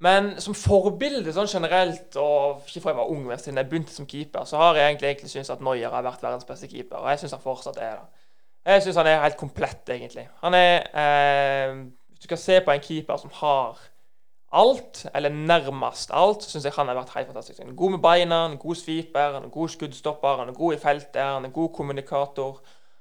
[0.00, 3.92] men som forbilde sånn generelt, og ikke fra jeg var ung, men siden jeg begynte
[3.92, 7.02] som keeper, så har jeg egentlig, egentlig syntes at Noyer har vært verdens beste keeper.
[7.02, 8.24] Og jeg syns han fortsatt er det.
[8.70, 10.24] Jeg syns han er helt komplett, egentlig.
[10.40, 11.74] Han er eh,
[12.08, 13.78] Hvis du skal se på en keeper som har
[14.52, 17.60] alt, eller nærmest alt, så syns jeg han har vært helt fantastisk.
[17.60, 20.56] Han er god med beina, han er god sweeper, han er god skuddstopper, han er
[20.56, 22.60] god i feltet, han er god kommunikator.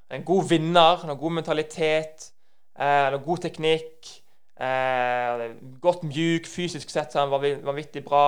[0.09, 2.31] Han er en god vinner, han har god mentalitet,
[2.75, 4.18] eh, han har god teknikk.
[4.59, 5.43] Eh,
[5.81, 8.23] godt mjuk, fysisk sett så han var vanvittig bra.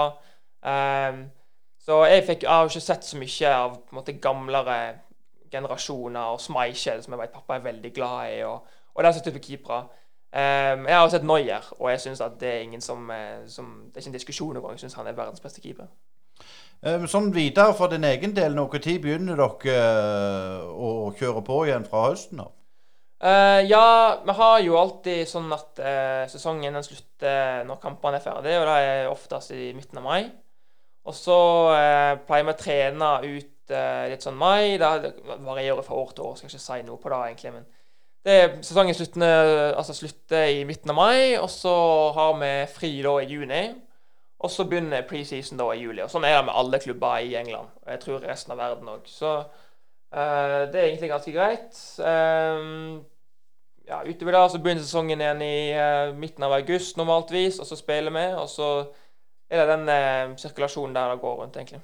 [0.64, 1.24] Eh,
[1.82, 4.78] så jeg, fikk, jeg har ikke sett så mye av måte, gamlere
[5.52, 9.42] generasjoner og Schmeichel, som jeg vet pappa er veldig glad i, og, og den type
[9.44, 9.84] keepere.
[10.32, 13.66] Um, jeg har sett Noyer, og jeg synes at det er ingen som, eh, som,
[13.86, 14.72] Det er ikke en diskusjon engang.
[14.72, 15.90] Jeg syns han er verdens beste keeper.
[16.82, 21.84] Um, sånn videre for din egen del, når begynner dere uh, å kjøre på igjen
[21.86, 22.54] fra høsten av?
[23.22, 28.24] Uh, ja, vi har jo alltid sånn at uh, sesongen den slutter når kampene er
[28.26, 30.32] ferdige, og det er oftest i midten av mai.
[31.06, 31.36] Og så
[32.28, 33.72] pleier vi å trene ut
[34.12, 34.78] litt sånn mai.
[34.78, 34.90] Det
[35.42, 37.54] varierer fra år til år, skal ikke si noe på det, egentlig.
[37.56, 37.64] men
[38.22, 41.74] det sesongen slutter, altså slutter i midten av mai, og så
[42.14, 43.64] har vi fri da i juni.
[44.42, 46.02] Og så begynner preseason da i juli.
[46.02, 47.70] og Sånn er det med alle klubber i England.
[47.84, 49.10] Og jeg tror resten av verden òg.
[49.10, 51.82] Så uh, det er egentlig ganske greit.
[52.02, 53.04] Um,
[53.92, 57.76] ja, Utover det så begynner sesongen igjen i uh, midten av august normaltvis, og så
[57.76, 58.26] spiller vi.
[58.40, 58.74] Og så
[59.52, 61.82] er det den uh, sirkulasjonen der det går rundt, egentlig.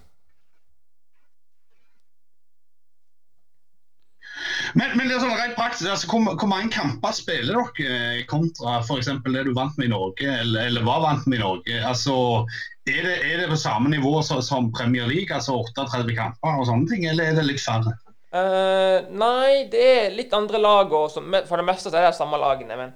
[4.75, 8.79] Men, men, det er sånn rent praktisk, altså, hvor, hvor, mange kamper spiller dere kontra
[8.83, 9.09] f.eks.
[9.25, 11.79] det du vant med i Norge, eller, eller var vant med i Norge?
[11.87, 12.17] Altså,
[12.87, 16.67] er det, er det på samme nivå som, som, Premier League, altså 38 kamper og
[16.69, 17.95] sånne ting, eller er det litt færre?
[18.37, 20.93] Uh, nei, det er litt andre lag.
[20.93, 21.17] òg.
[21.49, 22.77] For det meste er det samme lagene.
[22.79, 22.95] Men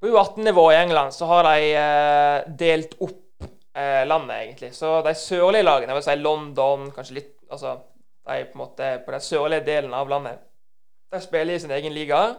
[0.00, 4.74] på U18-nivå i England så har de uh, delt opp uh, landet, egentlig.
[4.76, 7.78] Så de sørlige lagene, jeg vil si London, kanskje litt altså,
[8.28, 10.46] De på en måte på den sørlige delen av landet
[11.10, 12.34] de spiller i sin egen liga.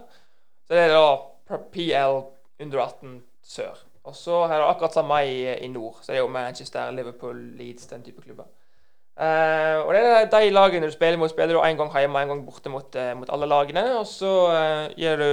[0.67, 2.21] Så det er da PL
[2.63, 3.79] under 18 sør.
[4.07, 5.99] Og så er det akkurat samme i, i nord.
[6.01, 8.47] Så det er jo Manchester, Liverpool, Leeds, den type klubber.
[9.19, 12.23] Eh, og det er de lagene du spiller mot, spiller du en gang hjemme og
[12.23, 13.83] en gang borte mot, uh, mot alle lagene.
[13.99, 14.31] Og så,
[14.87, 15.27] uh, du,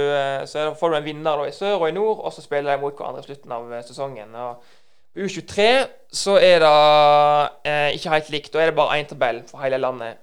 [0.45, 2.95] så får du en vinner i sør og i nord, og så spiller de mot
[2.95, 4.35] hverandre i slutten av sesongen.
[4.35, 5.69] På U23
[6.13, 8.53] så er det ikke helt likt.
[8.53, 10.19] Da er det bare én tabell for hele landet.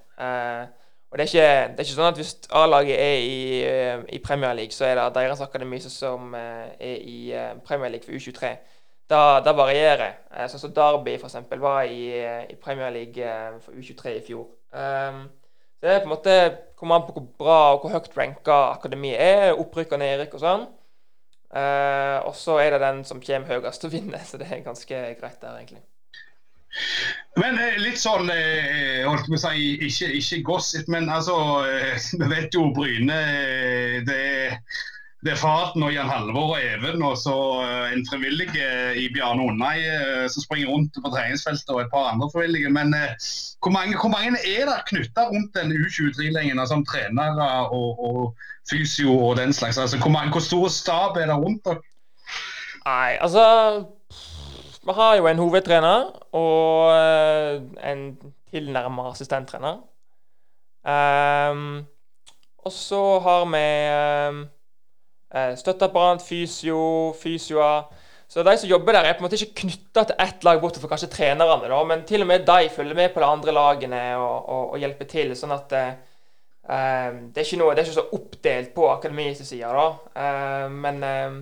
[1.07, 3.35] Og det er, ikke, det er ikke sånn at hvis A-laget er i,
[4.15, 7.31] i Premier League, så er det deres akademi som er i
[7.67, 8.55] Premier League for U23.
[9.07, 10.17] Da, da varierer.
[10.35, 14.23] Eh, sånn som Derby eksempel var i, eh, i Premier League eh, for U23 i
[14.25, 14.49] fjor.
[14.75, 15.21] Um,
[15.81, 16.33] det er på en måte
[16.77, 19.53] kommer an på hvor bra og hvor høyt ranka akademiet er.
[19.55, 20.65] Opprykk og nedrykk og sånn.
[21.55, 24.65] Eh, og så er det den som kommer høyest til å vinne, så det er
[24.65, 25.85] ganske greit der, egentlig.
[27.39, 31.37] Men litt sånn holdt å si, ikke, ikke gossip, men altså
[32.19, 33.21] Vi vet jo Bryne
[34.05, 34.59] det, er-
[35.25, 39.07] det er Faten og Jan Halvor og Even og så eh, en frivillig eh, i
[39.13, 42.69] Bjarne Undheim eh, som springer rundt på treningsfeltet og et par andre frivillige.
[42.69, 48.03] Men hvor, mange, hvor mange er det knytta rundt den U23-lengen, altså om trenere og,
[48.09, 48.35] og
[48.69, 49.77] fysio og den slags?
[49.77, 51.81] Altså, hvor, mange, hvor stor stab er det rundt dere?
[52.85, 53.43] Nei, altså
[54.85, 56.93] Vi har jo en hovedtrener og
[57.83, 58.03] en
[58.51, 59.81] tilnærma assistenttrener.
[60.87, 61.81] Um,
[62.63, 63.65] og så har vi
[64.29, 64.45] um,
[65.31, 67.87] støtteapparat, fysio, fysioer.
[68.27, 70.83] Så de som jobber der, er på en måte ikke knytta til ett lag, bortsett
[70.83, 71.67] fra kanskje trenerne.
[71.71, 74.79] da, Men til og med de følger med på de andre lagene og, og, og
[74.79, 75.35] hjelper til.
[75.35, 75.93] sånn at eh,
[76.69, 79.67] eh, det, er noe, det er ikke så oppdelt på akademiets side.
[79.67, 79.87] da.
[80.23, 81.37] Eh, men eh,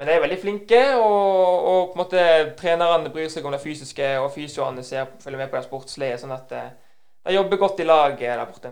[0.00, 2.20] men de er veldig flinke, og, og på en måte
[2.56, 6.16] trenerne bryr seg om det fysiske, og fysioene ser, følger med på det sportslige.
[6.22, 6.70] sånn at eh,
[7.28, 8.70] de jobber godt i lag eh, der borte.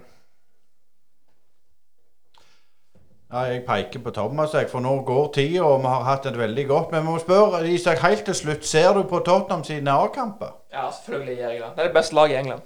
[3.32, 6.38] Ja, jeg peker på Thomas, jeg, for nå går tida, og vi har hatt det
[6.38, 6.92] veldig godt.
[6.92, 10.54] Men vi må spørre, Isak, helt til slutt, ser du på Tottenham sine A-kamper?
[10.72, 11.68] Ja, selvfølgelig gjør jeg det.
[11.76, 12.64] Det er det beste laget i England.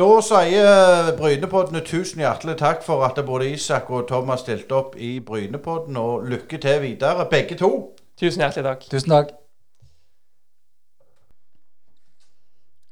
[0.00, 5.18] Da sier Brynepoddene tusen hjertelig takk for at både Isak og Thomas stilte opp i
[5.20, 7.70] Brynepodden, og lykke til videre, begge to.
[8.18, 8.86] Tusen hjertelig takk.
[8.90, 9.34] Tusen takk.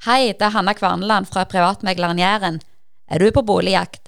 [0.06, 2.60] Hei, det er Hanna Kvarneland fra Privatmegleren Jæren.
[3.10, 4.07] Er du på boligjakt,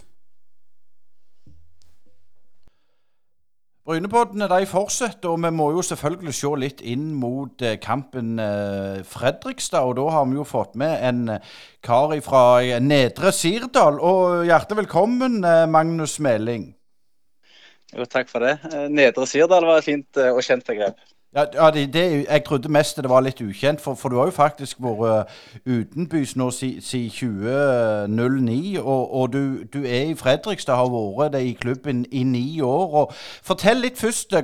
[3.81, 8.99] Brynepoddene de fortsetter, og vi må jo selvfølgelig se litt inn mot eh, kampen eh,
[9.09, 9.87] Fredrikstad.
[9.89, 11.47] Og da har vi jo fått med en eh,
[11.81, 12.43] kar fra
[12.77, 13.97] Nedre Sirdal.
[13.97, 15.39] Og hjertelig velkommen,
[15.73, 16.69] Magnus Meling.
[17.95, 18.59] Jo, takk for det.
[18.93, 21.01] Nedre Sirdal var et fint og kjent begrep.
[21.35, 24.25] Ja, ja det, det, jeg trodde mest det var litt ukjent, for, for du har
[24.27, 25.31] jo faktisk vært
[25.65, 28.79] utenbys nå siden si 2009.
[28.81, 32.95] Og, og du, du er i Fredrikstad, har vært det i klubben i ni år.
[33.03, 33.13] og
[33.43, 34.35] Fortell litt først.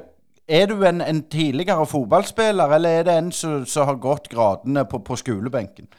[0.47, 4.97] Er du en, en tidligere fotballspiller, eller er det en som har gått gradene på,
[5.03, 5.91] på skolebenken?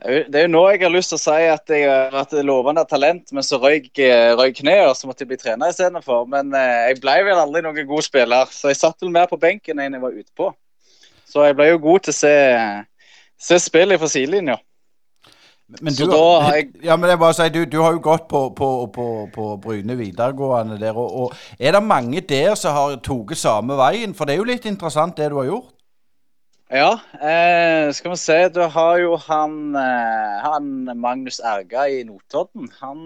[0.00, 2.84] Det er jo nå jeg har lyst til å si at jeg har vært lovende
[2.88, 6.24] talent, men så røyk, eh, røyk kneet, og så måtte jeg bli trener istedenfor.
[6.32, 9.36] Men eh, jeg ble vel aldri noen god spiller, så jeg satt vel mer på
[9.40, 10.48] benken enn jeg var ute på.
[11.28, 12.34] Så jeg ble jo god til å se,
[13.38, 14.56] se spillet fra sidelinja.
[15.80, 18.40] Men du, har jeg- ja, men jeg bare sier, du, du har jo gått på,
[18.58, 20.96] på, på, på Bryne videregående der.
[20.98, 24.16] Og, og er det mange der som har tatt samme veien?
[24.16, 25.76] For det er jo litt interessant det du har gjort.
[26.70, 28.48] Ja, eh, skal vi se.
[28.54, 30.66] Du har jo han, eh, han
[31.00, 32.68] Magnus Erga i Notodden.
[32.78, 33.00] Han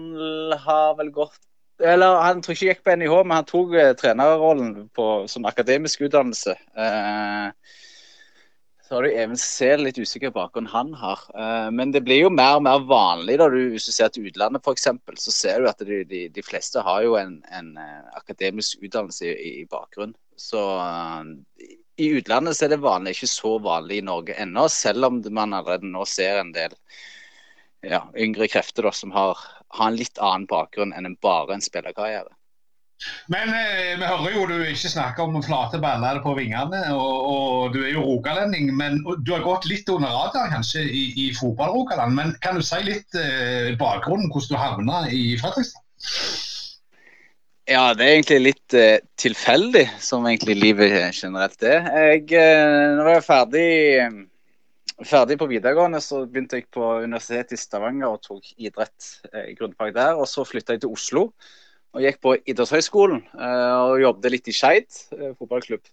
[0.65, 1.39] har vel gått
[1.81, 5.47] Eller han tror ikke jeg gikk på NIH, men han tok eh, trenerrollen på sånn
[5.49, 6.53] akademisk utdannelse.
[6.55, 7.49] Eh,
[8.85, 11.25] så har du Even Sehl, litt usikker bakgrunn han har.
[11.33, 14.29] Eh, men det blir jo mer og mer vanlig da du, hvis du ser til
[14.29, 14.87] utlandet f.eks.,
[15.25, 19.33] så ser du at de, de, de fleste har jo en, en eh, akademisk utdannelse
[19.33, 20.15] i, i bakgrunn.
[20.37, 20.63] Så
[21.97, 25.55] i utlandet så er det vanlig, ikke så vanlig i Norge ennå, selv om man
[25.55, 26.73] allerede nå ser en del
[27.85, 29.39] ja, yngre krefter da, som har,
[29.77, 32.33] har en litt annen bakgrunn enn en bare en spillerkarriere.
[33.27, 37.75] Men eh, vi hører jo du ikke snakker om flate baller på vingene, og, og
[37.75, 38.71] du er jo rogalending.
[38.79, 42.15] Men du har gått litt under radaren kanskje i, i fotball-Rogaland.
[42.17, 45.83] Men kan du si litt eh, bakgrunnen, hvordan du havna i Fredrikstad?
[47.65, 51.87] Ja, det er egentlig litt eh, tilfeldig, som egentlig livet generelt er.
[52.11, 53.69] Jeg, eh, når jeg var ferdig,
[55.01, 59.95] ferdig på videregående, så begynte jeg på Universitetet i Stavanger og tok idrett, eh, grunnfag
[59.97, 60.13] der.
[60.13, 61.31] Og så flytta jeg til Oslo.
[61.95, 65.85] og gikk på idrettshøyskolen eh, og jobbet litt i Skeid eh, fotballklubb.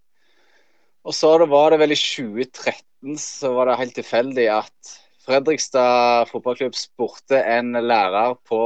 [1.07, 6.74] Og så var det vel i 2013 så var det helt tilfeldig at Fredrikstad fotballklubb
[6.74, 8.59] spurte en lærer på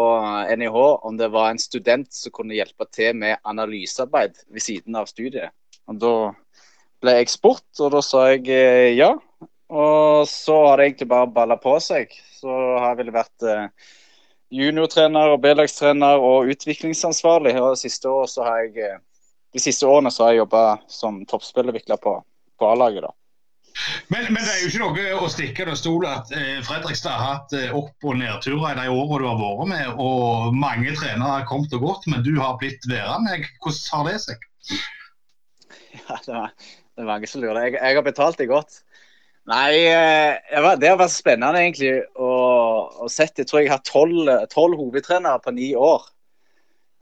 [0.56, 5.10] NIH om det var en student som kunne hjelpe til med analysearbeid ved siden av
[5.10, 5.52] studiet.
[5.86, 6.14] Og Da
[7.04, 9.12] ble jeg spurt, og da sa jeg eh, ja.
[9.68, 12.14] Og så har det egentlig bare balla på seg.
[12.38, 13.92] Så har jeg vel vært eh,
[14.56, 17.56] juniortrener og B-lagstrener og utviklingsansvarlig.
[17.60, 20.64] Og de siste, år så har jeg, eh, de siste årene så har jeg jobba
[20.88, 22.16] som toppspillervikler på,
[22.56, 23.10] på A-laget.
[23.10, 23.14] da.
[24.08, 27.34] Men, men, det er jo ikke noe å stikke under stol at eh, Fredrikstad har
[27.34, 30.00] hatt eh, opp- og nedturer i de årene du har vært med.
[30.02, 33.42] Og mange trenere har kommet og gått, men du har blitt værende.
[33.64, 34.50] Hvordan har det seg?
[35.96, 36.50] Ja, det, var,
[36.92, 37.62] det er mange som lurer.
[37.64, 38.82] Jeg, jeg har betalt det godt.
[39.48, 42.30] Nei, eh, det har vært spennende egentlig å,
[43.00, 43.38] å sett.
[43.38, 46.04] Jeg tror jeg har tolv hovedtrenere på ni år.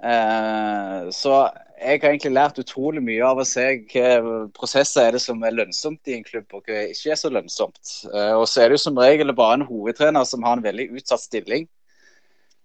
[0.04, 1.38] Eh, så
[1.84, 5.56] jeg har egentlig lært utrolig mye av å se hvilke prosesser er det som er
[5.56, 7.96] lønnsomt i en klubb, og hva ikke er så lønnsomt.
[8.10, 10.90] Eh, og så er det jo som regel bare en hovedtrener som har en veldig
[10.96, 11.68] utsatt stilling.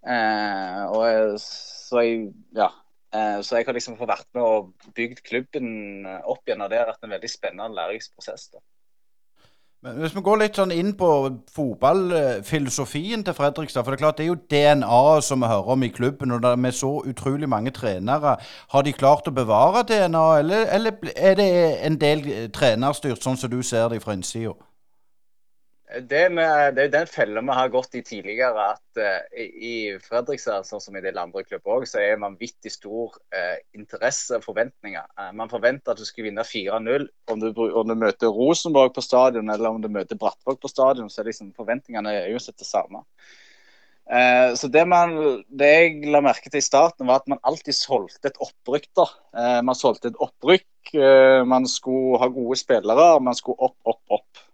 [0.08, 2.72] Eh, og så jeg, ja,
[3.10, 5.70] Eh, så jeg har liksom fått vært med og bygd klubben
[6.06, 8.52] opp igjen, og det har vært en veldig spennende læringsprosess.
[8.54, 8.62] da.
[9.82, 11.10] Men Hvis vi går litt sånn inn på
[11.56, 13.86] fotballfilosofien til Fredrikstad.
[13.86, 16.34] For det er klart det er jo DNA-et som vi hører om i klubben.
[16.36, 18.36] og Med så utrolig mange trenere.
[18.76, 21.52] Har de klart å bevare DNA, eller, eller er det
[21.88, 24.58] en del trenerstyrt, sånn som du ser det fra innsida?
[25.90, 30.68] Det, med, det, er den fella vi har gått i tidligere, at uh, i Fredrikstad,
[30.68, 34.44] sånn som i del andre klubber òg, så er man vanvittig stor uh, interesse og
[34.46, 35.08] forventninger.
[35.18, 37.08] Uh, man forventer at du skal vinne 4-0.
[37.34, 41.24] Om, om, du møter Rosenborg på stadion eller om du møter Brattvåg på stadion, så
[41.24, 43.02] er liksom forventningene jo det samme.
[44.58, 45.12] så det, man,
[45.54, 48.88] det jeg la merke til i starten, var at man alltid solgte et opprykk.
[48.98, 49.06] da.
[49.62, 50.94] man solgte et opprykk.
[51.46, 53.20] man skulle ha gode spillere.
[53.22, 54.49] Man skulle opp, opp, opp.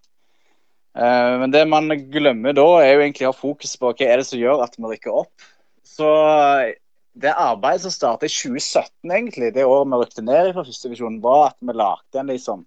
[0.95, 4.21] Eh, men det man glemmer da, er jo egentlig å ha fokus på hva er
[4.21, 5.49] det som gjør at vi rykker opp.
[5.85, 6.75] Så eh,
[7.15, 11.49] det arbeidet som startet i 2017, egentlig, det året vi rykte ned fra førstedivisjon, var
[11.49, 12.63] at vi lagde en liksom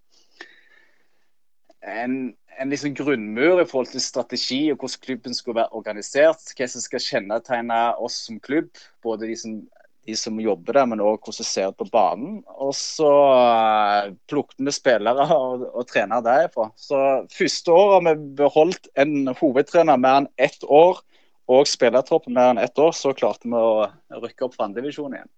[1.88, 2.14] en,
[2.58, 6.52] en liksom grunnmur i forhold til strategi og hvordan klubben skulle være organisert.
[6.58, 8.70] Hva som skal kjennetegne oss som klubb.
[9.04, 9.60] Både de som
[10.08, 12.38] de som jobber der, men òg hvordan det ser ut på banen.
[12.56, 16.70] Og så uh, plukket vi spillere og, og trenere derifra.
[16.80, 17.00] Så
[17.34, 21.02] første året har vi beholdt en hovedtrener mer enn ett år,
[21.48, 23.88] og spillertroppen mer enn ett år, så klarte vi å
[24.24, 25.30] rykke opp fra igjen.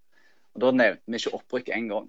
[0.54, 2.08] Og Da nevnte vi ikke opprykk engang.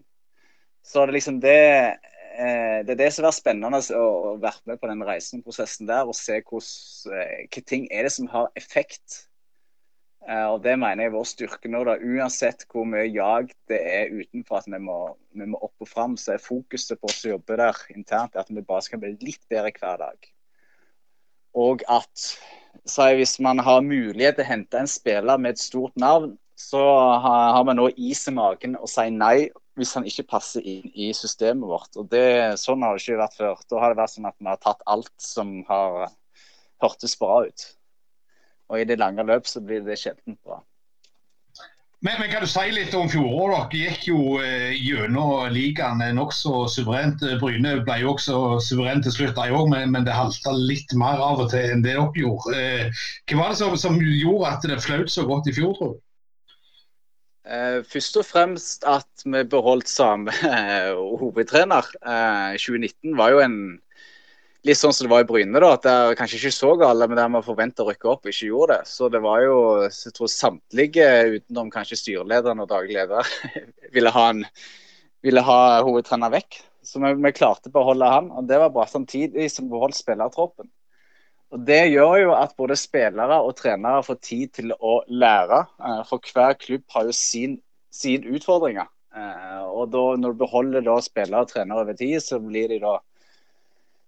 [0.85, 4.81] Så det er liksom det eh, det er det som er spennende å være med
[4.81, 6.71] på den reisenprosessen der og se hvordan,
[7.09, 9.30] hva hvilke ting er det som har effekt Eh,
[10.21, 11.83] og Det mener jeg er vår styrke nå.
[11.87, 14.97] da, Uansett hvor mye jag det er utenfor at vi må,
[15.33, 18.51] vi må opp og fram, så er fokuset på oss som jobber der internt at
[18.53, 20.29] vi bare skal bli litt bedre hver dag.
[21.57, 22.27] Og at
[22.87, 26.81] så hvis man har mulighet til å hente en spiller med et stort navn, så
[27.23, 29.49] har vi nå is i magen og sier nei
[29.79, 31.95] hvis han ikke passer inn i systemet vårt.
[31.97, 33.61] Og det, Sånn har det ikke vært før.
[33.71, 36.11] Da har det vært sånn at vi har tatt alt som har
[36.83, 37.65] hørtes bra ut.
[38.71, 40.61] Og i det lange løp så blir det sjelden bra.
[42.01, 43.67] Men, men, kan du si litt om fjoråret?
[43.69, 47.21] Dere gikk jo eh, gjennom ligaen nokså suverent.
[47.43, 51.43] Bryne ble jo også suverent til slutt, òg, men, men, det halta litt mer av
[51.43, 52.55] og til enn det dere gjorde.
[52.57, 55.93] Eh, hva var det som, som, gjorde at det flaut så godt i fjor, tror
[55.93, 56.01] du?
[57.45, 61.85] Eh, først og fremst at vi beholdt samme eh, hovedtrener.
[62.57, 63.57] 2019 eh, var jo en
[64.67, 67.17] litt sånn som det var i Bryne, da, at det kanskje ikke så gale, men
[67.17, 68.89] der vi forventa å rykke opp, ikke gjorde det.
[68.91, 69.55] Så det var jo
[69.87, 71.07] jeg tror samtlige,
[71.37, 73.31] utenom kanskje styrelederen og daglig leder,
[73.95, 74.43] ville ha, en,
[75.25, 76.61] ville ha hovedtrener vekk.
[76.85, 79.97] Så vi, vi klarte å beholde han, og det var bra samtidig som vi beholdt
[79.97, 80.69] spillertroppen.
[81.51, 85.65] Og Det gjør jo at både spillere og trenere får tid til å lære.
[85.83, 87.57] Eh, for hver klubb har jo sin,
[87.91, 88.87] sin utfordringer.
[89.11, 92.79] Eh, og da, når du beholder da spillere og trenere over tid, så blir de
[92.85, 92.95] da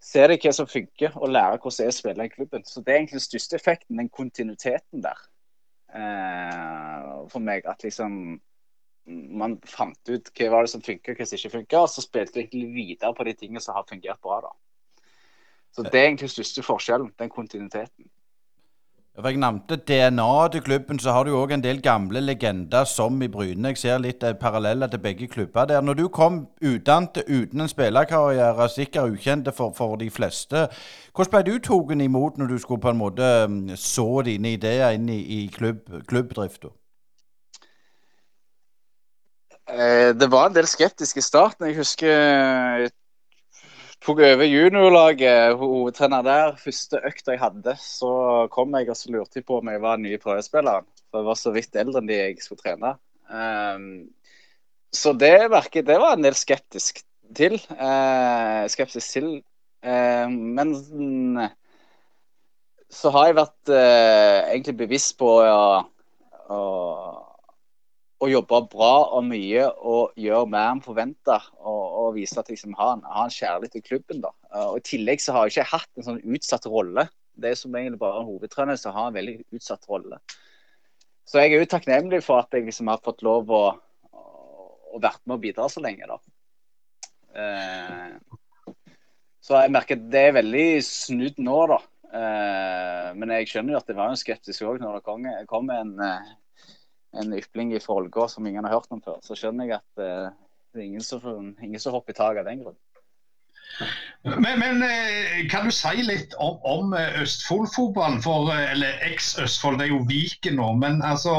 [0.04, 2.66] ser deg hva som funker, og lærer hvordan det er å spille i klubben.
[2.68, 5.22] Så Det er egentlig den største effekten, den kontinuiteten der.
[5.94, 7.66] Eh, for meg.
[7.70, 8.42] At liksom
[9.08, 12.38] man fant ut hva var det som funker, hva som ikke funker, og så spilte
[12.38, 14.42] vi egentlig videre på de tingene som har fungert bra.
[14.42, 14.54] da.
[15.76, 18.10] Så Det er egentlig den største forskjellen, den kontinuiteten.
[19.14, 23.22] For Jeg nevnte DNA til klubben, så har du òg en del gamle legender som
[23.22, 23.70] i Bryne.
[23.70, 25.82] Jeg ser litt eh, paralleller til begge klubber der.
[25.86, 30.66] Når du kom utdannet uten en spillerkarriere, sikkert ukjente for, for, de fleste,
[31.14, 34.98] hvordan ble du tatt imot når du skulle på en måte mm, så dine ideer
[34.98, 36.74] inn i, i klubb, klubbdrifta?
[39.70, 41.70] Eh, det var en del skeptisk i starten.
[41.70, 42.90] Jeg husker jeg
[44.04, 46.58] tok over juniorlaget, hovedtrener der.
[46.60, 48.12] Første økta jeg hadde, så
[48.52, 50.88] kom jeg og så lurte jeg på om jeg var den nye prøvespilleren.
[51.10, 52.96] For jeg var så vidt eldre enn de jeg skulle trene.
[53.32, 53.88] Um,
[54.94, 57.02] så det merket det var en del skeptisk
[57.38, 57.58] til.
[57.72, 59.30] Uh, skeptisk til.
[59.84, 60.76] Uh, men
[62.94, 65.64] så har jeg vært uh, egentlig bevisst på å,
[66.52, 66.62] å,
[68.24, 71.40] å, jobbe bra og mye og gjøre mer enn forventa.
[71.60, 74.24] Og, og, vise at jeg liksom har, en, har en kjærlighet til klubben.
[74.24, 74.32] da.
[74.68, 77.08] og I tillegg så har jeg ikke hatt en sånn utsatt rolle.
[77.34, 80.20] Det er som egentlig bare en hovedtrener som har en veldig utsatt rolle.
[81.26, 83.64] Så jeg er jo takknemlig for at jeg liksom har fått lov å,
[84.14, 86.10] å, vært med og bidra så lenge.
[86.10, 86.20] da.
[87.40, 88.38] Eh,
[89.44, 91.80] så jeg merker at det er veldig snudd nå, da.
[92.14, 95.72] Eh, men jeg skjønner jo at det var jo skeptisk òg når det kom, kom
[95.74, 96.34] en, uh,
[97.20, 99.20] en ypling i Ålgård som ingen har hørt om før.
[99.26, 100.32] Så skjønner jeg at uh,
[100.74, 102.80] det er ingen som, ingen som hopper i taket av den grunn.
[104.24, 104.84] Men, men,
[105.50, 108.22] kan du si litt om, om Østfold-fotballen?
[108.70, 110.70] Eller eks-Østfold, det er jo Viken nå.
[110.82, 111.34] Men altså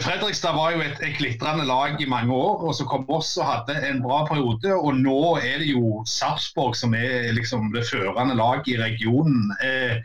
[0.00, 3.48] Fredrikstad var jo et, et glitrende lag i mange år, og så kom Voss og
[3.48, 4.74] hadde en bra periode.
[4.74, 9.50] Og nå er det jo Sarpsborg som er liksom det førende laget i regionen.
[9.64, 9.98] Eh,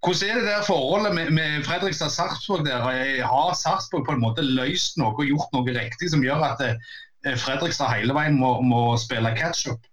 [0.00, 2.64] hvordan er det der forholdet med, med Fredrikstad-Sarpsborg?
[2.64, 2.80] der?
[3.26, 7.36] Har Sarpsborg på en måte løst noe og gjort noe riktig som gjør at eh,
[7.36, 9.84] Fredrikstad hele veien må, må spille catch-up?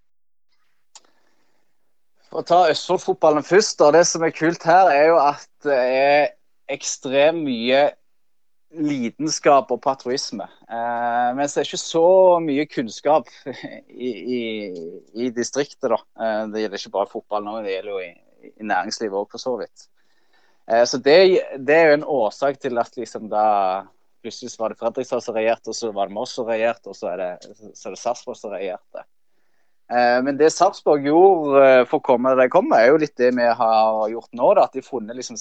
[2.31, 3.84] For å ta Østfold-fotballen først.
[3.84, 6.27] og Det som er kult her, er jo at det er
[6.71, 7.89] ekstremt mye
[8.77, 10.47] lidenskap og patriotisme.
[10.67, 12.07] Eh, mens det er ikke så
[12.43, 13.27] mye kunnskap
[14.07, 14.09] i,
[14.39, 14.41] i,
[15.19, 15.91] i distriktet.
[15.91, 15.99] da.
[15.99, 18.11] Eh, det gjelder ikke bare fotball nå, det gjelder jo i,
[18.55, 19.88] i næringslivet òg, for så vidt.
[20.72, 23.48] Eh, så det, det, er jo en årsak til at liksom da
[24.23, 27.14] plutselig var det Fredrikstad som regjerte, og så var det Moss som regjerte, og så
[27.14, 27.31] er det,
[27.77, 29.06] så er det Sarpsborg som regjerte.
[29.94, 33.15] Eh, men det Sarpsborg gjorde eh, for å komme der de kommer, er jo litt
[33.19, 34.49] det vi har gjort nå.
[34.57, 35.39] da, At de har funnet liksom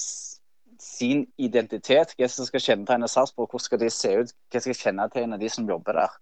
[0.79, 2.15] sin identitet.
[2.15, 5.67] Hva som skal kjennetegne Sarpsborg, hvordan skal de se ut, hva skal kjennetegne de som
[5.67, 6.17] jobber der.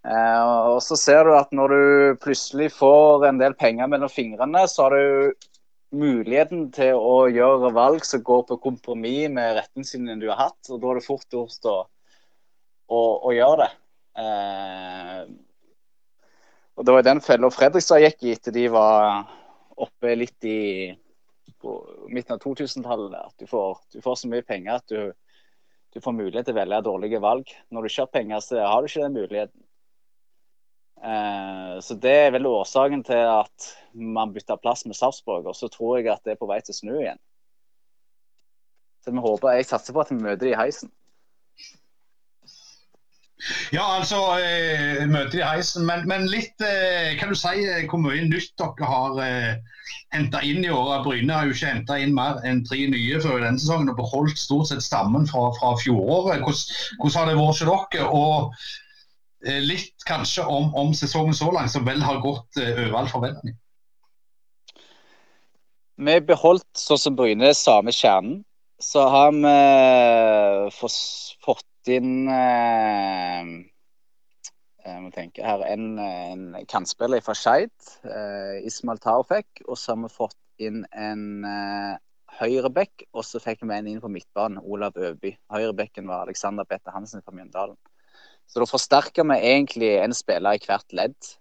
[0.00, 4.86] Og så ser du at når du plutselig får en del penger mellom fingrene, så
[4.86, 5.34] har du
[5.90, 10.70] muligheten til å gjøre valg som går på kompromiss med retningslinjene du har hatt.
[10.70, 11.76] Og da er det fort gjort å,
[12.86, 13.70] å, å, gjøre det.
[14.22, 15.22] Eh,
[16.78, 19.24] og det var den fella Fredrikstad gikk i etter de var
[19.80, 20.60] oppe litt i
[22.08, 23.18] midten av 2000-tallet.
[23.20, 25.10] At du får, du får, så mye penger at du,
[25.92, 27.50] du, får mulighet til å velge dårlige valg.
[27.68, 29.66] Når du ikke har penger, så har du ikke den muligheten.
[31.00, 35.46] Eh, så Det er vel årsaken til at man bytter plass med Sarpsborg.
[35.46, 37.20] Og så tror jeg at det er på vei til å snu igjen.
[39.04, 40.92] Så vi håper, Jeg satser på at vi møter de i heisen.
[43.72, 45.86] Ja, altså eh, møte i heisen.
[45.88, 49.78] Men, men, litt eh, Kan du si eh, hvor mye nytt dere har eh,
[50.12, 51.00] henta inn i år?
[51.06, 54.36] Bryne har jo ikke henta inn mer enn tre nye før denne sesongen og beholdt
[54.40, 56.44] stort sett stammen fra, fra fjoråret.
[56.44, 58.08] Hvordan, hvordan, har det vært hos dere?
[58.12, 58.68] Og
[59.40, 63.56] litt kanskje om, om, sesongen så langt, som vel har gått eh, over all forventning.
[66.00, 68.42] Vi har beholdt sånn som Bryne, samme kjernen.
[68.80, 70.92] Så har vi eh,
[71.44, 73.50] fått inn eh,
[74.80, 77.72] jeg må tenke her, en, en kantspiller fra Skeid,
[78.08, 79.64] eh, Ismail Tarfek.
[79.68, 81.98] Og så har vi fått inn en eh,
[82.40, 85.34] høyreback, og så fikk vi en inn på midtbanen, Olav Øby.
[85.52, 87.76] Høyrebekken var Alexander Bette Hansen fra Mjøndalen.
[88.50, 91.34] Så da forsterker vi egentlig en spiller i hvert ledd.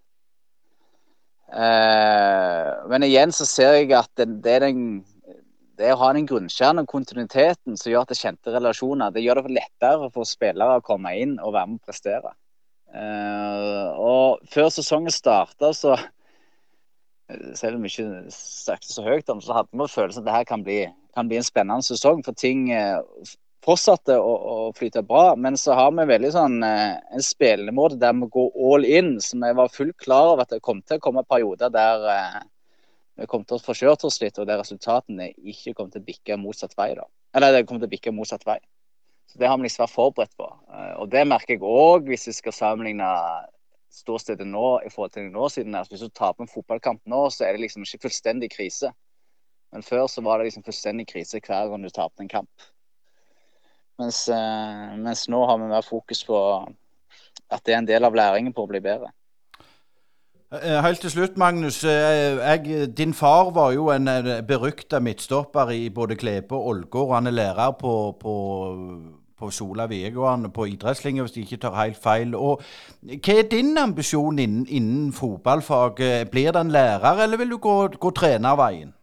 [1.49, 4.83] Eh, men igjen så ser jeg at det, er den
[5.79, 9.23] det å ha den grunnkjernen og kontinuiteten som gjør at det er kjente relasjoner, det
[9.23, 12.35] gjør det lettere for spillere å komme inn og være med og prestere.
[12.89, 15.95] Uh, og før sesongen starta, så
[17.55, 20.47] selv om vi ikke snakket så høyt om så hadde vi følelsen at det her
[20.49, 20.79] kan bli,
[21.13, 22.23] kan bli en spennende sesong.
[22.25, 23.05] For ting uh,
[23.65, 25.33] fortsatte å, å, flyte bra.
[25.35, 29.17] Men så har vi veldig sånn uh, en spillemåte der vi går all in.
[29.23, 32.07] Så vi var fullt klar over at det kom til å komme perioder der
[33.19, 36.07] vi kom til å få kjørt oss litt, og der resultatene ikke kom til å
[36.07, 36.93] bikke motsatt vei.
[36.95, 37.03] da.
[37.35, 38.59] Eller det kom til å bikke motsatt vei.
[39.29, 40.47] Så Det har vi liksom vært forberedt på.
[40.73, 43.09] Eh, og det merker jeg òg hvis vi skal sammenligne
[43.93, 45.75] ståstedet nå i forhold til nå siden.
[45.89, 48.93] Hvis du taper en fotballkamp nå, så er det liksom ikke fullstendig krise.
[49.73, 52.69] Men før så var det liksom fullstendig krise hver gang du tapte en kamp.
[53.99, 56.37] Mens, eh, mens nå har vi mer fokus på
[57.51, 59.11] at det er en del av læringen på å bli bedre.
[60.49, 61.83] Eh, helt til slutt, Magnus.
[61.83, 64.07] Eh, jeg, din far var jo en
[64.47, 67.13] berykta midtstopper i både Klepe og Ålgård.
[67.13, 68.35] Han er lærer på, på,
[69.37, 72.35] på Sola videregående på idrettslinja, hvis de ikke tar helt feil.
[72.35, 72.63] Og
[73.03, 76.31] Hva er din ambisjon innen, innen fotballfaget?
[76.31, 78.95] Blir det en lærer, eller vil du gå, gå trenerveien?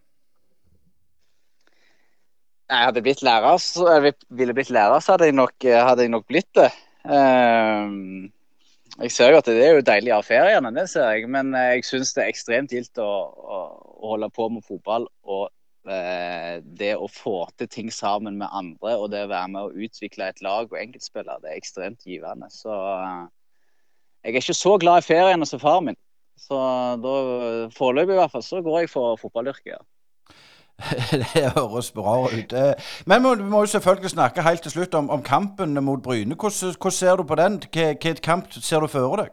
[2.67, 6.11] Nei, hadde blitt lærer, så, jeg ville blitt lærer, så hadde jeg nok, hadde jeg
[6.11, 6.71] nok blitt det.
[7.07, 8.27] Um,
[8.97, 11.29] jeg ser jo at det er jo deilig å ha feriene, det ser jeg.
[11.33, 13.59] Men jeg syns det er ekstremt gildt å, å,
[13.93, 15.05] å, holde på med fotball.
[15.29, 19.67] Og eh, det å få til ting sammen med andre og det å være med
[19.67, 22.49] å utvikle et lag og enkeltspillere, det er ekstremt givende.
[22.55, 23.27] Så eh,
[24.25, 26.01] jeg er ikke så glad i feriene som far min.
[26.41, 26.57] Så
[27.77, 29.77] foreløpig i hvert fall, så går jeg for fotballyrket.
[29.77, 29.85] Ja.
[31.23, 32.53] det høres bra ut.
[33.09, 36.35] Men vi må jo selvfølgelig snakke helt til slutt om, om kampen mot Bryne.
[36.35, 37.59] Hvordan, hvordan, ser du på den?
[37.73, 39.33] Hvilken kamp ser du for deg?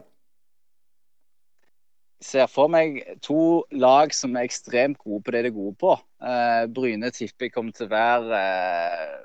[2.24, 5.76] Jeg ser for meg to lag som er ekstremt gode på det de er gode
[5.76, 5.96] på.
[6.24, 9.18] Eh, Bryne tipper jeg kommer til å være eh,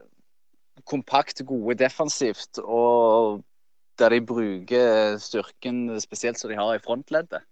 [0.84, 2.60] kompakt gode defensivt.
[2.60, 3.46] Og
[4.00, 7.48] der de bruker styrken spesielt som de har i frontleddet.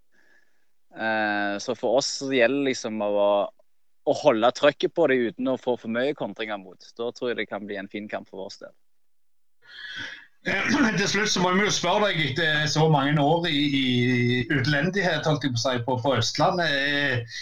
[0.98, 3.48] Eh, så for oss gjelder liksom å
[4.08, 6.80] å holde trøkket på det uten å få for mye kontringer mot.
[6.98, 8.76] Da tror jeg det kan bli en fin kamp for vår del.
[10.48, 13.88] Eh, til slutt så må vi jo spørre deg etter så mange år i, i
[14.48, 16.72] utlendighet holdt jeg på, si, på, på Østlandet.
[16.72, 17.40] Eh,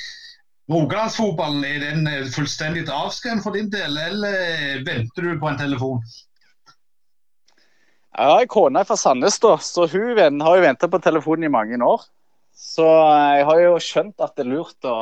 [0.71, 6.01] Rogalandsfotballen, er den eh, fullstendig avskrevet for din del, eller venter du på en telefon?
[8.15, 11.51] Jeg har en kone fra Sandnes, da, så hun har jo venta på telefonen i
[11.51, 12.05] mange år.
[12.55, 14.95] Så jeg har jo skjønt at det er lurt å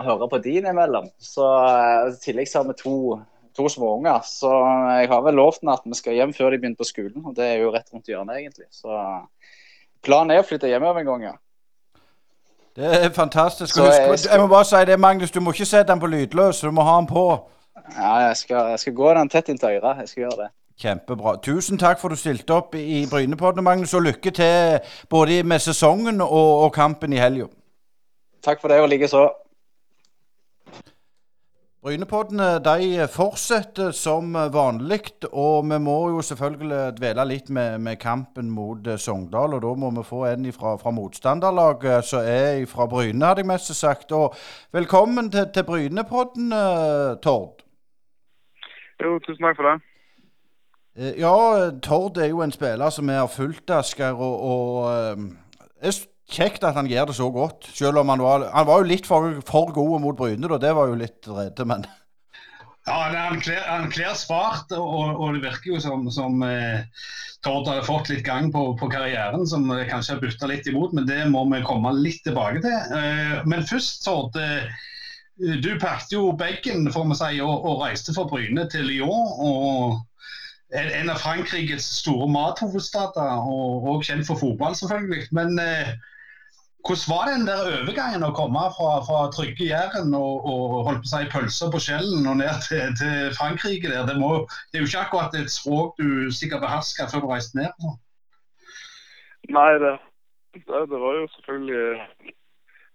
[0.00, 1.10] å høre på din imellom.
[1.22, 2.96] Så eh, I tillegg så har vi to,
[3.56, 4.24] to små unger.
[4.26, 4.50] Så
[5.00, 7.20] jeg har vel lovt at vi skal hjem før de begynner på skolen.
[7.24, 8.68] Og det er jo rett rundt hjørnet, egentlig.
[8.74, 8.90] Så
[10.06, 11.36] planen er å flytte hjemover en gang, ja.
[12.76, 13.76] Det er fantastisk.
[13.76, 16.70] Jeg, jeg, må bare si det, Magnus, du må ikke sette den på lydløs, du
[16.70, 17.26] må ha den på.
[17.96, 20.04] Ja, jeg skal, jeg skal gå den tett inntil øret.
[20.04, 20.48] Jeg skal gjøre det.
[20.80, 21.34] Kjempebra.
[21.44, 23.94] Tusen takk for at du stilte opp i Brynepodden, Magnus.
[23.94, 24.78] Og lykke til
[25.10, 27.50] både med sesongen og, og kampen i helga.
[28.44, 29.26] Takk for det, og likeså.
[31.80, 38.50] Brynepoddene de fortsetter som vanlig, og vi må jo selvfølgelig dvele litt med, med kampen
[38.52, 39.56] mot eh, Sogndal.
[39.56, 43.48] Og da må vi få en fra, fra motstanderlaget som er fra Bryne, hadde jeg
[43.48, 44.12] mest sagt.
[44.12, 44.36] Og
[44.76, 47.64] velkommen til, til Brynepodden, eh, Tord.
[49.00, 49.76] Jo, tusen takk for det.
[51.00, 51.34] Eh, ja,
[51.80, 54.20] Tord er jo en spiller som vi har fulgt, Asker.
[54.20, 55.24] Og, og
[55.80, 55.96] er
[56.32, 57.70] kjekt at han gjør det så godt.
[57.76, 60.60] Selv om han var, han var jo litt for, for god mot Bryne, da.
[60.62, 61.88] Det var jo litt redde, men
[62.88, 66.80] Ja, han kler, han kler spart, og, og, det virker jo som, som eh,
[67.44, 71.06] Tord har fått litt gang på, på karrieren, som kanskje har butta litt imot, men
[71.08, 72.96] det må vi komme litt tilbake til.
[72.96, 74.38] Eh, men først, Tord.
[74.40, 74.70] Eh,
[75.40, 79.28] du pakket jo bagen si, og, og reiste fra Bryne til Lyon.
[79.40, 80.00] og
[80.70, 85.26] en av Frankrikes store mathovedstader, og, og kjent for fotball, selvfølgelig.
[85.34, 85.94] Men eh,
[86.86, 91.08] hvordan var den der overgangen å komme fra, fra trygge Jæren og, og holdt på
[91.08, 94.06] å si pølser på skjellen og ned til, til Frankrike der?
[94.08, 94.30] Det, må,
[94.70, 97.72] det, er jo ikke akkurat et språk du sikkert behersker før du reiste ned?
[97.84, 97.92] Så.
[99.56, 99.94] Nei, det,
[100.56, 101.84] det, det, var jo selvfølgelig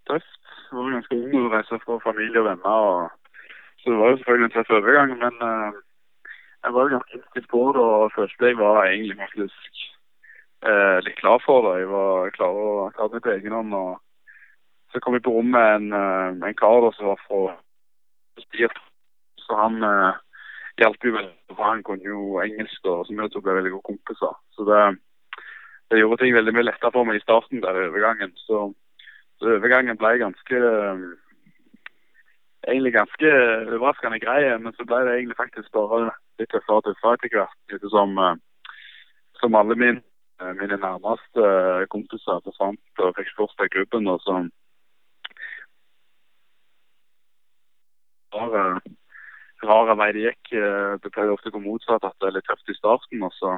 [0.09, 0.41] tøft.
[0.65, 2.85] Det var ganske ung å reise fra familie og venner.
[2.89, 3.49] Og,
[3.81, 5.17] så det var jo selvfølgelig en tøff overgang.
[5.21, 5.81] Men uh,
[6.65, 9.85] jeg var jo ganske innstilt på det og følte jeg var egentlig faktisk
[10.65, 11.83] eh, litt klar for det.
[11.83, 13.73] Jeg var klar å ta det på egen hånd.
[13.73, 13.97] og
[14.93, 17.57] Så kom jeg på rommet med en, eh, en kar da, som var fra
[18.43, 18.79] Stirt.
[19.39, 20.13] Så han eh,
[20.81, 21.57] hjalp jo veldig.
[21.57, 24.33] Han kunne jo engelsk, og som gjorde at vi ble veldig gode kompiser.
[24.55, 24.81] Så det,
[25.91, 28.33] det, gjorde ting veldig mye lettere for meg i starten der overgangen.
[28.47, 28.73] Så,
[29.39, 30.63] så overgangen ble ganske
[32.65, 33.31] egentlig ganske
[33.77, 36.09] overraskende grei, men så ble det egentlig faktisk bare
[36.41, 37.57] litt tøffere og tøffere etter hvert.
[37.77, 38.19] Ettersom
[39.39, 40.14] som alle mine Eh,
[40.59, 44.07] mine nærmeste eh, kompiser forsvant og fikk spurt i klubben.
[44.07, 44.41] og så
[48.35, 48.81] rare,
[49.63, 50.53] rare vei det gikk.
[50.59, 53.23] Eh, det pleier ofte å gå motsatt, at det er litt tøft i starten.
[53.23, 53.57] Og så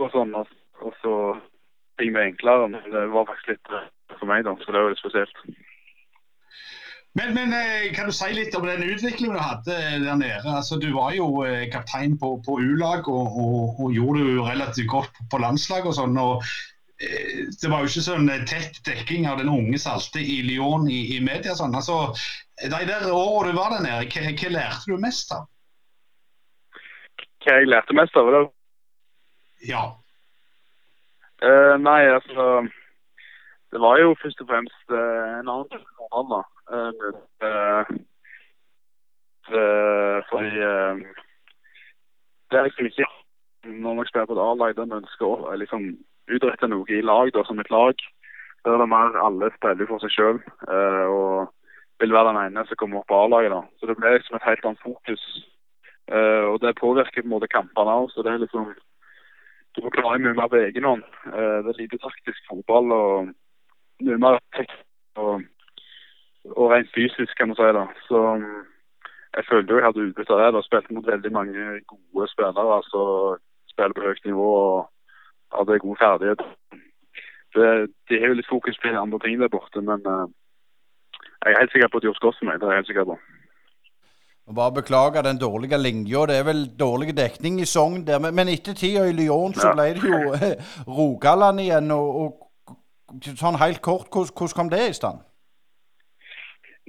[0.00, 1.14] og sånn, og så
[2.00, 2.68] ting blir enklere.
[2.72, 3.74] Men det var faktisk litt
[4.16, 5.44] for meg, da, så det var litt spesielt.
[7.12, 10.42] Men, men, eh, kan du si litt om den utviklingen du hadde der nede?
[10.46, 14.44] Altså, du var jo eh, kaptein på, på U-lag og, og, og, gjorde det jo
[14.46, 16.14] relativt godt på landslag og sånn.
[16.22, 16.44] og
[17.02, 21.00] eh, Det var jo ikke sånn tett dekking av den unge salte i Lyon i,
[21.16, 21.56] i media.
[21.58, 21.74] Sånn.
[21.74, 22.12] Altså,
[22.62, 25.48] de der årene du var der nede, hva, hva, lærte du mest av?
[27.42, 28.30] Hva jeg lærte mest av?
[28.36, 28.44] Det?
[29.66, 29.88] Ja.
[31.40, 32.66] Uh, nei, altså
[33.72, 36.48] Det var jo først og fremst uh, en annen annen.
[36.70, 37.12] Uh,
[42.50, 43.06] det er liksom ikke
[43.64, 45.82] når man spiller på et A-lag der man ønsker å liksom,
[46.30, 47.96] utrette noe i lag, da, som et lag.
[48.64, 50.38] Der er det mer alle spiller for seg sjøl
[50.68, 51.50] eh, og
[52.00, 53.68] vil være den ene som kommer opp på A-laget.
[53.78, 55.24] Så det blir liksom et helt annet fokus.
[56.12, 58.72] Eh, og det påvirker på en måte kampene òg, så det er liksom
[59.76, 61.02] Du må klare mye mer på egen hånd.
[61.30, 63.28] Eh, det er lite taktisk fotball og
[64.02, 64.80] mye mer tekst
[65.14, 65.44] og,
[66.56, 67.68] og rent fysisk, kan man si.
[67.78, 67.84] da.
[68.08, 68.62] Så mm,
[69.36, 70.50] jeg følte jo jeg hadde utbytte av det.
[70.54, 72.76] da, Spilte mot veldig mange gode spillere.
[72.78, 73.00] altså
[73.72, 74.78] Spiller på høyt nivå og
[75.58, 76.42] hadde god ferdighet.
[77.54, 77.66] Det,
[78.08, 80.26] det er jo litt fokus på andre ting der borte, men uh,
[81.42, 82.60] jeg er helt sikker på at de har gjort godt for meg.
[82.60, 83.16] det er jeg helt sikker på.
[84.50, 86.26] Og bare beklager den dårlige linja.
[86.26, 88.18] Det er vel dårlig dekning i Sogn der.
[88.18, 90.20] Men, etter tida i Lyon så ble det jo
[90.98, 91.90] Rogaland igjen.
[91.94, 95.22] Og, og sånn helt kort, hvordan kom det i stand?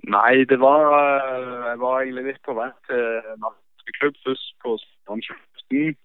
[0.09, 4.77] Nei, det var eh, Jeg var egentlig litt på vei til norsk klubb først på
[4.81, 5.99] Strand 2015.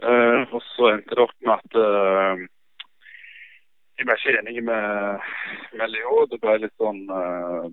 [0.00, 2.40] Eh, og så endte det opp med at uh,
[3.98, 5.26] jeg ble ikke enig med,
[5.76, 6.22] med Leo.
[6.30, 7.68] Det ble litt sånn uh,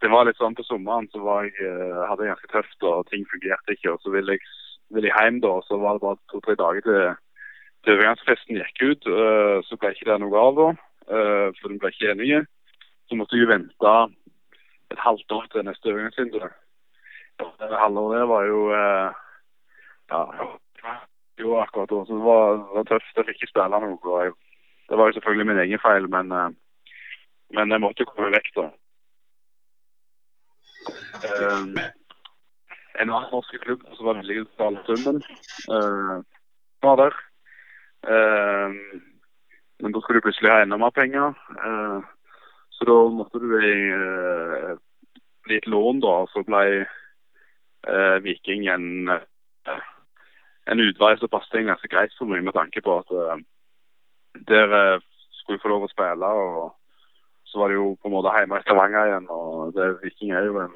[0.00, 3.04] Det var litt sånn på sommeren så var jeg, uh, hadde jeg ganske tøft, og
[3.10, 3.92] ting fungerte ikke.
[3.92, 4.48] Og så ville jeg,
[4.96, 7.04] ville jeg hjem, da, og så var det bare to-tre dager til,
[7.84, 9.12] til overgangsfesten gikk ut.
[9.68, 10.68] så ble ikke det noe av da,
[11.60, 12.44] for de ble ikke enige
[13.08, 13.94] så måtte jeg vente
[14.92, 16.40] et halvt år til neste øvingsvindu.
[17.38, 19.10] Det halvåret var jo eh,
[20.12, 20.20] ja,
[21.40, 22.04] jo akkurat da.
[22.06, 23.16] Så det var, det var tøft.
[23.16, 24.22] Jeg fikk ikke spille noe.
[24.22, 24.32] jeg,
[24.88, 26.50] Det var jo selvfølgelig min egen feil, men, eh,
[27.56, 28.70] men jeg måtte komme vekk da.
[31.24, 31.78] Um,
[33.00, 35.22] en annen norsk klubb som var veldig betale summen,
[35.72, 36.18] eh,
[36.84, 37.16] var der.
[38.04, 39.00] Uh,
[39.80, 41.32] men da skulle du plutselig ha enda mer penger.
[41.66, 42.12] Eh,
[42.74, 44.74] så da måtte du eh,
[45.46, 46.14] bli et lån, da.
[46.32, 49.82] Så ble eh, Viking en, eh,
[50.72, 53.44] en utvei som passet inn ganske greit for meg, med tanke på at eh,
[54.50, 55.00] der eh,
[55.38, 56.26] skulle jeg få lov å spille.
[56.26, 56.74] og
[57.46, 59.30] Så var det jo på en måte hjemme i Stavanger igjen.
[59.30, 60.74] og det, Viking er jo en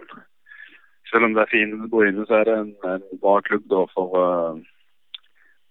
[1.08, 3.62] Selv om det er fint å gå inne, så er det en, en bra klubb
[3.72, 4.58] da for uh,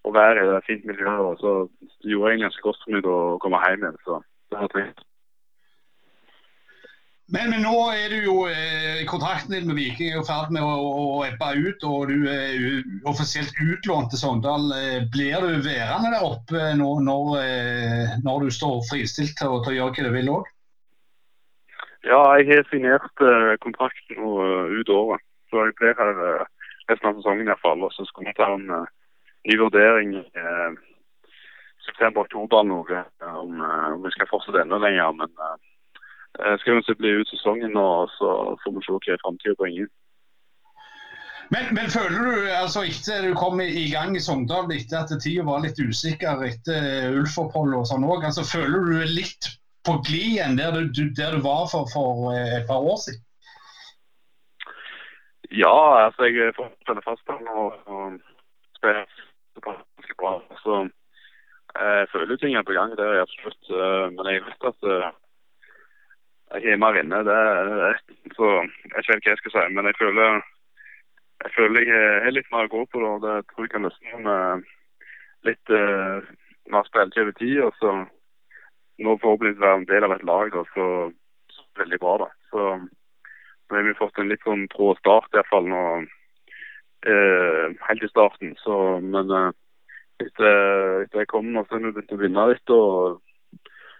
[0.02, 1.12] å være i det fint miljø.
[1.14, 1.52] og så
[2.02, 4.00] gjorde egentlig ganske godt for meg å komme hjem igjen.
[4.02, 4.18] så
[4.50, 5.07] det var trist.
[7.28, 10.64] Men, men nå er du jo eh, kontrakten din med Viking er i ferd med
[10.64, 12.78] å, å, ebbe ut, og du er
[13.10, 14.70] offisielt utlånt til Sogndal.
[14.72, 19.74] Eh, Blir du værende der oppe nå, når, eh, når du står fristilt til, til
[19.74, 20.48] å gjøre hva du vil òg?
[22.08, 25.28] Ja, jeg har signert eh, kontrakten nå eh, ut året.
[25.52, 26.48] Så jeg blir her eh,
[26.88, 27.84] resten av sesongen iallfall.
[27.84, 28.92] Og så skal vi ta en eh,
[29.52, 30.84] ny vurdering eh,
[31.90, 35.12] september-oktober noe, eh, om, eh, om vi skal fortsette enda lenger.
[35.20, 35.58] Men eh,
[36.38, 37.88] jeg skal jo bli ut sesongen nå,
[38.18, 39.88] så får vi se hva framtida bringer.
[41.48, 45.14] Men, men føler du, altså etter du kom i, i gang i Sogndal, etter at
[45.24, 49.48] tida var litt usikker etter Ulf-oppholdet og sånn òg, altså, føler du deg litt
[49.88, 50.76] på glid igjen der
[51.16, 53.24] der du var for, for eh, et par år siden?
[55.56, 58.18] Ja, altså jeg får spille fast her nå og
[58.76, 59.06] spille
[59.56, 60.32] såpass ganske bra.
[60.60, 63.72] Så eh, jeg føler ting er på gang, det er absolutt.
[63.72, 65.08] Eh, Men jeg vet at eh,
[66.56, 68.14] hjemme inne, det er rett.
[68.36, 69.64] Så jeg vet ikke hva jeg skal si.
[69.74, 70.40] Men jeg føler
[71.44, 73.00] jeg føler jeg har litt mer å gå på.
[73.02, 74.68] da, Det tror jeg kan løsne med
[75.46, 76.18] litt uh,
[76.72, 77.58] mer spilletid over tid.
[77.66, 77.94] Og så
[78.98, 80.86] nå forhåpentligvis være en del av et lag da, så,
[81.54, 82.16] så veldig bra.
[82.24, 82.28] da.
[82.50, 85.84] Så nå har vi fått en litt sånn trå start iallfall nå.
[87.06, 88.56] Uh, helt i starten.
[88.58, 89.52] Så, men uh,
[90.18, 92.74] etter, etter jeg kom nå, så har vi begynt å vinne litt.
[92.74, 93.20] og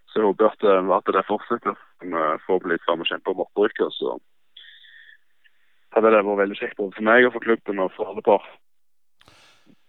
[0.09, 1.77] Så jeg håper at, eh, at det fortsetter.
[2.01, 3.93] Vi får bli litt fram og kjempe om opprykket.
[3.99, 4.19] Så
[5.95, 8.45] hadde det vært veldig kjekt både for meg og for klubben og for alle par.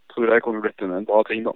[0.10, 1.54] Tror det kunne blitt en, bra ting, da.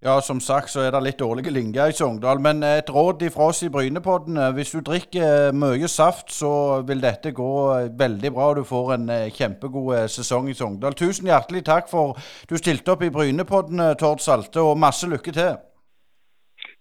[0.00, 3.50] Ja, som sagt så er det litt dårlige linjer i Sogndal, men et råd ifra
[3.52, 4.36] oss i Brynepodden.
[4.36, 8.64] eh, Hvis du drikker mye saft, så vil dette gå eh, veldig bra, og du
[8.64, 10.96] får en eh, kjempegod eh, sesong i Sogndal.
[10.96, 12.16] Tusen hjertelig takk for
[12.48, 15.58] du stilte opp i Brynepodden, eh, Tord Salte, og masse lykke til.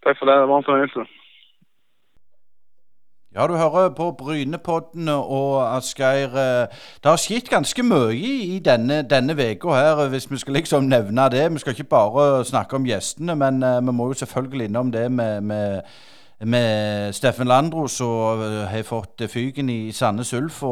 [0.03, 0.35] Takk for det.
[0.41, 1.05] Det var en fornøyelse.
[3.35, 6.27] Ja, du hører på Brynepodden og Asgeir.
[6.27, 6.67] eh,
[7.03, 8.13] Det har skjedd ganske mye
[8.55, 11.53] i denne, denne veka her, hvis vi skal liksom nevne det.
[11.53, 15.11] Vi skal ikke bare snakke om gjestene, men eh, vi må jo selvfølgelig innom det
[15.11, 15.81] med, med,
[16.41, 20.63] med Steffen Landro, som eh, har fått fyken i Sandnes Ulf.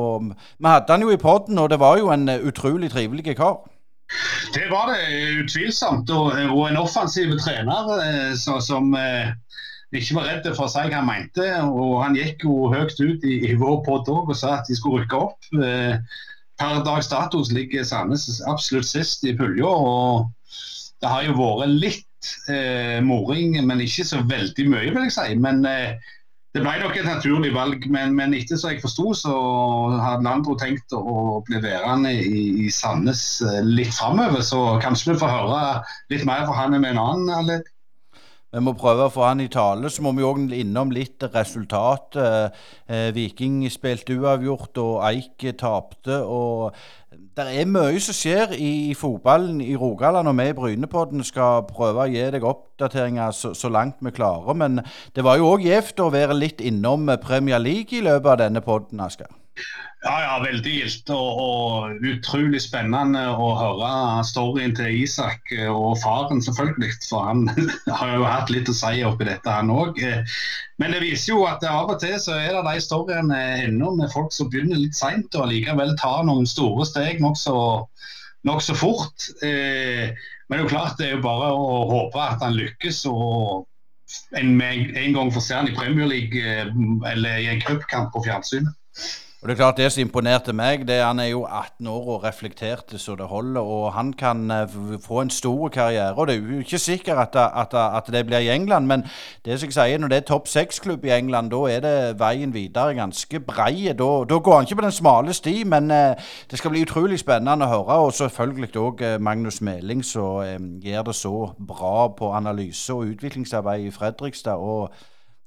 [0.60, 3.70] Vi hadde han jo i podden, og det var jo en utrolig trivelig kar.
[4.56, 9.34] Det var det utvilsomt, og, og en offensiv trener eh, så, som eh,
[9.96, 11.48] ikke var redd for å si hva han mente.
[11.64, 15.04] og Han gikk jo høyt ut i, i vår podd og sa at de skulle
[15.04, 15.52] rykke opp.
[15.56, 15.96] Eh,
[16.58, 19.70] per dags dato ligger Sandnes absolutt sist i pulja.
[19.70, 20.32] og
[21.02, 25.36] Det har jo vært litt eh, moring, men ikke så veldig mye, vil jeg si.
[25.44, 26.14] Men eh,
[26.56, 27.86] det ble nok et naturlig valg.
[27.92, 29.34] Men, men etter som jeg forsto, så
[30.02, 34.44] hadde Landro tenkt å bli værende i, i Sandnes eh, litt framover.
[34.46, 35.64] Så kanskje vi får høre
[36.14, 37.74] litt mer fra han med en annen anledning.
[38.56, 39.92] Vi må prøve å få han i tale.
[39.92, 42.16] Så må vi òg innom litt resultat.
[42.18, 46.24] Eh, Viking spilte uavgjort, og Eik tapte.
[46.24, 46.72] og
[47.38, 52.06] Det er mye som skjer i fotballen i Rogaland, og vi i Brynepodden skal prøve
[52.06, 54.58] å gi deg oppdateringer så, så langt vi klarer.
[54.58, 54.82] Men
[55.16, 58.64] det var jo òg gjevt å være litt innom Premier League i løpet av denne
[58.66, 59.30] podden, Asker.
[60.06, 63.90] Ja, ja, veldig gildt og, og, utrolig spennende å høre
[64.30, 66.92] storyen til Isak og faren, selvfølgelig.
[67.10, 67.48] For han
[68.00, 69.98] har jo hatt litt å si oppi dette, han òg.
[70.78, 74.14] Men det viser jo at av og til så er det de storyene ennå med
[74.14, 77.58] folk som begynner litt seint og likevel tar noen store steg nokså
[78.48, 79.32] nok så fort.
[79.42, 83.02] Men det er jo klart det er jo bare å håpe at han lykkes.
[83.10, 83.66] og
[84.38, 86.60] en, en gang får se han i Premier League
[87.12, 88.76] eller i en cupkamp på fjernsynet.
[89.48, 92.08] Og Det er klart det som imponerte meg, det er han er jo 18 år
[92.08, 93.62] og reflekterte så det holder.
[93.62, 96.14] Og han kan uh, få en stor karriere.
[96.16, 99.06] Og det er jo ikke sikkert at, at, at, det blir i England, men
[99.46, 102.54] det som jeg sier, når det er topp seks-klubb i England, da er det veien
[102.54, 103.88] videre ganske brei.
[103.88, 107.24] Da, da, går han ikke på den smale sti, men uh, det skal bli utrolig
[107.24, 108.02] spennende å høre.
[108.04, 113.88] Og selvfølgelig òg uh, Magnus Meling som gjør det så bra på analyse og utviklingsarbeid
[113.88, 114.60] i Fredrikstad.
[114.60, 114.92] og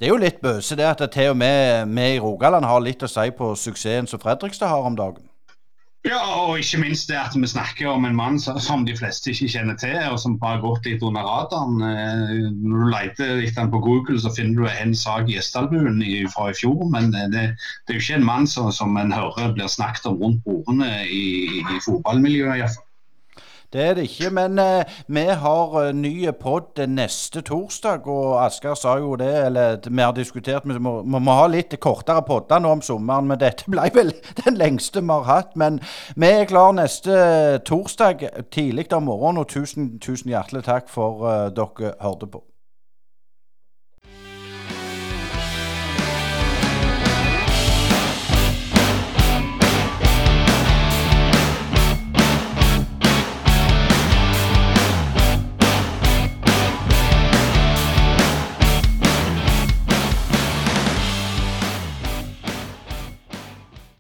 [0.01, 2.81] det er jo litt bøse det at det til og med vi i Rogaland har
[2.81, 5.27] litt å si på suksessen som Fredrikstad har om dagen.
[6.09, 9.51] Ja, og ikke minst det at vi snakker om en mann som de fleste ikke
[9.53, 11.77] kjenner til, og som bare har gått litt under radaren.
[12.65, 16.01] Når du leter etter han på Google, så finner du en sak i Gjesdalbuen
[16.33, 17.45] fra i fjor, men det, det,
[17.93, 21.61] er jo ikke en mann som, som en hører blir snakket om rundt bordene i,
[21.61, 22.63] i fotballmiljøet.
[22.63, 22.87] iallfall.
[23.73, 28.07] Det er det ikke, men eh, vi har uh, ny pod neste torsdag.
[28.11, 31.79] Og Asker sa jo det, eller vi har diskutert Vi må, vi må ha litt
[31.79, 34.11] kortere podder nå om sommeren, men dette ble vel
[34.45, 35.55] den lengste vi har hatt.
[35.55, 35.79] Men
[36.17, 41.47] vi er klar neste torsdag tidlig om morgenen, og tusen, tusen hjertelig takk for uh,
[41.55, 42.50] dere hørte på.